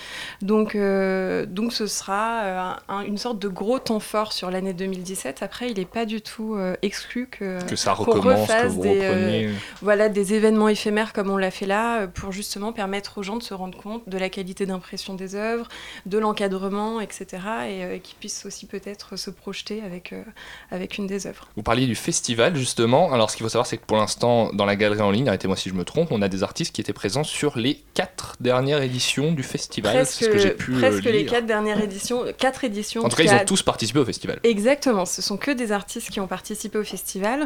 Donc, 0.43 0.75
donc 0.77 1.73
ce 1.73 1.87
sera 1.87 2.79
un- 2.89 3.03
une 3.03 3.19
sorte 3.19 3.39
de 3.39 3.49
gros 3.49 3.79
temps 3.79 4.01
fort 4.01 4.33
sur 4.33 4.51
l'année 4.51 4.73
2017. 4.73 5.43
Après, 5.45 5.69
il 5.71 5.79
n'est 5.79 5.85
pas 5.85 6.05
du 6.05 6.21
tout 6.21 6.57
exclu 6.83 7.29
que, 7.31 7.60
Que 7.67 7.77
ça 7.77 7.93
recommence, 7.93 8.25
que 8.25 8.29
refasse 8.29 8.73
vous 8.73 8.83
des, 8.83 9.09
repreniez. 9.09 9.47
euh, 9.47 9.53
voilà, 9.83 10.09
des 10.09 10.35
événements 10.35 10.69
éphémères 10.69 11.13
comme 11.13 11.31
on 11.31 11.37
l'a 11.37 11.51
fait 11.51 11.67
là, 11.67 12.01
euh, 12.03 12.07
pour 12.07 12.33
justement 12.33 12.73
permettre 12.73 13.19
aux 13.19 13.23
gens 13.23 13.37
de 13.37 13.43
se 13.43 13.55
rendre 13.55 13.77
compte 13.79 14.09
de 14.09 14.19
la 14.19 14.29
qualité 14.29 14.67
d'impression 14.67 15.15
des 15.15 15.35
œuvres, 15.35 15.69
de 16.07 16.19
l'encadrement, 16.19 17.01
etc. 17.01 17.27
Et 17.69 17.85
euh, 17.85 17.99
qu'ils 17.99 18.17
puissent 18.17 18.45
aussi 18.47 18.67
peut-être 18.67 19.17
se 19.17 19.31
projeter 19.31 19.83
avec, 19.85 20.13
euh, 20.13 20.23
avec 20.71 20.99
une 20.99 21.07
des 21.07 21.27
œuvres. 21.27 21.49
Vous 21.57 21.63
parliez 21.63 21.87
du 21.87 21.95
festival 21.95 22.57
justement. 22.57 23.13
Alors 23.13 23.31
ce 23.31 23.37
qu'il 23.37 23.45
faut 23.45 23.51
savoir, 23.51 23.67
c'est 23.67 23.77
que 23.79 23.87
pour 23.87 23.97
l'instant, 23.97 24.51
dans 24.53 24.65
la 24.67 24.77
galerie 24.77 25.01
en 25.01 25.11
ligne, 25.11 25.29
arrêtez-moi 25.29 25.57
si 25.57 25.69
je 25.69 25.75
me 25.75 25.85
trompe, 25.85 26.13
on 26.13 26.23
a 26.23 26.29
des 26.29 26.43
artistes 26.43 26.75
qui 26.75 26.81
étaient 26.81 26.93
présents 26.93 27.25
sur 27.25 27.59
les 27.59 27.81
quatre 27.95 28.37
dernières 28.41 28.83
éditions 28.83 29.33
du 29.33 29.43
festival. 29.43 30.07
C'est 30.07 30.25
ce 30.25 30.31
que 30.31 30.39
j'ai 30.39 30.51
pu 30.51 30.75
euh, 30.75 30.79
presque 30.79 31.05
les 31.05 31.25
quatre 31.27 31.47
dernières 31.47 31.81
éditions, 31.81 32.25
quatre 32.39 32.65
éditions. 32.65 33.05
En 33.05 33.09
tout 33.09 33.17
cas, 33.17 33.25
ils 33.25 33.33
ont 33.33 33.45
tous 33.45 33.63
participé 33.63 33.99
au 33.99 34.05
festival. 34.05 34.41
Exactement, 34.45 35.07
ce 35.07 35.23
sont 35.23 35.37
que 35.37 35.51
des 35.51 35.73
artistes 35.73 36.11
qui 36.11 36.21
ont 36.21 36.27
participé 36.27 36.79
au 36.79 36.85
festival 36.85 37.40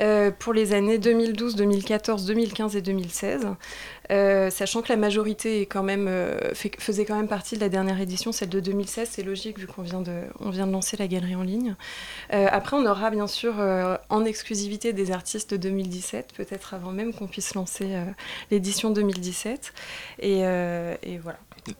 euh, 0.00 0.30
pour 0.30 0.52
les 0.52 0.72
années 0.72 0.98
2012, 0.98 1.56
2014, 1.56 2.26
2015 2.26 2.76
et 2.76 2.82
2016. 2.82 3.46
Euh, 4.12 4.50
sachant 4.50 4.82
que 4.82 4.88
la 4.88 4.96
majorité 4.96 5.68
euh, 5.74 6.38
faisait 6.78 7.04
quand 7.04 7.16
même 7.16 7.28
partie 7.28 7.56
de 7.56 7.60
la 7.60 7.68
dernière 7.68 8.00
édition, 8.00 8.30
celle 8.30 8.48
de 8.48 8.60
2016, 8.60 9.08
c'est 9.10 9.22
logique 9.22 9.58
vu 9.58 9.66
qu'on 9.66 9.82
vient, 9.82 10.00
de, 10.00 10.70
lancer 10.70 10.96
la 10.96 11.08
galerie 11.08 11.36
en 11.36 11.42
ligne. 11.42 11.74
Après, 12.30 12.76
on 12.76 12.86
aura 12.86 13.10
bien 13.10 13.26
sûr 13.26 13.54
en 14.08 14.24
exclusivité 14.24 14.92
des 14.92 15.10
artistes 15.10 15.52
de 15.52 15.56
2017, 15.56 16.32
peut-être 16.36 16.74
avant 16.74 16.92
même 16.92 17.12
qu'on 17.12 17.26
puisse 17.26 17.54
lancer 17.54 17.96
l'édition 18.50 18.90
2017. 18.90 19.72
Et, 20.18 20.40
euh, 20.44 20.96
et 21.02 21.18
voilà. 21.18 21.38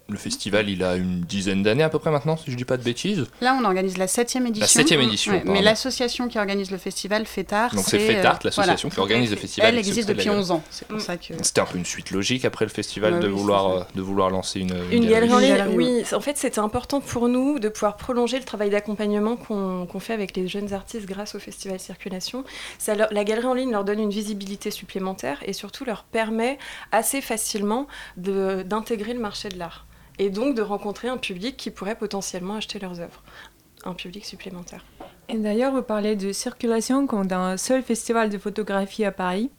Le 0.09 0.17
festival, 0.17 0.69
il 0.69 0.83
a 0.83 0.97
une 0.97 1.21
dizaine 1.21 1.63
d'années 1.63 1.83
à 1.83 1.89
peu 1.89 1.99
près 1.99 2.11
maintenant, 2.11 2.37
si 2.37 2.51
je 2.51 2.57
dis 2.57 2.65
pas 2.65 2.77
de 2.77 2.83
bêtises. 2.83 3.27
Là, 3.41 3.57
on 3.61 3.65
organise 3.65 3.99
la 3.99 4.07
septième 4.09 4.47
édition. 4.47 4.67
septième 4.67 5.01
édition, 5.01 5.33
Ouais, 5.33 5.43
mais 5.45 5.63
l'association 5.63 6.29
qui 6.29 6.39
organise 6.39 6.71
le 6.71 6.79
festival, 6.79 7.27
FETAR, 7.27 7.75
Donc 7.75 7.85
c'est 7.87 7.99
FETART, 7.99 8.39
l'association 8.45 8.89
qui 8.89 8.99
organise 9.01 9.31
le 9.31 9.37
festival. 9.37 9.69
Elle 9.71 9.79
existe 9.79 10.09
depuis 10.09 10.27
la 10.27 10.33
11 10.33 10.51
ans. 10.51 10.55
galerie. 10.57 10.69
C'est 10.71 10.89
pour 10.89 11.01
ça 11.01 11.17
que. 11.17 11.35
C'était 11.43 11.61
un 11.61 11.65
peu 11.67 11.79
une 11.79 11.85
suite 11.85 12.11
logique 12.11 12.45
après 12.45 12.65
le 12.65 12.71
festival 12.71 13.21
de, 13.21 13.29
oui, 13.29 13.35
vouloir, 13.35 13.69
euh, 13.71 13.83
de 13.95 14.03
vouloir 14.03 14.31
lancer 14.31 14.61
une, 14.61 14.75
Une 14.91 15.09
galerie 15.09 15.33
en 15.33 15.39
ligne, 15.39 15.57
galerie, 15.57 15.75
oui. 15.77 16.03
En 16.13 16.21
fait, 16.21 16.37
c'était 16.37 16.59
important 16.59 17.01
pour 17.01 17.29
nous 17.29 17.59
de 17.59 17.69
pouvoir 17.69 17.97
prolonger 17.97 18.39
le 18.39 18.45
travail 18.45 18.71
d'accompagnement 18.71 19.37
qu'on 19.37 20.01
fait 20.01 20.13
avec 20.15 20.37
les 20.37 20.49
jeunes 20.49 20.73
artistes 20.73 21.07
grâce 21.07 21.35
au 21.35 21.39
Festival 21.39 21.79
Circulation. 21.81 22.45
Ça 22.79 22.95
leur- 22.95 23.13
la 23.13 23.25
galerie 23.25 23.47
en 23.47 23.55
ligne 23.55 23.71
leur 23.73 23.85
donne 23.85 24.01
une 24.01 24.11
visibilité 24.11 24.71
supplémentaire 24.71 25.39
et 25.45 25.53
surtout 25.53 25.85
leur 25.85 26.05
permet 26.05 26.59
assez 26.93 27.21
facilement 27.21 27.87
d'intégrer 28.17 29.13
le 29.15 29.21
marché 29.21 29.49
de 29.49 29.59
l'art 29.59 29.76
et 30.19 30.31
donc 30.31 30.55
de 30.55 30.63
rencontrer 30.63 31.09
un 31.09 31.17
public 31.19 31.57
qui 31.57 31.71
pourrait 31.71 31.97
potentiellement 31.97 32.55
acheter 32.57 32.79
leurs 32.79 33.01
œuvres. 33.01 33.23
Un 33.85 33.95
public 33.95 34.25
supplémentaire. 34.25 34.85
Et 35.29 35.37
d'ailleurs, 35.39 35.73
vous 35.73 35.83
parlez 35.83 36.17
de 36.17 36.33
circulation 36.33 37.07
comme 37.07 37.27
d'un 37.27 37.57
seul 37.57 37.83
festival 37.83 38.31
de 38.31 38.39
photographie 38.39 39.05
à 39.05 39.13
Paris. 39.13 39.51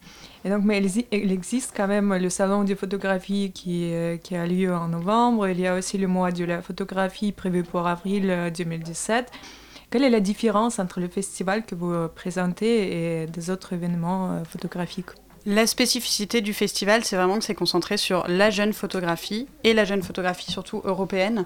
Et 0.44 0.50
donc, 0.50 0.64
mais 0.64 0.78
il, 0.80 0.86
exi- 0.88 1.06
il 1.12 1.32
existe 1.32 1.74
quand 1.76 1.88
même 1.88 2.14
le 2.16 2.30
salon 2.30 2.64
de 2.64 2.74
photographie 2.76 3.52
qui, 3.54 3.92
euh, 3.94 4.18
qui 4.18 4.36
a 4.36 4.46
lieu 4.48 4.74
en 4.74 4.88
novembre. 4.90 5.48
Il 5.50 5.60
y 5.60 5.68
a 5.68 5.76
aussi 5.76 5.98
le 5.98 6.08
mois 6.08 6.32
de 6.32 6.44
la 6.46 6.62
photographie 6.62 7.32
prévu 7.32 7.64
pour 7.64 7.86
avril 7.88 8.30
euh, 8.30 8.50
2017. 8.50 9.30
Quelle 9.90 10.04
est 10.04 10.10
la 10.10 10.20
différence 10.20 10.80
entre 10.80 11.00
le 11.00 11.08
festival 11.08 11.66
que 11.66 11.76
vous 11.76 11.92
euh, 11.92 12.08
présentez 12.08 13.22
et 13.24 13.28
des 13.28 13.50
autres 13.50 13.74
événements 13.74 14.32
euh, 14.32 14.44
photographiques? 14.44 15.12
La 15.50 15.66
spécificité 15.66 16.42
du 16.42 16.54
festival, 16.54 17.06
c'est 17.06 17.16
vraiment 17.16 17.38
que 17.38 17.44
c'est 17.46 17.56
concentré 17.56 17.96
sur 17.96 18.28
la 18.28 18.50
jeune 18.50 18.74
photographie 18.74 19.48
et 19.64 19.74
la 19.74 19.86
jeune 19.86 20.04
photographie 20.04 20.52
surtout 20.52 20.82
européenne. 20.84 21.46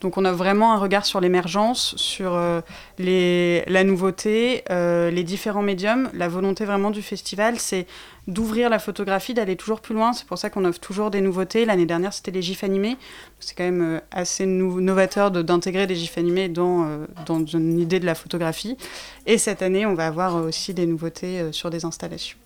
Donc 0.00 0.16
on 0.16 0.24
a 0.24 0.32
vraiment 0.32 0.72
un 0.72 0.78
regard 0.78 1.04
sur 1.04 1.20
l'émergence, 1.20 1.94
sur 1.98 2.32
euh, 2.34 2.62
la 2.96 3.84
nouveauté, 3.84 4.64
euh, 4.70 5.10
les 5.10 5.22
différents 5.22 5.60
médiums. 5.60 6.08
La 6.14 6.28
volonté 6.28 6.64
vraiment 6.64 6.90
du 6.90 7.02
festival, 7.02 7.58
c'est 7.58 7.86
d'ouvrir 8.26 8.70
la 8.70 8.78
photographie, 8.78 9.34
d'aller 9.34 9.56
toujours 9.56 9.82
plus 9.82 9.94
loin. 9.94 10.14
C'est 10.14 10.26
pour 10.26 10.38
ça 10.38 10.48
qu'on 10.48 10.64
offre 10.64 10.80
toujours 10.80 11.10
des 11.10 11.20
nouveautés. 11.20 11.66
L'année 11.66 11.84
dernière, 11.84 12.14
c'était 12.14 12.30
les 12.30 12.40
gifs 12.40 12.64
animés. 12.64 12.96
C'est 13.38 13.54
quand 13.54 13.64
même 13.64 13.82
euh, 13.82 14.00
assez 14.12 14.46
novateur 14.46 15.30
de- 15.30 15.42
d'intégrer 15.42 15.86
des 15.86 15.96
gifs 15.96 16.16
animés 16.16 16.48
dans, 16.48 16.86
une 17.28 17.78
idée 17.78 18.00
de 18.00 18.06
la 18.06 18.14
photographie. 18.14 18.78
Et 19.26 19.36
cette 19.36 19.60
année, 19.60 19.84
on 19.84 19.92
va 19.92 20.06
avoir 20.06 20.36
aussi 20.36 20.72
des 20.72 20.86
nouveautés 20.86 21.52
sur 21.52 21.68
des 21.68 21.84
installations. 21.84 22.38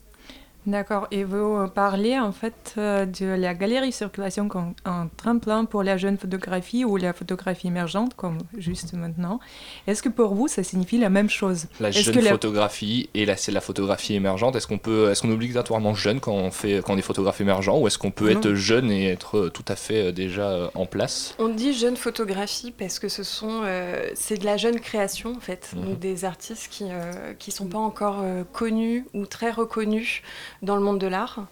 D'accord. 0.66 1.06
Et 1.12 1.22
vous 1.22 1.68
parlez 1.68 2.18
en 2.18 2.32
fait 2.32 2.74
euh, 2.76 3.06
de 3.06 3.26
la 3.26 3.54
galerie 3.54 3.92
circulation 3.92 4.48
comme 4.48 4.74
un 4.84 5.08
tremplin 5.16 5.64
pour 5.64 5.84
la 5.84 5.96
jeune 5.96 6.18
photographie 6.18 6.84
ou 6.84 6.96
la 6.96 7.12
photographie 7.12 7.68
émergente, 7.68 8.14
comme 8.14 8.38
juste 8.58 8.92
maintenant. 8.94 9.38
Est-ce 9.86 10.02
que 10.02 10.08
pour 10.08 10.34
vous, 10.34 10.48
ça 10.48 10.64
signifie 10.64 10.98
la 10.98 11.08
même 11.08 11.30
chose? 11.30 11.66
La 11.78 11.92
jeune 11.92 12.14
que 12.14 12.18
la- 12.20 12.30
photographie 12.32 13.08
et 13.14 13.24
la, 13.26 13.36
c'est 13.36 13.52
la 13.52 13.60
photographie 13.60 14.14
émergente. 14.14 14.56
Est-ce 14.56 14.66
qu'on 14.66 14.78
peut, 14.78 15.10
est-ce 15.10 15.22
qu'on 15.22 15.30
est 15.30 15.34
obligatoirement 15.34 15.94
jeune 15.94 16.18
quand 16.18 16.32
on 16.34 16.50
fait, 16.50 16.82
quand 16.84 16.94
on 16.94 16.98
est 16.98 17.02
photographe 17.02 17.40
émergent, 17.40 17.78
ou 17.80 17.86
est-ce 17.86 17.98
qu'on 17.98 18.10
peut 18.10 18.32
Non. 18.32 18.38
être 18.40 18.54
jeune 18.54 18.90
et 18.90 19.06
être 19.10 19.38
euh, 19.38 19.50
tout 19.50 19.64
à 19.68 19.76
fait 19.76 20.08
euh, 20.08 20.12
déjà 20.12 20.70
en 20.74 20.86
place? 20.86 21.34
On 21.38 21.48
dit 21.48 21.74
jeune 21.74 21.96
photographie 21.96 22.72
parce 22.76 22.98
que 22.98 23.08
ce 23.08 23.22
sont, 23.22 23.60
euh, 23.64 24.08
c'est 24.14 24.38
de 24.38 24.44
la 24.44 24.56
jeune 24.56 24.80
création 24.80 25.34
en 25.36 25.40
fait, 25.40 25.70
Mhm. 25.76 25.84
donc 25.84 25.98
des 26.00 26.24
artistes 26.24 26.68
qui 26.72 26.84
euh, 26.90 27.34
qui 27.38 27.52
sont 27.52 27.66
pas 27.68 27.78
encore 27.78 28.18
euh, 28.22 28.42
connus 28.52 29.04
ou 29.14 29.26
très 29.26 29.52
reconnus 29.52 30.22
dans 30.66 30.76
le 30.76 30.82
monde 30.82 30.98
de 30.98 31.06
l'art. 31.06 31.46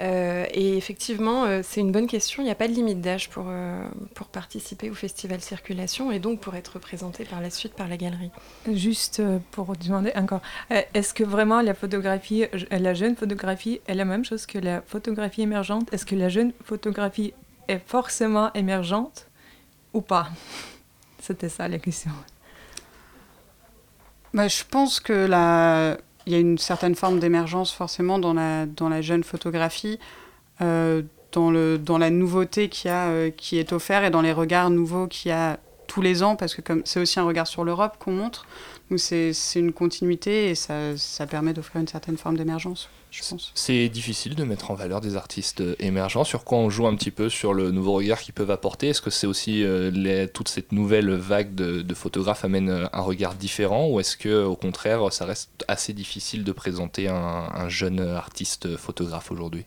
Euh, 0.00 0.44
et 0.50 0.76
effectivement, 0.76 1.44
euh, 1.44 1.60
c'est 1.62 1.80
une 1.80 1.92
bonne 1.92 2.08
question. 2.08 2.42
Il 2.42 2.46
n'y 2.46 2.50
a 2.50 2.56
pas 2.56 2.66
de 2.66 2.72
limite 2.72 3.00
d'âge 3.00 3.30
pour 3.30 3.44
euh, 3.48 3.86
pour 4.14 4.26
participer 4.26 4.90
au 4.90 4.94
festival 4.94 5.40
Circulation 5.40 6.10
et 6.10 6.18
donc 6.18 6.40
pour 6.40 6.56
être 6.56 6.74
représenté 6.74 7.24
par 7.24 7.40
la 7.40 7.50
suite 7.50 7.74
par 7.74 7.86
la 7.86 7.96
galerie. 7.96 8.30
Juste 8.72 9.22
pour 9.52 9.76
demander 9.76 10.10
encore, 10.16 10.40
est-ce 10.70 11.14
que 11.14 11.22
vraiment 11.22 11.60
la 11.60 11.74
photographie, 11.74 12.46
la 12.70 12.94
jeune 12.94 13.14
photographie 13.14 13.80
est 13.86 13.94
la 13.94 14.04
même 14.04 14.24
chose 14.24 14.46
que 14.46 14.58
la 14.58 14.82
photographie 14.82 15.42
émergente? 15.42 15.92
Est-ce 15.92 16.06
que 16.06 16.16
la 16.16 16.28
jeune 16.28 16.52
photographie 16.64 17.32
est 17.68 17.80
forcément 17.86 18.52
émergente 18.54 19.28
ou 19.92 20.00
pas? 20.00 20.28
C'était 21.20 21.48
ça 21.48 21.68
la 21.68 21.78
question. 21.78 22.10
bah, 24.32 24.48
Je 24.48 24.64
pense 24.68 24.98
que 25.00 25.12
la... 25.12 25.96
il 26.26 26.32
y 26.32 26.36
a 26.36 26.38
une 26.38 26.58
certaine 26.58 26.94
forme 26.94 27.18
d'émergence 27.18 27.72
forcément 27.72 28.18
dans 28.18 28.34
la, 28.34 28.66
dans 28.66 28.88
la 28.88 29.02
jeune 29.02 29.24
photographie, 29.24 29.98
euh, 30.60 31.02
dans, 31.32 31.98
la 31.98 32.10
nouveauté 32.10 32.68
qui, 32.68 32.88
euh, 32.88 33.30
qui 33.30 33.58
est 33.58 33.72
offerte 33.72 34.04
et 34.04 34.10
dans 34.10 34.22
les 34.22 34.32
regards 34.32 34.70
nouveaux 34.70 35.08
qu'il 35.08 35.30
y 35.30 35.32
a 35.32 35.58
tous 35.86 36.02
les 36.02 36.22
ans, 36.22 36.36
parce 36.36 36.54
que 36.54 36.60
comme 36.60 36.82
c'est 36.84 37.00
aussi 37.00 37.18
un 37.20 37.24
regard 37.24 37.46
sur 37.46 37.64
l'Europe 37.64 37.96
qu'on 37.98 38.12
montre, 38.12 38.46
donc 38.90 38.98
c'est 39.00 39.32
une 39.54 39.72
continuité 39.72 40.50
et 40.50 40.54
ça, 40.54 40.96
ça 40.96 41.26
permet 41.26 41.52
d'offrir 41.52 41.80
une 41.80 41.88
certaine 41.88 42.16
forme 42.16 42.36
d'émergence, 42.36 42.88
je 43.10 43.22
pense. 43.28 43.50
C'est 43.54 43.88
difficile 43.88 44.34
de 44.34 44.44
mettre 44.44 44.70
en 44.70 44.74
valeur 44.74 45.00
des 45.00 45.16
artistes 45.16 45.62
euh, 45.62 45.74
émergents. 45.78 46.24
Sur 46.24 46.44
quoi 46.44 46.58
on 46.58 46.68
joue 46.68 46.86
un 46.86 46.94
petit 46.94 47.10
peu 47.10 47.28
sur 47.28 47.54
le 47.54 47.70
nouveau 47.70 47.92
regard 47.94 48.20
qu'ils 48.20 48.34
peuvent 48.34 48.50
apporter? 48.50 48.88
Est-ce 48.88 49.00
que 49.00 49.10
c'est 49.10 49.26
aussi 49.26 49.64
euh, 49.64 49.90
les- 49.90 50.28
toute 50.28 50.48
cette 50.48 50.72
nouvelle 50.72 51.10
vague 51.14 51.54
de, 51.54 51.80
de 51.82 51.94
photographes 51.94 52.44
amène 52.44 52.68
euh, 52.68 52.86
un 52.92 53.00
regard 53.00 53.34
différent? 53.34 53.88
Ou 53.88 54.00
est-ce 54.00 54.16
que 54.16 54.44
au 54.44 54.56
contraire 54.56 55.12
ça 55.12 55.24
reste 55.24 55.64
assez 55.68 55.92
difficile 55.92 56.44
de 56.44 56.52
présenter 56.52 57.08
un, 57.08 57.14
un 57.54 57.68
jeune 57.68 58.00
artiste 58.00 58.76
photographe 58.76 59.30
aujourd'hui? 59.30 59.64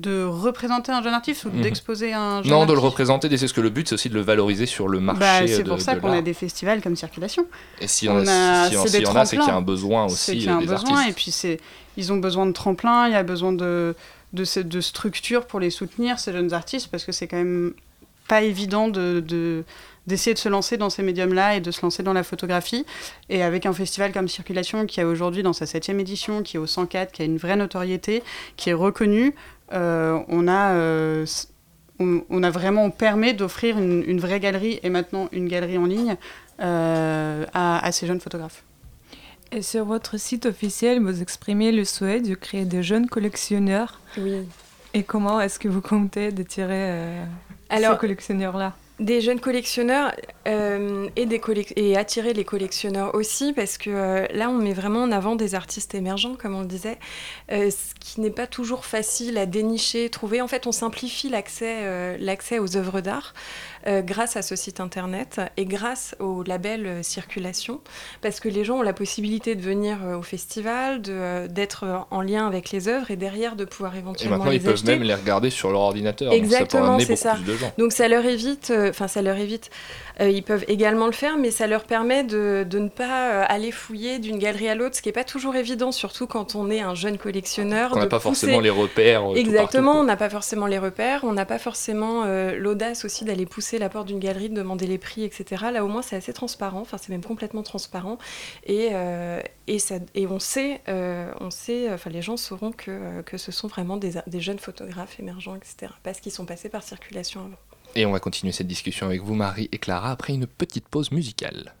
De 0.00 0.24
représenter 0.24 0.92
un 0.92 1.02
jeune 1.02 1.12
artiste 1.12 1.44
ou 1.44 1.50
Mhm. 1.50 1.62
d'exposer 1.62 2.12
un 2.14 2.42
jeune 2.42 2.50
Non, 2.50 2.64
de 2.66 2.72
le 2.72 2.78
représenter, 2.78 3.28
d'essayer 3.28 3.48
ce 3.48 3.54
que 3.54 3.60
le 3.60 3.70
but 3.70 3.88
c'est 3.88 3.94
aussi 3.94 4.08
de 4.08 4.14
le 4.14 4.20
valoriser 4.22 4.64
sur 4.66 4.88
le 4.88 4.98
marché. 5.00 5.20
Bah, 5.20 5.46
c'est 5.46 5.62
de- 5.62 5.68
pour 5.68 5.80
ça 5.80 5.96
qu'on 5.96 6.12
a 6.12 6.22
des 6.22 6.32
festivals 6.34 6.80
comme 6.80 6.96
Circulation. 6.96 7.46
Et 7.80 7.86
s'il 7.86 8.08
y 8.08 8.10
en 8.10 8.16
a- 8.16 8.20
On 8.20 8.26
a- 8.26 8.64
si- 8.64 8.70
si- 8.70 8.80
c'est 8.82 8.88
c'est 8.88 9.36
qu'il 9.36 9.46
y 9.46 9.50
a 9.50 9.54
un 9.54 9.62
besoin 9.62 10.08
C'est 10.08 10.14
aussi, 10.14 10.32
qu'il 10.32 10.44
y 10.44 10.48
a 10.48 10.52
euh, 10.52 10.56
un 10.56 10.60
des 10.60 10.66
besoin, 10.66 10.90
artistes. 10.92 11.08
et 11.10 11.12
puis 11.12 11.30
c'est, 11.30 11.60
ils 11.96 12.12
ont 12.12 12.16
besoin 12.18 12.46
de 12.46 12.52
tremplins, 12.52 13.08
il 13.08 13.12
y 13.12 13.16
a 13.16 13.22
besoin 13.22 13.52
de, 13.52 13.94
de, 14.32 14.62
de 14.62 14.80
structures 14.80 15.46
pour 15.46 15.60
les 15.60 15.70
soutenir, 15.70 16.18
ces 16.18 16.32
jeunes 16.32 16.52
artistes, 16.54 16.88
parce 16.90 17.04
que 17.04 17.12
c'est 17.12 17.26
quand 17.26 17.36
même 17.36 17.72
pas 18.28 18.42
évident 18.42 18.86
de, 18.88 19.18
de- 19.20 19.64
d'essayer 20.06 20.34
de 20.34 20.38
se 20.38 20.48
lancer 20.48 20.76
dans 20.76 20.88
ces 20.88 21.02
médiums-là 21.02 21.56
et 21.56 21.60
de 21.60 21.70
se 21.70 21.82
lancer 21.82 22.02
dans 22.02 22.12
la 22.12 22.22
photographie. 22.22 22.86
Et 23.28 23.42
avec 23.42 23.66
un 23.66 23.72
festival 23.72 24.12
comme 24.12 24.28
Circulation, 24.28 24.86
qui 24.86 25.00
a 25.00 25.06
aujourd'hui 25.06 25.42
dans 25.42 25.52
sa 25.52 25.66
septième 25.66 26.00
édition, 26.00 26.42
qui 26.42 26.56
est 26.56 26.60
au 26.60 26.66
104, 26.66 27.12
qui 27.12 27.22
a 27.22 27.24
une 27.24 27.36
vraie 27.38 27.56
notoriété, 27.56 28.22
qui 28.56 28.70
est 28.70 28.74
reconnu, 28.74 29.26
euh, 29.28 29.32
on 29.72 30.48
a... 30.48 30.72
euh, 30.72 31.26
on, 32.02 32.22
on 32.30 32.42
a 32.42 32.50
vraiment 32.50 32.84
on 32.86 32.90
permet 32.90 33.34
d'offrir 33.34 33.76
une, 33.78 34.02
une 34.06 34.20
vraie 34.20 34.40
galerie 34.40 34.80
et 34.82 34.88
maintenant 34.88 35.28
une 35.32 35.46
galerie 35.48 35.76
en 35.76 35.84
ligne 35.84 36.16
euh, 36.60 37.44
à, 37.52 37.84
à 37.84 37.92
ces 37.92 38.06
jeunes 38.06 38.20
photographes. 38.20 38.62
Et 39.52 39.60
sur 39.60 39.84
votre 39.84 40.16
site 40.18 40.46
officiel, 40.46 41.02
vous 41.02 41.20
exprimez 41.20 41.72
le 41.72 41.84
souhait 41.84 42.20
de 42.22 42.34
créer 42.34 42.64
des 42.64 42.82
jeunes 42.82 43.06
collectionneurs. 43.06 44.00
Oui. 44.16 44.48
Et 44.94 45.02
comment 45.02 45.40
est-ce 45.42 45.58
que 45.58 45.68
vous 45.68 45.82
comptez 45.82 46.30
euh, 46.58 47.24
Alors- 47.68 47.92
ces 47.94 47.98
collectionneurs-là? 47.98 48.74
Des 49.00 49.22
jeunes 49.22 49.40
collectionneurs 49.40 50.14
euh, 50.46 51.08
et, 51.16 51.96
attirer 51.96 52.34
les 52.34 52.44
collectionneurs 52.44 53.14
aussi, 53.14 53.54
parce 53.54 53.78
que 53.78 53.88
euh, 53.88 54.26
là, 54.34 54.50
on 54.50 54.58
met 54.58 54.74
vraiment 54.74 55.04
en 55.04 55.10
avant 55.10 55.36
des 55.36 55.54
artistes 55.54 55.94
émergents, 55.94 56.34
comme 56.34 56.54
on 56.54 56.60
le 56.60 56.66
disait, 56.66 56.98
euh, 57.50 57.70
ce 57.70 57.94
qui 57.98 58.20
n'est 58.20 58.30
pas 58.30 58.46
toujours 58.46 58.84
facile 58.84 59.38
à 59.38 59.46
dénicher, 59.46 60.10
trouver. 60.10 60.42
En 60.42 60.48
fait, 60.48 60.66
on 60.66 60.72
simplifie 60.72 61.30
l'accès 61.30 62.58
aux 62.58 62.76
œuvres 62.76 63.00
d'art 63.00 63.32
euh, 63.86 64.02
grâce 64.02 64.36
à 64.36 64.42
ce 64.42 64.56
site 64.56 64.80
internet 64.80 65.40
et 65.56 65.64
grâce 65.64 66.14
au 66.18 66.42
label 66.42 66.86
euh, 66.86 67.02
Circulation, 67.02 67.80
parce 68.20 68.40
que 68.40 68.48
les 68.48 68.64
gens 68.64 68.78
ont 68.78 68.82
la 68.82 68.92
possibilité 68.92 69.54
de 69.54 69.62
venir 69.62 69.98
euh, 70.04 70.16
au 70.18 70.22
festival, 70.22 71.00
d'être 71.48 72.06
en 72.10 72.20
lien 72.20 72.46
avec 72.46 72.70
les 72.70 72.88
œuvres 72.88 73.10
et 73.10 73.16
derrière 73.16 73.56
de 73.56 73.64
pouvoir 73.64 73.94
Et 73.94 73.98
éventuellement 73.98 74.38
maintenant 74.38 74.50
les 74.50 74.56
ils 74.56 74.62
peuvent 74.62 74.84
même 74.84 75.02
les 75.02 75.14
regarder 75.14 75.50
sur 75.50 75.70
leur 75.70 75.80
ordinateur. 75.80 76.32
Exactement, 76.32 76.98
c'est 76.98 77.16
ça. 77.16 77.34
plus 77.34 77.44
de 77.44 77.56
gens. 77.56 77.72
Donc 77.78 77.92
ça 77.92 78.08
leur 78.08 78.24
évite, 78.24 78.72
enfin 78.88 79.08
ça 79.08 79.22
leur 79.22 79.36
évite, 79.36 79.70
ils 80.20 80.42
peuvent 80.42 80.64
également 80.68 81.06
le 81.06 81.12
faire, 81.12 81.38
mais 81.38 81.50
ça 81.50 81.66
leur 81.66 81.84
permet 81.84 82.24
de, 82.24 82.66
de 82.68 82.78
ne 82.78 82.88
pas 82.88 83.42
aller 83.44 83.72
fouiller 83.72 84.18
d'une 84.18 84.38
galerie 84.38 84.68
à 84.68 84.74
l'autre, 84.74 84.96
ce 84.96 85.02
qui 85.02 85.08
n'est 85.08 85.12
pas 85.14 85.24
toujours 85.24 85.56
évident, 85.56 85.92
surtout 85.92 86.26
quand 86.26 86.54
on 86.54 86.70
est 86.70 86.80
un 86.80 86.94
jeune 86.94 87.18
collectionneur. 87.18 87.90
Qu'on 87.90 87.98
n'a 88.00 88.06
pas 88.06 88.18
pousser- 88.18 88.46
forcément 88.46 88.60
les 88.60 88.70
repères. 88.70 89.22
Exactement, 89.34 89.92
partout, 89.92 90.00
on 90.00 90.04
n'a 90.04 90.16
pas 90.16 90.30
forcément 90.30 90.66
les 90.66 90.78
repères, 90.78 91.20
on 91.24 91.32
n'a 91.32 91.46
pas 91.46 91.58
forcément 91.58 92.24
euh, 92.24 92.56
l'audace 92.56 93.04
aussi 93.04 93.24
d'aller 93.24 93.46
pousser 93.46 93.69
la 93.78 93.88
porte 93.88 94.06
d'une 94.08 94.18
galerie, 94.18 94.48
de 94.48 94.54
demander 94.54 94.86
les 94.86 94.98
prix, 94.98 95.24
etc. 95.24 95.66
Là 95.72 95.84
au 95.84 95.88
moins 95.88 96.02
c'est 96.02 96.16
assez 96.16 96.32
transparent, 96.32 96.80
enfin 96.80 96.98
c'est 96.98 97.10
même 97.10 97.24
complètement 97.24 97.62
transparent, 97.62 98.18
et, 98.64 98.88
euh, 98.92 99.40
et, 99.66 99.78
ça, 99.78 99.96
et 100.14 100.26
on 100.26 100.38
sait, 100.38 100.80
euh, 100.88 101.30
on 101.40 101.50
sait, 101.50 101.92
enfin 101.92 102.10
les 102.10 102.22
gens 102.22 102.36
sauront 102.36 102.72
que, 102.72 102.90
euh, 102.90 103.22
que 103.22 103.38
ce 103.38 103.52
sont 103.52 103.68
vraiment 103.68 103.96
des, 103.96 104.12
des 104.26 104.40
jeunes 104.40 104.58
photographes 104.58 105.18
émergents, 105.20 105.56
etc. 105.56 105.92
Parce 106.02 106.20
qu'ils 106.20 106.32
sont 106.32 106.46
passés 106.46 106.68
par 106.68 106.82
circulation 106.82 107.40
avant. 107.40 107.56
Et 107.96 108.06
on 108.06 108.12
va 108.12 108.20
continuer 108.20 108.52
cette 108.52 108.68
discussion 108.68 109.06
avec 109.06 109.22
vous, 109.22 109.34
Marie 109.34 109.68
et 109.72 109.78
Clara, 109.78 110.12
après 110.12 110.32
une 110.32 110.46
petite 110.46 110.88
pause 110.88 111.10
musicale. 111.10 111.74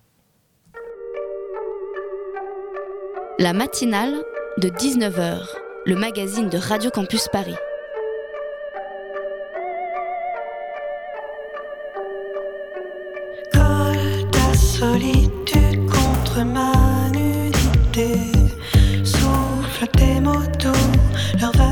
La 3.38 3.52
matinale 3.52 4.22
de 4.58 4.68
19h, 4.68 5.46
le 5.86 5.96
magazine 5.96 6.50
de 6.50 6.58
Radio 6.58 6.90
Campus 6.90 7.28
Paris. 7.32 7.56
Solitude 15.00 15.86
contre 15.86 16.44
ma 16.44 16.72
nudité. 17.12 18.32
Souffle 19.04 19.86
tes 19.96 20.20
mots 20.20 20.46
doux, 20.58 21.40
leurs 21.40 21.69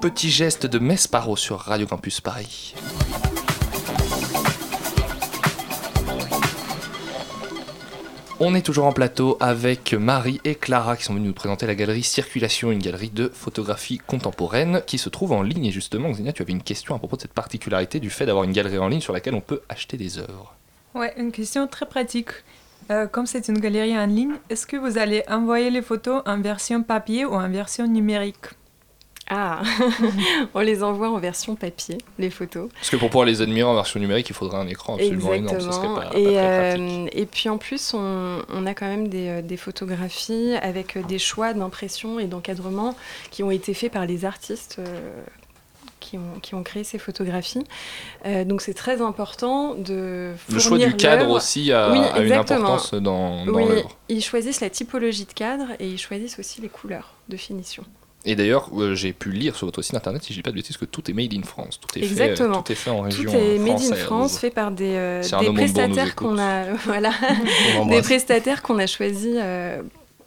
Petit 0.00 0.30
geste 0.30 0.66
de 0.66 0.78
Mesparo 0.78 1.36
sur 1.36 1.58
Radio 1.58 1.86
Campus 1.86 2.20
Paris. 2.20 2.74
On 8.38 8.54
est 8.54 8.60
toujours 8.60 8.84
en 8.84 8.92
plateau 8.92 9.38
avec 9.40 9.94
Marie 9.94 10.40
et 10.44 10.54
Clara 10.54 10.96
qui 10.96 11.04
sont 11.04 11.14
venues 11.14 11.28
nous 11.28 11.32
présenter 11.32 11.66
la 11.66 11.74
galerie 11.74 12.02
Circulation, 12.02 12.70
une 12.70 12.78
galerie 12.78 13.08
de 13.08 13.28
photographie 13.28 13.96
contemporaine 13.98 14.82
qui 14.86 14.98
se 14.98 15.08
trouve 15.08 15.32
en 15.32 15.42
ligne. 15.42 15.64
Et 15.64 15.72
justement, 15.72 16.10
Xenia, 16.10 16.34
tu 16.34 16.42
avais 16.42 16.52
une 16.52 16.62
question 16.62 16.94
à 16.94 16.98
propos 16.98 17.16
de 17.16 17.22
cette 17.22 17.32
particularité 17.32 17.98
du 17.98 18.10
fait 18.10 18.26
d'avoir 18.26 18.44
une 18.44 18.52
galerie 18.52 18.78
en 18.78 18.88
ligne 18.88 19.00
sur 19.00 19.14
laquelle 19.14 19.34
on 19.34 19.40
peut 19.40 19.62
acheter 19.70 19.96
des 19.96 20.18
œuvres. 20.18 20.54
Ouais, 20.94 21.14
une 21.16 21.32
question 21.32 21.66
très 21.66 21.86
pratique. 21.86 22.30
Euh, 22.90 23.06
comme 23.06 23.26
c'est 23.26 23.48
une 23.48 23.58
galerie 23.58 23.98
en 23.98 24.06
ligne, 24.06 24.34
est-ce 24.50 24.66
que 24.66 24.76
vous 24.76 24.98
allez 24.98 25.24
envoyer 25.28 25.70
les 25.70 25.82
photos 25.82 26.22
en 26.26 26.38
version 26.40 26.82
papier 26.82 27.24
ou 27.24 27.32
en 27.32 27.48
version 27.48 27.86
numérique? 27.86 28.46
Ah, 29.28 29.62
on 30.54 30.60
les 30.60 30.82
envoie 30.84 31.10
en 31.10 31.18
version 31.18 31.56
papier, 31.56 31.98
les 32.18 32.30
photos. 32.30 32.68
Parce 32.74 32.90
que 32.90 32.96
pour 32.96 33.08
pouvoir 33.10 33.26
les 33.26 33.42
admirer 33.42 33.64
en 33.68 33.74
version 33.74 33.98
numérique, 33.98 34.28
il 34.28 34.34
faudrait 34.34 34.58
un 34.58 34.68
écran 34.68 34.94
absolument 34.94 35.34
énorme. 35.34 35.60
Ce 35.60 35.70
serait 35.72 35.88
pas, 35.88 36.10
pas 36.10 36.18
et, 36.18 36.24
très 36.24 36.36
euh, 36.36 36.70
pratique. 36.76 37.10
et 37.18 37.26
puis 37.26 37.48
en 37.48 37.58
plus, 37.58 37.92
on, 37.94 38.38
on 38.48 38.66
a 38.66 38.74
quand 38.74 38.86
même 38.86 39.08
des, 39.08 39.28
euh, 39.28 39.42
des 39.42 39.56
photographies 39.56 40.54
avec 40.62 40.96
euh, 40.96 41.02
des 41.02 41.18
choix 41.18 41.54
d'impression 41.54 42.20
et 42.20 42.26
d'encadrement 42.26 42.94
qui 43.32 43.42
ont 43.42 43.50
été 43.50 43.74
faits 43.74 43.92
par 43.92 44.06
les 44.06 44.24
artistes. 44.24 44.76
euh, 44.78 44.84
qui 45.98 46.18
ont, 46.18 46.38
qui 46.40 46.54
ont 46.54 46.62
créé 46.62 46.84
ces 46.84 46.98
photographies. 46.98 47.64
Euh, 48.26 48.44
donc 48.44 48.62
c'est 48.62 48.74
très 48.74 49.02
important 49.02 49.74
de 49.74 50.34
Le 50.52 50.58
choix 50.60 50.78
du 50.78 50.94
cadre 50.94 51.28
aussi 51.30 51.72
a, 51.72 51.90
Oui, 51.90 51.98
a 51.98 52.18
une 52.18 52.22
exactement. 52.24 52.74
importance 52.74 52.94
dans, 52.94 53.44
dans 53.44 53.52
Oui, 53.52 53.64
l'œuvre. 53.68 53.90
ils 54.08 54.22
choisissent 54.22 54.60
la 54.60 54.70
typologie 54.70 55.24
de 55.24 55.32
cadre 55.32 55.64
et 55.80 55.88
ils 55.88 55.98
choisissent 55.98 56.38
aussi 56.38 56.60
les 56.60 56.68
couleurs 56.68 57.14
de 57.28 57.36
finition. 57.36 57.82
Et 58.26 58.34
d'ailleurs, 58.34 58.68
euh, 58.76 58.94
j'ai 58.94 59.12
pu 59.12 59.30
lire 59.30 59.54
sur 59.54 59.66
votre 59.66 59.80
site 59.82 59.94
internet, 59.94 60.22
si 60.22 60.32
je 60.32 60.38
dis 60.38 60.42
pas 60.42 60.50
de 60.50 60.56
bêtises, 60.56 60.76
que 60.76 60.84
tout 60.84 61.08
est 61.10 61.14
made 61.14 61.32
in 61.32 61.42
France. 61.44 61.80
Tout 61.80 61.98
est 61.98 62.02
Exactement. 62.02 62.56
Fait, 62.56 62.62
tout 62.62 62.72
est 62.72 62.74
fait 62.74 62.90
en 62.90 63.00
région 63.02 63.30
Tout 63.30 63.36
est 63.38 63.58
made 63.58 63.80
in. 63.80 63.94
France, 63.94 64.38
fait 64.38 64.50
par 64.50 64.72
des, 64.72 64.94
euh, 64.96 65.22
des 65.22 65.52
prestataires 65.52 66.16
qu'on 66.16 66.36
a, 66.38 66.72
voilà, 66.84 67.12
des 67.88 68.02
prestataires 68.02 68.62
qu'on 68.62 68.78
a 68.80 68.86
choisis 68.86 69.36
euh, 69.36 69.80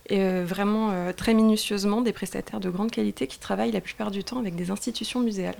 et, 0.10 0.22
euh, 0.22 0.43
vraiment 0.45 0.89
euh, 0.91 1.14
très 1.14 1.34
minutieusement, 1.34 2.02
des 2.02 2.14
prestataires 2.14 2.60
de 2.60 2.70
grande 2.70 2.89
qualité 2.89 3.28
qui 3.28 3.38
travaillent 3.38 3.72
la 3.72 3.82
plupart 3.82 4.12
du 4.12 4.24
temps 4.24 4.39
avec 4.39 4.56
des 4.56 4.72
institutions 4.72 5.20
muséales. 5.20 5.58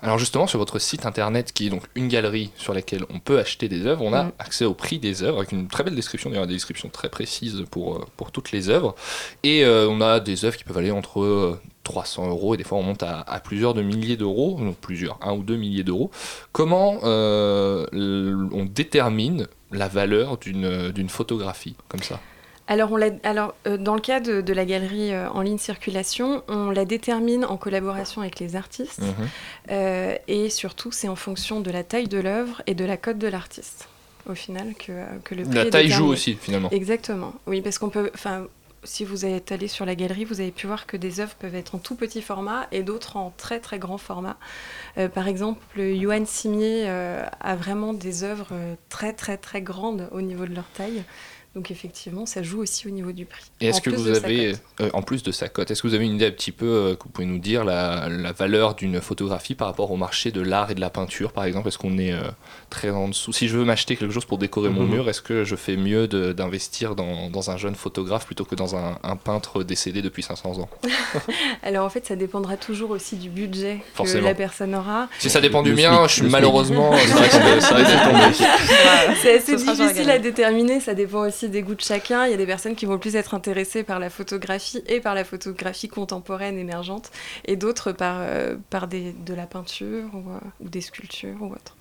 Alors 0.00 0.18
justement, 0.18 0.46
sur 0.46 0.60
votre 0.60 0.78
site 0.78 1.06
internet, 1.06 1.52
qui 1.52 1.66
est 1.66 1.70
donc 1.70 1.82
une 1.96 2.06
galerie 2.06 2.52
sur 2.56 2.72
laquelle 2.72 3.04
on 3.12 3.18
peut 3.18 3.38
acheter 3.40 3.68
des 3.68 3.86
œuvres, 3.86 4.04
on 4.04 4.12
a 4.12 4.24
Mm. 4.24 4.32
accès 4.38 4.64
au 4.64 4.74
prix 4.74 4.98
des 5.00 5.24
œuvres, 5.24 5.38
avec 5.38 5.50
une 5.50 5.66
très 5.66 5.82
belle 5.82 5.96
description, 5.96 6.30
d'ailleurs 6.30 6.46
des 6.46 6.54
descriptions 6.54 6.88
très 6.88 7.08
précises 7.08 7.64
pour, 7.70 7.96
euh, 7.96 8.06
pour 8.16 8.30
toutes 8.30 8.52
les 8.52 8.68
œuvres. 8.68 8.94
Et 9.42 9.64
euh, 9.64 9.88
on 9.88 10.00
a 10.00 10.20
des 10.20 10.44
œuvres 10.44 10.56
qui 10.56 10.62
peuvent 10.64 10.78
aller 10.78 10.92
entre 10.92 11.20
euh, 11.20 11.60
300 11.88 12.28
euros 12.28 12.52
et 12.52 12.58
des 12.58 12.64
fois 12.64 12.76
on 12.76 12.82
monte 12.82 13.02
à, 13.02 13.20
à 13.20 13.40
plusieurs 13.40 13.72
de 13.72 13.80
milliers 13.80 14.18
d'euros, 14.18 14.58
non 14.60 14.74
plusieurs, 14.78 15.18
un 15.22 15.32
ou 15.32 15.42
deux 15.42 15.56
milliers 15.56 15.84
d'euros. 15.84 16.10
Comment 16.52 16.98
euh, 17.04 17.86
on 18.52 18.66
détermine 18.66 19.46
la 19.72 19.88
valeur 19.88 20.36
d'une 20.36 21.08
photographie 21.08 21.76
comme 21.88 22.02
ça? 22.02 22.20
Alors, 22.70 22.92
on 22.92 23.00
alors 23.22 23.54
euh, 23.66 23.78
dans 23.78 23.94
le 23.94 24.00
cas 24.02 24.20
de, 24.20 24.42
de 24.42 24.52
la 24.52 24.66
galerie 24.66 25.14
euh, 25.14 25.30
en 25.30 25.40
ligne 25.40 25.56
circulation, 25.56 26.42
on 26.48 26.70
la 26.70 26.84
détermine 26.84 27.46
en 27.46 27.56
collaboration 27.56 28.20
avec 28.20 28.38
les 28.40 28.56
artistes. 28.56 29.00
Mhm. 29.00 29.28
Euh, 29.70 30.14
et 30.28 30.50
surtout, 30.50 30.92
c'est 30.92 31.08
en 31.08 31.16
fonction 31.16 31.60
de 31.60 31.70
la 31.70 31.82
taille 31.82 32.08
de 32.08 32.18
l'œuvre 32.18 32.60
et 32.66 32.74
de 32.74 32.84
la 32.84 32.98
cote 32.98 33.16
de 33.16 33.28
l'artiste, 33.28 33.88
au 34.28 34.34
final, 34.34 34.74
que, 34.74 34.92
que 35.24 35.34
le 35.34 35.44
prix 35.44 35.54
La 35.54 35.64
est 35.64 35.70
taille 35.70 35.88
joue 35.88 36.08
aussi, 36.08 36.34
finalement. 36.34 36.68
Exactement. 36.68 37.32
Oui, 37.46 37.62
parce 37.62 37.78
qu'on 37.78 37.88
peut... 37.88 38.10
Enfin, 38.12 38.46
si 38.84 39.04
vous 39.04 39.24
êtes 39.26 39.52
allé 39.52 39.68
sur 39.68 39.84
la 39.84 39.94
galerie, 39.94 40.24
vous 40.24 40.40
avez 40.40 40.50
pu 40.50 40.66
voir 40.66 40.86
que 40.86 40.96
des 40.96 41.20
œuvres 41.20 41.34
peuvent 41.34 41.54
être 41.54 41.74
en 41.74 41.78
tout 41.78 41.94
petit 41.94 42.22
format 42.22 42.66
et 42.72 42.82
d'autres 42.82 43.16
en 43.16 43.32
très 43.36 43.60
très 43.60 43.78
grand 43.78 43.98
format. 43.98 44.36
Euh, 44.96 45.08
par 45.08 45.28
exemple, 45.28 45.60
Johan 45.76 46.24
Simier 46.24 46.84
euh, 46.86 47.24
a 47.40 47.56
vraiment 47.56 47.92
des 47.92 48.24
œuvres 48.24 48.48
euh, 48.52 48.74
très 48.88 49.12
très 49.12 49.36
très 49.36 49.62
grandes 49.62 50.08
au 50.12 50.20
niveau 50.20 50.46
de 50.46 50.54
leur 50.54 50.68
taille. 50.74 51.04
Donc 51.54 51.70
effectivement, 51.70 52.26
ça 52.26 52.42
joue 52.42 52.60
aussi 52.60 52.86
au 52.86 52.90
niveau 52.90 53.10
du 53.10 53.24
prix. 53.24 53.42
Et 53.60 53.68
est-ce 53.68 53.78
En 53.78 53.80
que 53.80 53.90
plus 53.90 53.98
vous 53.98 54.08
de 54.08 54.14
sa 54.14 54.24
avez, 54.26 54.50
cote. 54.52 54.60
euh, 54.82 54.90
en 54.92 55.02
plus 55.02 55.22
de 55.22 55.32
sa 55.32 55.48
cote, 55.48 55.70
est-ce 55.70 55.82
que 55.82 55.88
vous 55.88 55.94
avez 55.94 56.04
une 56.04 56.14
idée 56.14 56.26
un 56.26 56.30
petit 56.30 56.52
peu, 56.52 56.66
euh, 56.66 56.94
que 56.94 57.04
vous 57.04 57.08
pouvez 57.08 57.26
nous 57.26 57.38
dire, 57.38 57.64
la, 57.64 58.08
la 58.08 58.32
valeur 58.32 58.74
d'une 58.74 59.00
photographie 59.00 59.54
par 59.54 59.66
rapport 59.66 59.90
au 59.90 59.96
marché 59.96 60.30
de 60.30 60.40
l'art 60.42 60.70
et 60.70 60.74
de 60.74 60.80
la 60.80 60.90
peinture, 60.90 61.32
par 61.32 61.44
exemple? 61.44 61.66
Est-ce 61.68 61.78
qu'on 61.78 61.96
est 61.98 62.12
euh, 62.12 62.20
très 62.70 62.90
en 62.90 63.08
dessous? 63.08 63.32
Si 63.32 63.48
je 63.48 63.56
veux 63.56 63.64
m'acheter 63.64 63.96
quelque 63.96 64.12
chose 64.12 64.26
pour 64.26 64.38
décorer 64.38 64.68
mon 64.68 64.82
Mhm. 64.84 64.90
mur, 64.90 65.08
est-ce 65.08 65.22
que 65.22 65.42
je 65.44 65.56
fais 65.56 65.76
mieux 65.76 66.06
de- 66.06 66.32
d'investir 66.32 66.94
dans, 66.94 67.30
dans 67.30 67.50
un 67.50 67.56
jeune 67.56 67.74
photographe 67.74 68.26
plutôt 68.26 68.44
que 68.44 68.54
dans 68.54 68.76
un, 68.76 68.98
un 69.02 69.16
peintre 69.16 69.64
décédé 69.64 70.02
depuis 70.02 70.22
500 70.22 70.58
ans? 70.60 70.68
Alors 71.62 71.86
en 71.86 71.90
fait, 71.90 72.06
ça 72.06 72.14
dépendra 72.14 72.56
toujours 72.56 72.90
aussi 72.90 73.16
du 73.16 73.30
budget 73.30 73.78
que 73.96 74.18
la 74.18 74.34
personne 74.34 74.74
aura. 74.74 75.08
Si 75.18 75.30
ça 75.30 75.40
dépend 75.40 75.62
du 75.62 75.72
mien, 75.72 75.96
SMIC, 75.96 76.08
je 76.08 76.14
suis 76.14 76.28
malheureusement, 76.30 76.92
ça 76.96 77.16
risque 77.20 77.54
de- 77.56 77.60
ça 77.60 77.74
risque 77.74 77.90
de 77.90 78.04
tomber. 78.04 79.14
C'est 79.22 79.36
assez 79.38 79.56
difficile 79.56 80.10
à 80.10 80.18
déterminer, 80.18 80.78
ça 80.80 80.94
dépend 80.94 81.26
aussi 81.26 81.37
des 81.46 81.62
goûts 81.62 81.74
de 81.74 81.80
chacun. 81.80 82.26
Il 82.26 82.30
y 82.30 82.34
a 82.34 82.36
des 82.36 82.46
personnes 82.46 82.74
qui 82.74 82.86
vont 82.86 82.98
plus 82.98 83.16
être 83.16 83.34
intéressées 83.34 83.84
par 83.84 83.98
la 83.98 84.10
photographie 84.10 84.82
et 84.86 85.00
par 85.00 85.14
la 85.14 85.24
photographie 85.24 85.88
contemporaine 85.88 86.58
émergente, 86.58 87.10
et 87.44 87.56
d'autres 87.56 87.92
par, 87.92 88.16
euh, 88.20 88.56
de 88.56 89.34
la 89.34 89.46
peinture 89.46 90.10
euh, 90.14 90.38
ou 90.60 90.68
des 90.68 90.80
sculptures 90.80 91.40
ou 91.40 91.52
autre. 91.52 91.77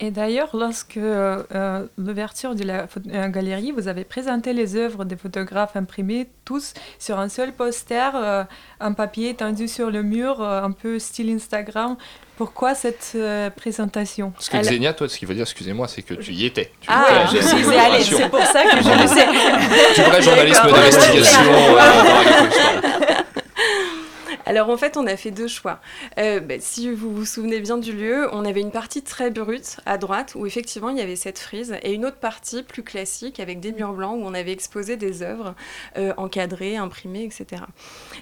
Et 0.00 0.10
d'ailleurs, 0.10 0.50
lorsque 0.54 0.96
euh, 0.96 1.42
euh, 1.54 1.86
l'ouverture 1.96 2.54
de 2.56 2.64
la 2.64 2.86
euh, 3.12 3.28
galerie, 3.28 3.70
vous 3.70 3.86
avez 3.86 4.02
présenté 4.04 4.52
les 4.52 4.74
œuvres 4.76 5.04
des 5.04 5.16
photographes 5.16 5.76
imprimées 5.76 6.26
tous 6.44 6.74
sur 6.98 7.18
un 7.20 7.28
seul 7.28 7.52
poster, 7.52 8.10
euh, 8.14 8.42
en 8.80 8.92
papier 8.92 9.34
tendu 9.34 9.68
sur 9.68 9.90
le 9.90 10.02
mur, 10.02 10.42
euh, 10.42 10.62
un 10.62 10.72
peu 10.72 10.98
style 10.98 11.30
Instagram. 11.30 11.96
Pourquoi 12.36 12.74
cette 12.74 13.12
euh, 13.14 13.48
présentation? 13.50 14.32
Parce 14.32 14.48
que 14.48 14.56
Xenia, 14.56 14.92
toi, 14.94 15.08
ce 15.08 15.16
qu'il 15.16 15.28
faut 15.28 15.34
dire, 15.34 15.42
excusez-moi, 15.42 15.86
c'est 15.86 16.02
que 16.02 16.14
tu 16.14 16.32
y 16.32 16.46
étais. 16.46 16.72
Tu 16.80 16.88
Ah, 16.90 17.26
je 17.32 17.38
suis 17.38 17.76
allée, 17.76 18.02
c'est 18.02 18.28
pour 18.28 18.40
ça 18.40 18.64
que 18.64 18.82
je 18.82 19.02
le 19.02 19.06
sais. 19.06 19.26
Du 19.94 20.02
vrai 20.10 20.20
journalisme 20.20 20.66
d'investigation. 20.72 21.40
euh, 21.40 21.76
dans 21.76 22.14
Radio 22.16 22.32
Campus 22.32 22.56
Paris. 22.58 24.33
Alors 24.46 24.68
en 24.68 24.76
fait, 24.76 24.96
on 24.96 25.06
a 25.06 25.16
fait 25.16 25.30
deux 25.30 25.48
choix. 25.48 25.80
Euh, 26.18 26.40
bah, 26.40 26.56
si 26.60 26.90
vous 26.90 27.14
vous 27.14 27.24
souvenez 27.24 27.60
bien 27.60 27.78
du 27.78 27.92
lieu, 27.92 28.28
on 28.32 28.44
avait 28.44 28.60
une 28.60 28.70
partie 28.70 29.02
très 29.02 29.30
brute 29.30 29.78
à 29.86 29.98
droite 29.98 30.34
où 30.34 30.46
effectivement 30.46 30.90
il 30.90 30.98
y 30.98 31.00
avait 31.00 31.16
cette 31.16 31.38
frise 31.38 31.76
et 31.82 31.92
une 31.92 32.04
autre 32.04 32.18
partie 32.18 32.62
plus 32.62 32.82
classique 32.82 33.40
avec 33.40 33.60
des 33.60 33.72
murs 33.72 33.94
blancs 33.94 34.18
où 34.20 34.24
on 34.24 34.34
avait 34.34 34.52
exposé 34.52 34.96
des 34.96 35.22
œuvres 35.22 35.54
euh, 35.96 36.12
encadrées, 36.16 36.76
imprimées, 36.76 37.24
etc. 37.24 37.62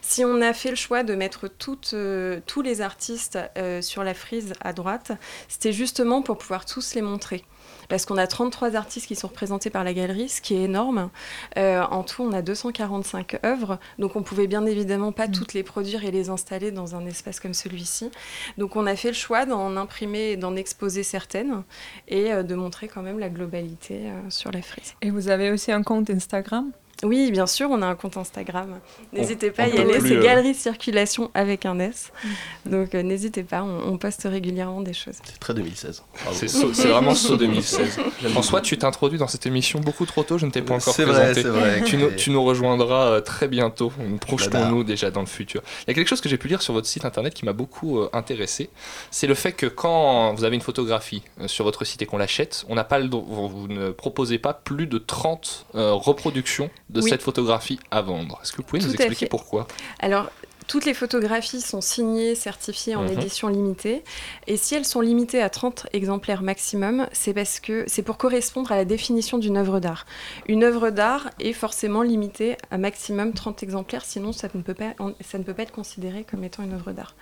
Si 0.01 0.25
on 0.25 0.41
a 0.41 0.53
fait 0.53 0.71
le 0.71 0.77
choix 0.77 1.03
de 1.03 1.15
mettre 1.15 1.49
toutes, 1.49 1.93
euh, 1.95 2.41
tous 2.47 2.63
les 2.63 2.81
artistes 2.81 3.39
sur 3.81 4.05
la 4.05 4.15
frise 4.15 4.53
à 4.61 4.73
droite, 4.73 5.13
c'était 5.49 5.73
justement 5.73 6.23
pour 6.23 6.39
pouvoir 6.39 6.65
tous 6.67 6.95
les 6.95 7.03
montrer. 7.03 7.45
Parce 7.89 8.07
qu'on 8.07 8.19
a 8.19 8.27
33 8.27 8.77
artistes 8.77 9.07
qui 9.07 9.17
sont 9.17 9.29
représentés 9.29 9.71
par 9.71 9.85
la 9.85 9.93
galerie, 9.93 10.29
ce 10.29 10.41
qui 10.41 10.55
est 10.55 10.63
énorme. 10.63 11.11
Euh, 11.57 11.83
en 11.83 12.03
tout, 12.03 12.23
on 12.23 12.33
a 12.33 12.43
245 12.43 13.45
œuvres, 13.45 13.79
donc 13.99 14.17
on 14.17 14.23
pouvait 14.23 14.47
bien 14.47 14.65
évidemment 14.67 15.13
pas 15.13 15.29
toutes 15.29 15.55
les 15.55 15.63
produire 15.63 16.05
et 16.05 16.11
les 16.11 16.31
installer 16.31 16.71
dans 16.71 16.95
un 16.95 17.07
espace 17.07 17.41
comme 17.41 17.55
celui-ci. 17.55 18.11
Donc 18.59 18.77
on 18.77 18.87
a 18.87 18.97
fait 18.97 19.09
le 19.09 19.15
choix 19.15 19.47
d'en 19.47 19.77
imprimer 19.77 20.33
et 20.33 20.37
d'en 20.37 20.57
exposer 20.57 21.03
certaines 21.03 21.63
et 22.09 22.33
euh, 22.33 22.43
de 22.43 22.55
montrer 22.55 22.89
quand 22.89 23.03
même 23.03 23.19
la 23.19 23.29
globalité 23.29 24.11
euh, 24.11 24.31
sur 24.31 24.51
la 24.53 24.63
frise. 24.63 24.95
Et 25.03 25.11
vous 25.11 25.29
avez 25.29 25.51
aussi 25.51 25.73
un 25.73 25.83
compte 25.83 26.11
Instagram? 26.11 26.73
Oui, 27.03 27.31
bien 27.33 27.47
sûr, 27.47 27.69
on 27.71 27.83
a 27.83 27.87
un 27.87 27.95
compte 27.95 28.17
Instagram. 28.17 28.79
N'hésitez 29.13 29.51
pas 29.51 29.65
à 29.65 29.69
y 29.69 29.79
aller, 29.79 30.01
c'est 30.01 30.17
euh, 30.17 30.23
Galerie 30.23 30.55
Circulation 30.55 31.31
avec 31.35 31.67
un 31.67 31.79
S. 31.81 32.13
Donc 32.67 32.95
euh, 32.95 33.03
n'hésitez 33.03 33.43
pas, 33.43 33.63
on, 33.65 33.93
on 33.93 33.99
poste 33.99 34.23
régulièrement 34.25 34.81
des 34.83 34.93
choses. 34.93 35.15
C'est 35.25 35.39
très 35.41 35.53
2016. 35.55 36.03
Bravo. 36.25 36.39
C'est 36.47 36.89
vraiment 36.89 37.15
saut 37.15 37.37
2016. 37.37 37.99
François, 38.31 38.61
tu 38.61 38.79
t'introduis 38.79 39.19
dans 39.19 39.27
cette 39.27 39.47
émission 39.47 39.81
beaucoup 39.81 40.07
trop 40.07 40.23
tôt, 40.23 40.39
je 40.39 40.47
ne 40.47 40.51
t'ai 40.51 40.63
pas 40.63 40.75
encore 40.75 40.95
C'est 40.95 41.05
vrai, 41.05 41.33
présenté. 41.33 41.43
c'est 41.43 41.49
vrai. 41.49 41.83
Tu, 41.85 41.97
nous, 41.97 42.09
Et- 42.09 42.17
tu 42.17 42.31
nous 42.31 42.43
rejoindras 42.45 43.07
euh, 43.07 43.21
très 43.21 43.49
bientôt, 43.49 43.93
projetons-nous 44.21 44.85
déjà 44.85 45.11
dans 45.11 45.21
le 45.21 45.27
futur. 45.27 45.63
Il 45.83 45.89
y 45.89 45.91
a 45.91 45.95
quelque 45.95 46.09
chose 46.09 46.21
que 46.21 46.29
j'ai 46.29 46.39
pu 46.39 46.49
lire 46.49 46.63
sur 46.63 46.73
votre 46.73 46.87
site 46.87 47.05
internet 47.05 47.35
qui 47.35 47.45
m'a 47.45 47.53
beaucoup 47.53 47.99
euh, 47.99 48.09
intéressé, 48.13 48.71
c'est 49.11 49.27
le 49.27 49.35
fait 49.35 49.53
que 49.53 49.67
quand 49.67 50.35
vous 50.35 50.45
avez 50.45 50.55
une 50.55 50.63
photographie 50.63 51.23
sur 51.47 51.65
votre 51.65 51.85
site 51.85 52.01
et 52.03 52.07
qu'on 52.07 52.19
l'achète, 52.19 52.65
on 52.69 52.75
n'a 52.77 52.85
pas 52.85 52.99
le 53.01 53.09
vous, 53.11 53.49
vous 53.49 53.69
ne 53.69 53.91
proposez 53.91 54.39
pas 54.39 54.55
plus 54.55 54.87
de 54.87 54.99
30 54.99 55.67
euh, 55.75 55.93
reproductions 55.93 56.71
de 56.93 57.01
Oui. 57.01 57.11
cette 57.11 57.23
photographie 57.23 57.81
à 57.91 58.03
vendre. 58.03 58.39
Est-ce 58.43 58.53
que 58.53 58.59
vous 58.59 58.63
pouvez 58.65 58.83
nous 58.83 58.89
Tout 58.93 58.97
expliquer 59.03 59.27
pourquoi? 59.27 59.67
Alors, 59.99 60.31
toutes 60.69 60.85
les 60.85 60.95
photographies 60.95 61.61
sont 61.61 61.81
signées, 61.81 62.35
certifiées 62.37 62.95
en 62.95 63.03
Mhm. 63.03 63.13
édition 63.19 63.49
limitée. 63.49 64.05
Et 64.47 64.57
si 64.57 64.75
elles 64.77 64.85
sont 64.85 65.01
limitées 65.01 65.43
à 65.43 65.51
30 65.51 65.87
exemplaires 65.93 66.43
maximum, 66.43 67.09
c'est 67.13 67.35
parce 67.35 67.59
que 67.61 67.85
c'est 67.89 68.03
pour 68.03 68.17
correspondre 68.17 68.71
à 68.71 68.77
la 68.77 68.85
définition 68.85 69.39
d'une 69.39 69.57
œuvre 69.57 69.81
d'art. 69.81 70.07
Une 70.47 70.63
œuvre 70.63 70.91
d'art 70.91 71.29
est 71.41 71.53
forcément 71.53 72.03
limitée 72.03 72.57
à 72.71 72.79
maximum 72.79 73.33
30 73.33 73.63
exemplaires, 73.65 74.05
sinon 74.05 74.33
ça 74.33 74.49
ne 74.55 74.63
peut 74.63 74.75
pas, 74.75 74.93
ça 75.21 75.39
ne 75.39 75.43
peut 75.43 75.53
pas 75.55 75.63
être 75.65 75.73
considéré 75.73 76.25
comme 76.31 76.45
étant 76.45 76.63
une 76.63 76.75
œuvre 76.75 76.93
d'art. 76.93 77.15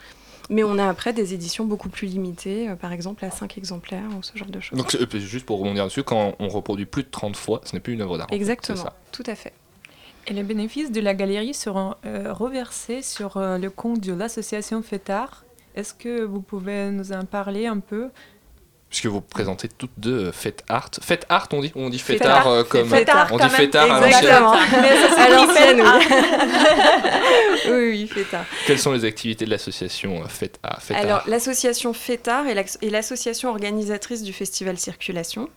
Mais 0.50 0.62
on 0.64 0.76
a 0.78 0.86
après 0.88 1.12
des 1.12 1.32
éditions 1.32 1.64
beaucoup 1.64 1.88
plus 1.88 2.08
limitées, 2.08 2.68
euh, 2.68 2.74
par 2.74 2.92
exemple 2.92 3.24
à 3.24 3.30
5 3.30 3.56
exemplaires 3.56 4.02
ou 4.18 4.22
ce 4.22 4.36
genre 4.36 4.48
de 4.48 4.60
choses. 4.60 4.78
Donc, 4.78 4.94
euh, 4.96 5.18
juste 5.18 5.46
pour 5.46 5.58
rebondir 5.60 5.84
dessus, 5.84 6.02
quand 6.02 6.34
on 6.38 6.48
reproduit 6.48 6.86
plus 6.86 7.04
de 7.04 7.08
30 7.10 7.36
fois, 7.36 7.60
ce 7.64 7.74
n'est 7.74 7.80
plus 7.80 7.94
une 7.94 8.02
œuvre 8.02 8.18
d'art. 8.18 8.26
en 8.26 8.28
fait, 8.30 8.34
c'est 8.34 8.40
Exactement, 8.40 8.82
ça. 8.82 8.96
tout 9.12 9.22
à 9.26 9.34
fait. 9.36 9.52
Et 10.26 10.34
les 10.34 10.42
bénéfices 10.42 10.92
de 10.92 11.00
la 11.00 11.14
galerie 11.14 11.54
seront 11.54 11.94
euh, 12.04 12.32
reversés 12.32 13.00
sur 13.02 13.36
euh, 13.36 13.58
le 13.58 13.70
compte 13.70 14.00
de 14.00 14.12
l'association 14.12 14.82
FETAR. 14.82 15.44
Est-ce 15.74 15.94
que 15.94 16.22
vous 16.24 16.40
pouvez 16.42 16.90
nous 16.90 17.12
en 17.12 17.24
parler 17.24 17.66
un 17.66 17.78
peu 17.78 18.08
Puisque 18.90 19.06
vous 19.06 19.20
présentez 19.20 19.68
toutes 19.68 19.92
deux 19.98 20.26
euh, 20.26 20.32
Fête 20.32 20.64
Art. 20.68 20.90
Fête 21.00 21.24
Art, 21.28 21.46
on 21.52 21.60
dit 21.60 21.70
On 21.76 21.88
dit 21.90 22.00
Fête 22.00 22.18
Fête 22.18 22.26
Art 22.26 22.38
Art, 22.38 22.48
euh, 22.48 22.64
comme. 22.64 22.88
Fête 22.90 23.08
Art, 23.08 23.28
on 23.32 23.38
dit. 23.38 23.48
Fête 23.48 23.74
Art 23.76 23.90
à 23.92 24.00
l'ancienne. 24.00 24.32
À 25.16 25.28
l'ancienne, 25.30 25.80
oui. 25.80 27.70
oui, 27.70 27.88
oui, 27.90 28.06
Fête 28.08 28.34
Art. 28.34 28.44
Quelles 28.66 28.78
sont 28.80 28.92
les 28.92 29.04
activités 29.04 29.44
de 29.44 29.50
l'association 29.50 30.22
euh, 30.22 30.28
Fête 30.28 30.58
Art 30.64 30.82
Fête 30.82 30.96
Alors, 30.96 31.18
Art 31.18 31.28
l'association 31.28 31.92
FETAR 31.92 32.46
est 32.48 32.54
l'ax- 32.54 32.78
est 32.82 32.90
l'association 32.90 33.50
organisatrice 33.50 34.22
du 34.22 34.32
festival 34.32 34.76
Circulation. 34.76 35.48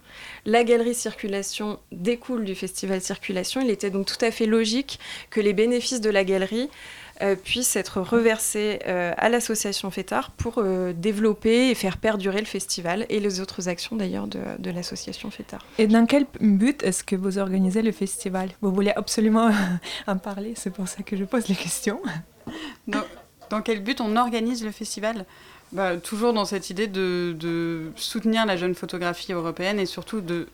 La 0.45 0.63
galerie 0.63 0.93
Circulation 0.93 1.79
découle 1.91 2.43
du 2.45 2.53
festival 2.55 3.01
Circulation. 3.01 3.61
Il 3.61 3.69
était 3.71 3.89
donc 3.89 4.05
tout 4.05 4.23
à 4.23 4.29
fait 4.29 4.45
logique 4.45 4.99
que 5.31 5.41
les 5.41 5.53
bénéfices 5.53 6.01
de 6.01 6.09
la 6.09 6.23
galerie 6.23 6.69
euh, 7.21 7.35
puissent 7.35 7.75
être 7.75 8.01
reversés 8.01 8.79
euh, 8.87 9.13
à 9.17 9.29
l'association 9.29 9.91
FETAR 9.91 10.31
pour 10.31 10.55
euh, 10.57 10.93
développer 10.93 11.69
et 11.69 11.75
faire 11.75 11.97
perdurer 11.97 12.39
le 12.39 12.45
festival 12.45 13.05
et 13.09 13.19
les 13.19 13.39
autres 13.39 13.69
actions 13.69 13.95
d'ailleurs 13.95 14.27
de, 14.27 14.39
de 14.57 14.71
l'association 14.71 15.29
FETAR. 15.29 15.65
Et 15.77 15.87
dans 15.87 16.05
quel 16.05 16.25
but 16.41 16.81
est-ce 16.83 17.03
que 17.03 17.15
vous 17.15 17.37
organisez 17.37 17.81
le 17.81 17.91
festival? 17.91 18.49
Vous 18.61 18.73
voulez 18.73 18.91
absolument 18.95 19.51
en 20.07 20.17
parler, 20.17 20.53
c'est 20.55 20.73
pour 20.73 20.87
ça 20.87 21.03
que 21.03 21.15
je 21.15 21.23
pose 21.23 21.47
les 21.47 21.55
questions. 21.55 22.01
Dans, 22.87 23.03
dans 23.49 23.61
quel 23.61 23.83
but 23.83 24.01
on 24.01 24.15
organise 24.15 24.63
le 24.63 24.71
festival? 24.71 25.25
Bah, 25.73 25.97
Toujours 25.97 26.33
dans 26.33 26.45
cette 26.45 26.69
idée 26.69 26.85
de, 26.85 27.91
soutenir 27.95 28.45
la 28.45 28.57
jeune 28.57 28.75
photographie 28.75 29.33
européenne 29.33 29.79
et 29.79 29.87
surtout 29.87 30.21
de, 30.21 30.47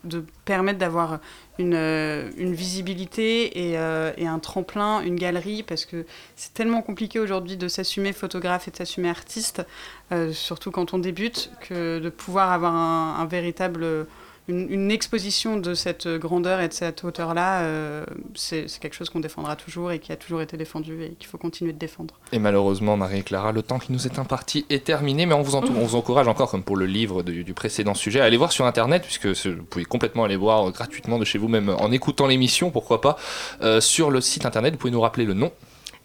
permettre 0.46 0.78
d'avoir 0.78 1.18
une, 1.58 1.74
euh, 1.74 2.30
visibilité 2.38 3.68
et, 3.68 3.78
euh, 3.78 4.12
et 4.16 4.26
un 4.26 4.38
tremplin, 4.38 5.02
une 5.02 5.16
galerie, 5.16 5.62
parce 5.62 5.84
que 5.84 6.06
c'est 6.36 6.54
tellement 6.54 6.80
compliqué 6.80 7.20
aujourd'hui 7.20 7.58
de 7.58 7.68
s'assumer 7.68 8.14
photographe 8.14 8.66
et 8.68 8.70
de 8.70 8.76
s'assumer 8.76 9.10
artiste, 9.10 9.62
euh, 10.10 10.32
surtout 10.32 10.70
quand 10.70 10.94
on 10.94 10.98
débute, 10.98 11.50
que 11.68 11.98
de 11.98 12.08
pouvoir 12.08 12.50
avoir 12.50 12.74
un 12.74 13.26
véritable... 13.26 14.06
Une, 14.50 14.66
une 14.70 14.90
exposition 14.90 15.56
de 15.56 15.74
cette 15.74 16.08
grandeur 16.08 16.60
et 16.60 16.66
de 16.68 16.72
cette 16.72 17.04
hauteur-là, 17.04 17.60
euh, 17.62 18.04
c'est 18.34 18.66
quelque 18.80 18.94
chose 18.94 19.08
qu'on 19.08 19.20
défendra 19.20 19.54
toujours 19.54 19.92
et 19.92 20.00
qui 20.00 20.10
a 20.12 20.16
toujours 20.16 20.42
été 20.42 20.56
défendu 20.56 21.04
et 21.04 21.10
qu'il 21.18 21.28
faut 21.28 21.38
continuer 21.38 21.72
de 21.72 21.78
défendre. 21.78 22.18
Et 22.32 22.40
malheureusement, 22.40 22.96
Marie 22.96 23.20
et 23.20 23.22
Clara, 23.22 23.52
le 23.52 23.62
temps 23.62 23.78
qui 23.78 23.92
nous 23.92 24.06
est 24.06 24.18
imparti 24.18 24.66
est 24.68 24.82
terminé, 24.84 25.24
mais 25.26 25.34
on 25.34 25.42
vous, 25.42 25.54
entou- 25.54 25.72
on 25.76 25.84
vous 25.86 25.94
encourage 25.94 26.26
encore, 26.26 26.50
comme 26.50 26.64
pour 26.64 26.76
le 26.76 26.86
livre 26.86 27.22
du, 27.22 27.44
du 27.44 27.54
précédent 27.54 27.94
sujet, 27.94 28.20
à 28.20 28.24
aller 28.24 28.36
voir 28.36 28.50
sur 28.52 28.66
Internet, 28.66 29.02
puisque 29.02 29.26
vous 29.46 29.62
pouvez 29.62 29.84
complètement 29.84 30.24
aller 30.24 30.34
voir 30.36 30.68
euh, 30.68 30.72
gratuitement 30.72 31.18
de 31.18 31.24
chez 31.24 31.38
vous, 31.38 31.46
même 31.48 31.68
en 31.68 31.92
écoutant 31.92 32.26
l'émission, 32.26 32.70
pourquoi 32.72 33.00
pas, 33.00 33.16
euh, 33.62 33.80
sur 33.80 34.10
le 34.10 34.20
site 34.20 34.44
Internet. 34.46 34.74
Vous 34.74 34.78
pouvez 34.80 34.90
nous 34.90 35.00
rappeler 35.00 35.24
le 35.26 35.34
nom 35.34 35.52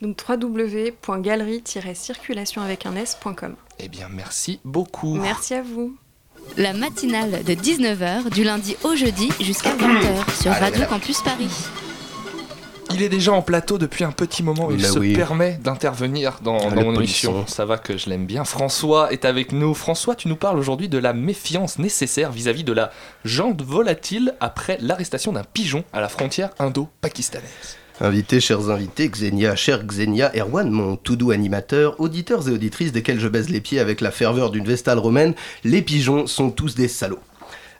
Donc 0.01 0.17
www.galerie-circulation 0.29 2.61
avec 2.61 2.85
un 2.85 2.95
s.com. 2.95 3.55
Eh 3.79 3.87
bien, 3.87 4.07
merci 4.09 4.59
beaucoup. 4.63 5.15
Merci 5.15 5.55
à 5.55 5.63
vous. 5.63 5.95
La 6.57 6.73
matinale 6.73 7.43
de 7.43 7.53
19h 7.53 8.29
du 8.31 8.43
lundi 8.43 8.77
au 8.83 8.95
jeudi 8.95 9.29
jusqu'à 9.41 9.75
20h 9.75 10.41
sur 10.41 10.51
Radio 10.53 10.79
là. 10.81 10.85
Campus 10.85 11.21
Paris. 11.21 11.49
Il 12.93 13.01
est 13.01 13.09
déjà 13.09 13.33
en 13.33 13.41
plateau 13.41 13.77
depuis 13.77 14.05
un 14.05 14.11
petit 14.11 14.41
moment. 14.41 14.69
Il 14.71 14.81
Bah 14.81 14.87
se 14.87 14.99
oui. 14.99 15.13
permet 15.13 15.53
d'intervenir 15.61 16.37
dans, 16.41 16.57
Ah, 16.57 16.69
dans 16.75 16.83
mon 16.83 16.93
polisson. 16.93 17.29
émission. 17.31 17.47
Ça 17.47 17.65
va 17.65 17.77
que 17.77 17.97
je 17.97 18.09
l'aime 18.09 18.25
bien. 18.25 18.45
François 18.45 19.11
est 19.11 19.25
avec 19.25 19.51
nous. 19.51 19.73
François, 19.73 20.15
tu 20.15 20.29
nous 20.29 20.37
parles 20.37 20.57
aujourd'hui 20.57 20.87
de 20.87 20.97
la 20.97 21.11
méfiance 21.11 21.77
nécessaire 21.77 22.31
vis-à-vis 22.31 22.63
de 22.63 22.71
la 22.71 22.91
jante 23.25 23.61
volatile 23.61 24.35
après 24.39 24.77
l'arrestation 24.81 25.33
d'un 25.33 25.43
pigeon 25.43 25.83
à 25.91 25.99
la 25.99 26.07
frontière 26.07 26.51
indo-pakistanaise. 26.59 27.77
Invités, 28.01 28.41
chers 28.41 28.69
invités, 28.69 29.07
Xenia, 29.07 29.55
cher 29.55 29.85
Xenia, 29.85 30.29
Erwan, 30.35 30.69
mon 30.69 30.97
tout 30.97 31.15
doux 31.15 31.31
animateur, 31.31 31.97
auditeurs 32.01 32.49
et 32.49 32.51
auditrices 32.51 32.91
desquels 32.91 33.21
je 33.21 33.29
baise 33.29 33.49
les 33.49 33.61
pieds 33.61 33.79
avec 33.79 34.01
la 34.01 34.11
ferveur 34.11 34.51
d'une 34.51 34.65
vestale 34.65 34.99
romaine, 34.99 35.33
les 35.63 35.81
pigeons 35.81 36.27
sont 36.27 36.51
tous 36.51 36.75
des 36.75 36.89
salauds. 36.89 37.21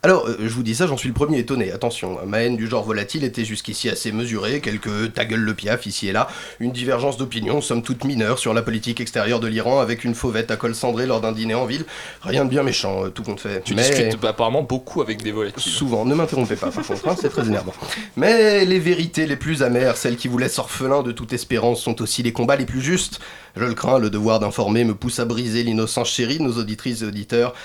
Alors, 0.05 0.27
euh, 0.27 0.37
je 0.39 0.49
vous 0.53 0.61
dis 0.61 0.75
ça, 0.75 0.85
j'en 0.85 0.97
suis 0.97 1.07
le 1.07 1.15
premier 1.15 1.39
étonné. 1.39 1.71
Attention, 1.71 2.19
ma 2.27 2.43
haine 2.43 2.57
du 2.57 2.67
genre 2.67 2.83
volatile 2.83 3.23
était 3.23 3.43
jusqu'ici 3.43 3.89
assez 3.89 4.11
mesurée, 4.11 4.61
quelques 4.61 5.15
ta 5.15 5.25
gueule 5.25 5.39
le 5.39 5.55
piaf 5.55 5.87
ici 5.87 6.07
et 6.07 6.11
là, 6.11 6.27
une 6.59 6.71
divergence 6.71 7.17
d'opinion, 7.17 7.59
somme 7.59 7.81
toute 7.81 8.03
mineure, 8.03 8.37
sur 8.37 8.53
la 8.53 8.61
politique 8.61 9.01
extérieure 9.01 9.39
de 9.39 9.47
l'Iran 9.47 9.79
avec 9.79 10.03
une 10.03 10.13
fauvette 10.13 10.51
à 10.51 10.57
col 10.57 10.75
cendré 10.75 11.07
lors 11.07 11.21
d'un 11.21 11.31
dîner 11.31 11.55
en 11.55 11.65
ville. 11.65 11.85
Rien 12.21 12.45
de 12.45 12.51
bien 12.51 12.61
méchant, 12.61 13.05
euh, 13.05 13.09
tout 13.09 13.23
compte 13.23 13.39
fait. 13.39 13.63
Tu 13.63 13.73
Mais- 13.73 13.81
discutes 13.89 14.23
apparemment 14.23 14.61
beaucoup 14.61 15.01
avec 15.01 15.23
des 15.23 15.31
volatiles. 15.31 15.59
Souvent, 15.59 16.05
ne 16.05 16.13
m'interrompez 16.13 16.55
pas 16.55 16.69
par 16.69 16.85
contre, 16.85 17.07
hein, 17.07 17.15
c'est 17.19 17.29
très 17.29 17.47
énervant. 17.47 17.73
Mais 18.15 18.63
les 18.63 18.77
vérités 18.77 19.25
les 19.25 19.37
plus 19.37 19.63
amères, 19.63 19.97
celles 19.97 20.17
qui 20.17 20.27
vous 20.27 20.37
laissent 20.37 20.59
orphelin 20.59 21.01
de 21.01 21.13
toute 21.13 21.33
espérance, 21.33 21.81
sont 21.81 21.99
aussi 22.03 22.21
les 22.21 22.31
combats 22.31 22.57
les 22.57 22.65
plus 22.67 22.81
justes. 22.81 23.19
Je 23.55 23.63
le 23.63 23.73
crains, 23.73 23.97
le 23.97 24.11
devoir 24.11 24.39
d'informer 24.39 24.83
me 24.83 24.93
pousse 24.93 25.17
à 25.19 25.25
briser 25.25 25.63
l'innocence 25.63 26.09
chérie 26.09 26.37
de 26.37 26.43
nos 26.43 26.59
auditrices 26.59 27.01
et 27.01 27.05
auditeurs. 27.05 27.55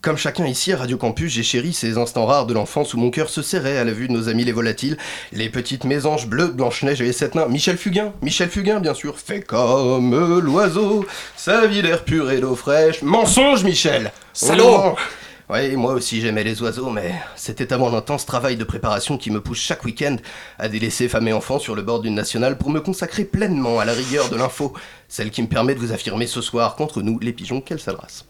Comme 0.00 0.16
chacun 0.16 0.46
ici 0.46 0.72
à 0.72 0.76
Radio 0.76 0.96
Campus, 0.96 1.32
j'ai 1.32 1.42
chéri 1.42 1.72
ces 1.72 1.98
instants 1.98 2.24
rares 2.24 2.46
de 2.46 2.54
l'enfance 2.54 2.94
où 2.94 2.98
mon 2.98 3.10
cœur 3.10 3.28
se 3.28 3.42
serrait 3.42 3.78
à 3.78 3.84
la 3.84 3.90
vue 3.90 4.06
de 4.06 4.12
nos 4.12 4.28
amis 4.28 4.44
les 4.44 4.52
volatiles, 4.52 4.96
les 5.32 5.48
petites 5.48 5.82
mésanges 5.82 6.28
bleues, 6.28 6.52
Blanche-Neige 6.52 7.00
et 7.00 7.04
les 7.04 7.12
sept 7.12 7.34
nains. 7.34 7.48
Michel 7.48 7.76
Fugain, 7.76 8.12
Michel 8.22 8.48
Fugain 8.48 8.78
bien 8.78 8.94
sûr, 8.94 9.18
fait 9.18 9.40
comme 9.40 10.38
l'oiseau, 10.38 11.04
sa 11.36 11.66
vie 11.66 11.82
l'air 11.82 12.04
pur 12.04 12.30
et 12.30 12.38
d'eau 12.38 12.54
fraîche. 12.54 13.02
Mensonge 13.02 13.64
Michel 13.64 14.12
Salaud 14.32 14.94
oui, 15.50 15.76
moi 15.76 15.94
aussi 15.94 16.20
j'aimais 16.20 16.44
les 16.44 16.60
oiseaux, 16.60 16.90
mais 16.90 17.14
c'était 17.34 17.72
avant 17.72 17.88
l'intense 17.88 18.26
travail 18.26 18.56
de 18.56 18.64
préparation 18.64 19.16
qui 19.16 19.30
me 19.30 19.40
pousse 19.40 19.60
chaque 19.60 19.82
week-end 19.82 20.16
à 20.58 20.68
délaisser 20.68 21.08
femmes 21.08 21.28
et 21.28 21.32
enfants 21.32 21.58
sur 21.58 21.74
le 21.74 21.80
bord 21.80 22.00
d'une 22.00 22.14
nationale 22.14 22.58
pour 22.58 22.68
me 22.68 22.82
consacrer 22.82 23.24
pleinement 23.24 23.80
à 23.80 23.86
la 23.86 23.94
rigueur 23.94 24.28
de 24.28 24.36
l'info, 24.36 24.74
celle 25.08 25.30
qui 25.30 25.40
me 25.40 25.48
permet 25.48 25.74
de 25.74 25.80
vous 25.80 25.92
affirmer 25.92 26.26
ce 26.26 26.42
soir 26.42 26.76
qu'entre 26.76 27.00
nous, 27.00 27.18
les 27.18 27.32
pigeons, 27.32 27.62
quelle 27.62 27.80
sale 27.80 27.96
race. 27.96 28.26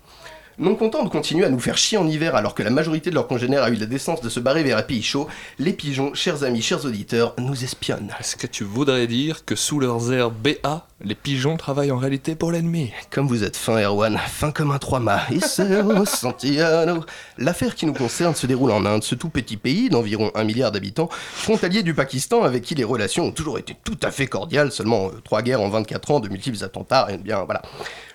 Non 0.60 0.74
contents 0.74 1.04
de 1.04 1.08
continuer 1.08 1.44
à 1.44 1.50
nous 1.50 1.60
faire 1.60 1.78
chier 1.78 1.98
en 1.98 2.08
hiver 2.08 2.34
alors 2.34 2.52
que 2.52 2.64
la 2.64 2.70
majorité 2.70 3.10
de 3.10 3.14
leurs 3.14 3.28
congénères 3.28 3.62
a 3.62 3.70
eu 3.70 3.76
la 3.76 3.86
décence 3.86 4.20
de 4.20 4.28
se 4.28 4.40
barrer 4.40 4.64
vers 4.64 4.76
un 4.76 4.82
pays 4.82 5.04
chaud, 5.04 5.28
les 5.60 5.72
pigeons, 5.72 6.14
chers 6.14 6.42
amis, 6.42 6.62
chers 6.62 6.84
auditeurs, 6.84 7.34
nous 7.38 7.62
espionnent. 7.62 8.12
Est-ce 8.18 8.34
que 8.34 8.48
tu 8.48 8.64
voudrais 8.64 9.06
dire 9.06 9.44
que 9.44 9.54
sous 9.54 9.78
leurs 9.78 10.12
airs 10.12 10.32
BA, 10.32 10.88
les 11.00 11.14
pigeons 11.14 11.56
travaillent 11.56 11.92
en 11.92 11.96
réalité 11.96 12.34
pour 12.34 12.50
l'ennemi 12.50 12.92
Comme 13.10 13.28
vous 13.28 13.44
êtes 13.44 13.56
fin, 13.56 13.80
Erwan, 13.80 14.18
fin 14.18 14.50
comme 14.50 14.72
un 14.72 14.78
trois-mâts. 14.78 15.22
Iseo 15.30 16.04
Santiano. 16.04 17.04
L'affaire 17.38 17.76
qui 17.76 17.86
nous 17.86 17.92
concerne 17.92 18.34
se 18.34 18.48
déroule 18.48 18.72
en 18.72 18.84
Inde, 18.84 19.04
ce 19.04 19.14
tout 19.14 19.28
petit 19.28 19.56
pays 19.56 19.90
d'environ 19.90 20.32
un 20.34 20.42
milliard 20.42 20.72
d'habitants, 20.72 21.08
frontalier 21.12 21.84
du 21.84 21.94
Pakistan 21.94 22.42
avec 22.42 22.64
qui 22.64 22.74
les 22.74 22.82
relations 22.82 23.26
ont 23.26 23.32
toujours 23.32 23.58
été 23.58 23.76
tout 23.84 23.98
à 24.02 24.10
fait 24.10 24.26
cordiales, 24.26 24.72
seulement 24.72 25.06
euh, 25.06 25.20
trois 25.22 25.42
guerres 25.42 25.60
en 25.60 25.68
24 25.68 26.10
ans, 26.10 26.20
de 26.20 26.28
multiples 26.28 26.64
attentats, 26.64 27.06
de 27.12 27.22
bien, 27.22 27.44
voilà. 27.44 27.62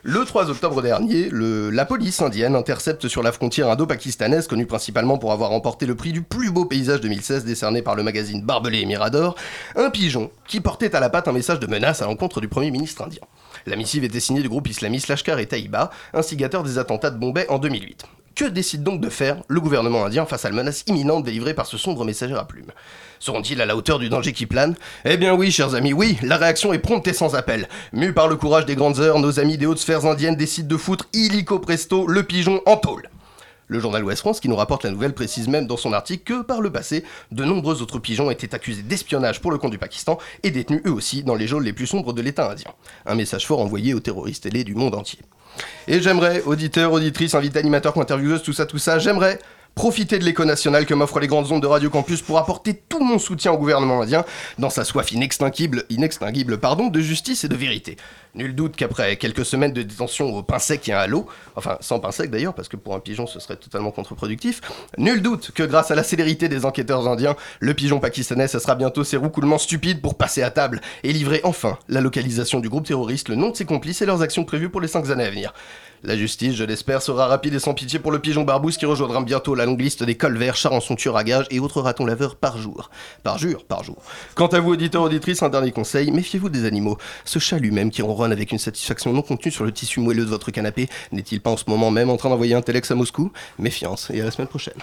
Le 0.05 0.25
3 0.25 0.49
octobre 0.49 0.81
dernier, 0.81 1.29
la 1.31 1.85
police 1.85 2.21
indienne 2.21 2.57
intercepte 2.57 3.07
sur 3.07 3.23
la 3.23 3.31
frontière 3.31 3.69
indo-pakistanaise, 3.69 4.47
connue 4.47 4.65
principalement 4.65 5.17
pour 5.17 5.31
avoir 5.31 5.51
remporté 5.51 5.85
le 5.85 5.95
prix 5.95 6.11
du 6.11 6.21
plus 6.21 6.51
beau 6.51 6.65
paysage 6.65 6.99
2016 6.99 7.45
décerné 7.45 7.81
par 7.81 7.95
le 7.95 8.03
magazine 8.03 8.41
Barbelé 8.41 8.81
et 8.81 8.85
Mirador, 8.85 9.35
un 9.77 9.89
pigeon 9.89 10.29
qui 10.45 10.59
portait 10.59 10.93
à 10.93 10.99
la 10.99 11.09
patte 11.09 11.29
un 11.29 11.31
message 11.31 11.61
de 11.61 11.67
menace 11.67 12.01
à 12.01 12.05
l'encontre 12.05 12.41
du 12.41 12.49
Premier 12.49 12.69
ministre 12.73 13.03
indien. 13.03 13.21
La 13.65 13.77
missive 13.77 14.03
était 14.03 14.19
signée 14.19 14.41
du 14.41 14.49
groupe 14.49 14.67
islamiste 14.67 15.07
Lashkar 15.07 15.39
et 15.39 15.45
Taïba, 15.45 15.91
instigateur 16.13 16.63
des 16.63 16.77
attentats 16.77 17.11
de 17.11 17.17
Bombay 17.17 17.45
en 17.47 17.59
2008. 17.59 18.05
Que 18.35 18.45
décide 18.45 18.81
donc 18.81 18.99
de 18.99 19.09
faire 19.09 19.37
le 19.47 19.61
gouvernement 19.61 20.03
indien 20.03 20.25
face 20.25 20.43
à 20.43 20.49
la 20.49 20.55
menace 20.55 20.83
imminente 20.87 21.23
délivrée 21.23 21.53
par 21.53 21.67
ce 21.67 21.77
sombre 21.77 22.03
messager 22.03 22.33
à 22.33 22.45
plumes 22.45 22.71
Seront-ils 23.19 23.61
à 23.61 23.67
la 23.67 23.75
hauteur 23.75 23.99
du 23.99 24.09
danger 24.09 24.33
qui 24.33 24.47
plane? 24.47 24.75
Eh 25.05 25.17
bien 25.17 25.35
oui, 25.35 25.51
chers 25.51 25.75
amis, 25.75 25.93
oui, 25.93 26.17
la 26.23 26.37
réaction 26.37 26.73
est 26.73 26.79
prompte 26.79 27.07
et 27.07 27.13
sans 27.13 27.35
appel. 27.35 27.69
Mus 27.93 28.11
par 28.11 28.27
le 28.27 28.35
courage 28.35 28.65
des 28.65 28.75
grandes 28.75 28.99
heures, 28.99 29.19
nos 29.19 29.39
amis 29.39 29.57
des 29.57 29.67
hautes 29.67 29.77
sphères 29.77 30.07
indiennes 30.07 30.35
décident 30.35 30.67
de 30.67 30.77
foutre 30.77 31.07
illico 31.13 31.59
presto 31.59 32.07
le 32.07 32.23
pigeon 32.23 32.61
en 32.65 32.75
tôle. 32.77 33.07
Le 33.67 33.79
journal 33.79 34.03
Ouest 34.03 34.19
France, 34.19 34.39
qui 34.39 34.49
nous 34.49 34.55
rapporte 34.55 34.83
la 34.83 34.91
nouvelle, 34.91 35.13
précise 35.13 35.47
même 35.47 35.67
dans 35.67 35.77
son 35.77 35.93
article 35.93 36.23
que, 36.23 36.41
par 36.41 36.61
le 36.61 36.71
passé, 36.71 37.03
de 37.31 37.43
nombreux 37.43 37.81
autres 37.81 37.99
pigeons 37.99 38.29
étaient 38.29 38.53
accusés 38.53 38.83
d'espionnage 38.83 39.41
pour 39.41 39.51
le 39.51 39.57
compte 39.57 39.71
du 39.71 39.77
Pakistan 39.77 40.17
et 40.43 40.51
détenus 40.51 40.81
eux 40.85 40.91
aussi 40.91 41.23
dans 41.23 41.35
les 41.35 41.47
geôles 41.47 41.63
les 41.63 41.73
plus 41.73 41.87
sombres 41.87 42.13
de 42.13 42.21
l'État 42.21 42.51
indien. 42.51 42.71
Un 43.05 43.15
message 43.15 43.47
fort 43.47 43.59
envoyé 43.59 43.93
aux 43.93 43.99
terroristes 43.99 44.45
ailés 44.45 44.63
du 44.63 44.75
monde 44.75 44.95
entier. 44.95 45.19
Et 45.87 46.01
j'aimerais, 46.01 46.41
auditeurs, 46.45 46.91
auditrices, 46.91 47.35
invités, 47.35 47.59
animateurs, 47.59 47.97
intervieweuses, 47.97 48.43
tout 48.43 48.53
ça, 48.53 48.65
tout 48.65 48.79
ça, 48.79 48.99
j'aimerais 48.99 49.39
profiter 49.75 50.19
de 50.19 50.23
l'écho 50.23 50.45
national 50.45 50.85
que 50.85 50.93
m'offrent 50.93 51.19
les 51.19 51.27
grandes 51.27 51.51
ondes 51.51 51.61
de 51.61 51.67
Radio 51.67 51.89
Campus 51.89 52.21
pour 52.21 52.37
apporter 52.37 52.75
tout 52.75 53.03
mon 53.03 53.17
soutien 53.17 53.51
au 53.51 53.57
gouvernement 53.57 54.01
indien 54.01 54.23
dans 54.59 54.69
sa 54.69 54.83
soif 54.83 55.11
inextinguible, 55.11 55.85
de 55.89 57.01
justice 57.01 57.43
et 57.43 57.47
de 57.47 57.55
vérité. 57.55 57.97
Nul 58.35 58.55
doute 58.55 58.75
qu'après 58.75 59.15
quelques 59.17 59.45
semaines 59.45 59.73
de 59.73 59.83
détention 59.83 60.35
au 60.35 60.41
pain 60.41 60.57
sec 60.57 60.89
et 60.89 60.93
à 60.93 61.05
l'eau, 61.05 61.27
enfin 61.55 61.77
sans 61.81 61.99
pain 61.99 62.11
sec 62.11 62.31
d'ailleurs, 62.31 62.55
parce 62.55 62.67
que 62.67 62.77
pour 62.77 62.95
un 62.95 62.99
pigeon 62.99 63.27
ce 63.27 63.39
serait 63.39 63.57
totalement 63.57 63.91
contre-productif, 63.91 64.59
nul 64.97 65.21
doute 65.21 65.51
que 65.53 65.61
grâce 65.61 65.91
à 65.91 65.95
la 65.95 66.01
célérité 66.01 66.49
des 66.49 66.65
enquêteurs 66.65 67.07
indiens, 67.07 67.35
le 67.59 67.75
pigeon 67.75 67.99
pakistanais 67.99 68.47
cessera 68.47 68.73
bientôt 68.73 69.03
ses 69.03 69.17
roucoulements 69.17 69.59
stupides 69.59 70.01
pour 70.01 70.17
passer 70.17 70.41
à 70.41 70.49
table 70.49 70.81
et 71.03 71.13
livrer 71.13 71.41
enfin 71.43 71.77
la 71.89 72.01
localisation 72.01 72.59
du 72.59 72.69
groupe 72.69 72.87
terroriste, 72.87 73.29
le 73.29 73.35
nom 73.35 73.51
de 73.51 73.55
ses 73.55 73.65
complices 73.65 74.01
et 74.01 74.07
leurs 74.07 74.23
actions 74.23 74.45
prévues 74.45 74.69
pour 74.69 74.81
les 74.81 74.87
cinq 74.87 75.11
années 75.11 75.25
à 75.25 75.29
venir. 75.29 75.53
La 76.05 76.17
justice, 76.17 76.55
je 76.55 76.65
l'espère, 76.65 77.01
sera 77.01 77.27
rapide 77.27 77.53
et 77.53 77.59
sans 77.59 77.73
pitié 77.73 77.97
pour 77.97 78.11
le 78.11 78.19
pigeon 78.19 78.43
barbouze 78.43 78.75
qui 78.75 78.85
rejoindra 78.85 79.21
bientôt 79.21 79.55
la 79.55 79.65
longue 79.65 79.79
liste 79.79 80.03
des 80.03 80.15
colverts, 80.15 80.57
charançons 80.57 80.97
tueurs 80.97 81.15
à 81.15 81.23
gages 81.23 81.45
et 81.49 81.61
autres 81.61 81.79
ratons 81.79 82.05
laveurs 82.05 82.35
par 82.35 82.57
jour. 82.57 82.89
Par 83.23 83.37
jour, 83.37 83.63
par 83.63 83.85
jour. 83.85 83.95
Quant 84.35 84.47
à 84.47 84.59
vous, 84.59 84.71
auditeurs, 84.71 85.03
auditrices, 85.03 85.43
un 85.43 85.49
dernier 85.49 85.71
conseil, 85.71 86.11
méfiez-vous 86.11 86.49
des 86.49 86.65
animaux. 86.65 86.97
Ce 87.23 87.39
chat 87.39 87.57
lui-même 87.57 87.89
qui 87.89 88.01
ronronne 88.01 88.22
avec 88.31 88.51
une 88.51 88.59
satisfaction 88.59 89.13
non 89.13 89.21
contenue 89.21 89.51
sur 89.51 89.65
le 89.65 89.71
tissu 89.71 89.99
moelleux 89.99 90.25
de 90.25 90.29
votre 90.29 90.51
canapé, 90.51 90.89
n'est-il 91.11 91.41
pas 91.41 91.49
en 91.49 91.57
ce 91.57 91.65
moment 91.67 91.91
même 91.91 92.09
en 92.09 92.17
train 92.17 92.29
d'envoyer 92.29 92.55
un 92.55 92.61
telex 92.61 92.91
à 92.91 92.95
Moscou? 92.95 93.31
Méfiance, 93.59 94.09
et 94.13 94.21
à 94.21 94.25
la 94.25 94.31
semaine 94.31 94.47
prochaine. 94.47 94.73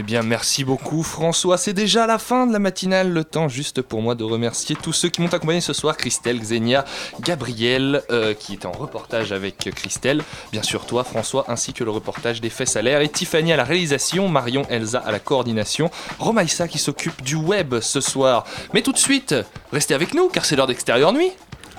Eh 0.00 0.04
bien, 0.04 0.22
merci 0.22 0.62
beaucoup 0.62 1.02
François. 1.02 1.58
C'est 1.58 1.72
déjà 1.72 2.06
la 2.06 2.18
fin 2.18 2.46
de 2.46 2.52
la 2.52 2.60
matinale. 2.60 3.10
Le 3.10 3.24
temps 3.24 3.48
juste 3.48 3.82
pour 3.82 4.00
moi 4.00 4.14
de 4.14 4.22
remercier 4.22 4.76
tous 4.80 4.92
ceux 4.92 5.08
qui 5.08 5.20
m'ont 5.20 5.34
accompagné 5.34 5.60
ce 5.60 5.72
soir. 5.72 5.96
Christelle, 5.96 6.38
Xenia, 6.38 6.84
Gabriel, 7.20 8.02
euh, 8.12 8.32
qui 8.32 8.54
était 8.54 8.66
en 8.66 8.72
reportage 8.72 9.32
avec 9.32 9.56
Christelle. 9.74 10.22
Bien 10.52 10.62
sûr 10.62 10.86
toi 10.86 11.02
François, 11.02 11.46
ainsi 11.48 11.72
que 11.72 11.82
le 11.82 11.90
reportage 11.90 12.40
des 12.40 12.48
faits 12.48 12.68
salaires. 12.68 13.00
Et 13.00 13.08
Tiffany 13.08 13.52
à 13.52 13.56
la 13.56 13.64
réalisation, 13.64 14.28
Marion 14.28 14.62
Elsa 14.70 15.00
à 15.00 15.10
la 15.10 15.18
coordination, 15.18 15.90
Romaïssa 16.20 16.68
qui 16.68 16.78
s'occupe 16.78 17.20
du 17.22 17.34
web 17.34 17.80
ce 17.80 18.00
soir. 18.00 18.44
Mais 18.74 18.82
tout 18.82 18.92
de 18.92 18.98
suite, 18.98 19.34
restez 19.72 19.94
avec 19.94 20.14
nous 20.14 20.28
car 20.28 20.44
c'est 20.44 20.54
l'heure 20.54 20.68
d'extérieur 20.68 21.12
nuit. 21.12 21.32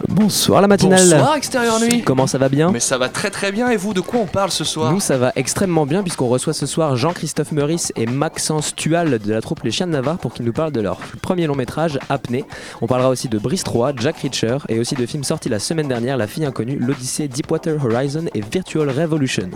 Bonsoir 0.07 0.61
la 0.61 0.67
matinale. 0.67 0.99
Bonsoir 1.01 1.35
Extérieur 1.35 1.79
Nuit. 1.79 2.03
Comment 2.03 2.25
ça 2.25 2.37
va 2.37 2.47
bien 2.47 2.71
Mais 2.71 2.79
ça 2.79 2.97
va 2.97 3.09
très 3.09 3.29
très 3.29 3.51
bien 3.51 3.69
et 3.69 3.75
vous 3.75 3.93
de 3.93 3.99
quoi 3.99 4.21
on 4.21 4.25
parle 4.25 4.49
ce 4.49 4.63
soir 4.63 4.93
Nous 4.93 5.01
ça 5.01 5.17
va 5.17 5.33
extrêmement 5.35 5.85
bien 5.85 6.03
puisqu'on 6.03 6.27
reçoit 6.29 6.53
ce 6.53 6.65
soir 6.65 6.95
Jean-Christophe 6.95 7.51
Meurice 7.51 7.91
et 7.97 8.05
Maxence 8.05 8.73
Tual 8.75 9.19
de 9.19 9.33
la 9.33 9.41
troupe 9.41 9.63
Les 9.63 9.71
Chiens 9.71 9.87
de 9.87 9.91
Navarre 9.91 10.17
pour 10.17 10.33
qu'ils 10.33 10.45
nous 10.45 10.53
parlent 10.53 10.71
de 10.71 10.79
leur 10.79 10.99
premier 11.21 11.47
long 11.47 11.55
métrage 11.55 11.99
Apnée. 12.09 12.45
On 12.81 12.87
parlera 12.87 13.09
aussi 13.09 13.27
de 13.27 13.37
Brice 13.37 13.63
3, 13.63 13.91
Jack 13.97 14.19
Reacher 14.19 14.57
et 14.69 14.79
aussi 14.79 14.95
de 14.95 15.05
films 15.05 15.25
sortis 15.25 15.49
la 15.49 15.59
semaine 15.59 15.89
dernière 15.89 16.15
La 16.15 16.27
fille 16.27 16.45
inconnue, 16.45 16.77
L'Odyssée, 16.79 17.27
Deepwater 17.27 17.83
Horizon 17.83 18.25
et 18.33 18.41
Virtual 18.41 18.89
Revolution. 18.89 19.49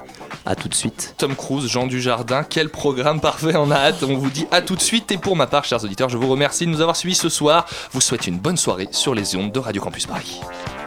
A 0.45 0.55
tout 0.55 0.67
de 0.67 0.75
suite. 0.75 1.15
Tom 1.17 1.35
Cruise, 1.35 1.69
Jean 1.69 1.87
Dujardin, 1.87 2.43
quel 2.43 2.67
programme 2.69 3.21
parfait, 3.21 3.55
on 3.55 3.71
a 3.71 3.75
hâte, 3.75 4.03
on 4.03 4.17
vous 4.17 4.29
dit 4.29 4.45
à 4.51 4.61
tout 4.61 4.75
de 4.75 4.81
suite 4.81 5.09
et 5.11 5.17
pour 5.17 5.37
ma 5.37 5.47
part 5.47 5.63
chers 5.63 5.83
auditeurs 5.83 6.09
je 6.09 6.17
vous 6.17 6.27
remercie 6.27 6.65
de 6.65 6.71
nous 6.71 6.81
avoir 6.81 6.97
suivis 6.97 7.15
ce 7.15 7.29
soir, 7.29 7.65
vous 7.93 8.01
souhaite 8.01 8.27
une 8.27 8.39
bonne 8.39 8.57
soirée 8.57 8.89
sur 8.91 9.15
les 9.15 9.35
ondes 9.37 9.51
de 9.51 9.59
Radio 9.59 9.81
Campus 9.81 10.05
Paris. 10.05 10.32
much. 10.41 10.82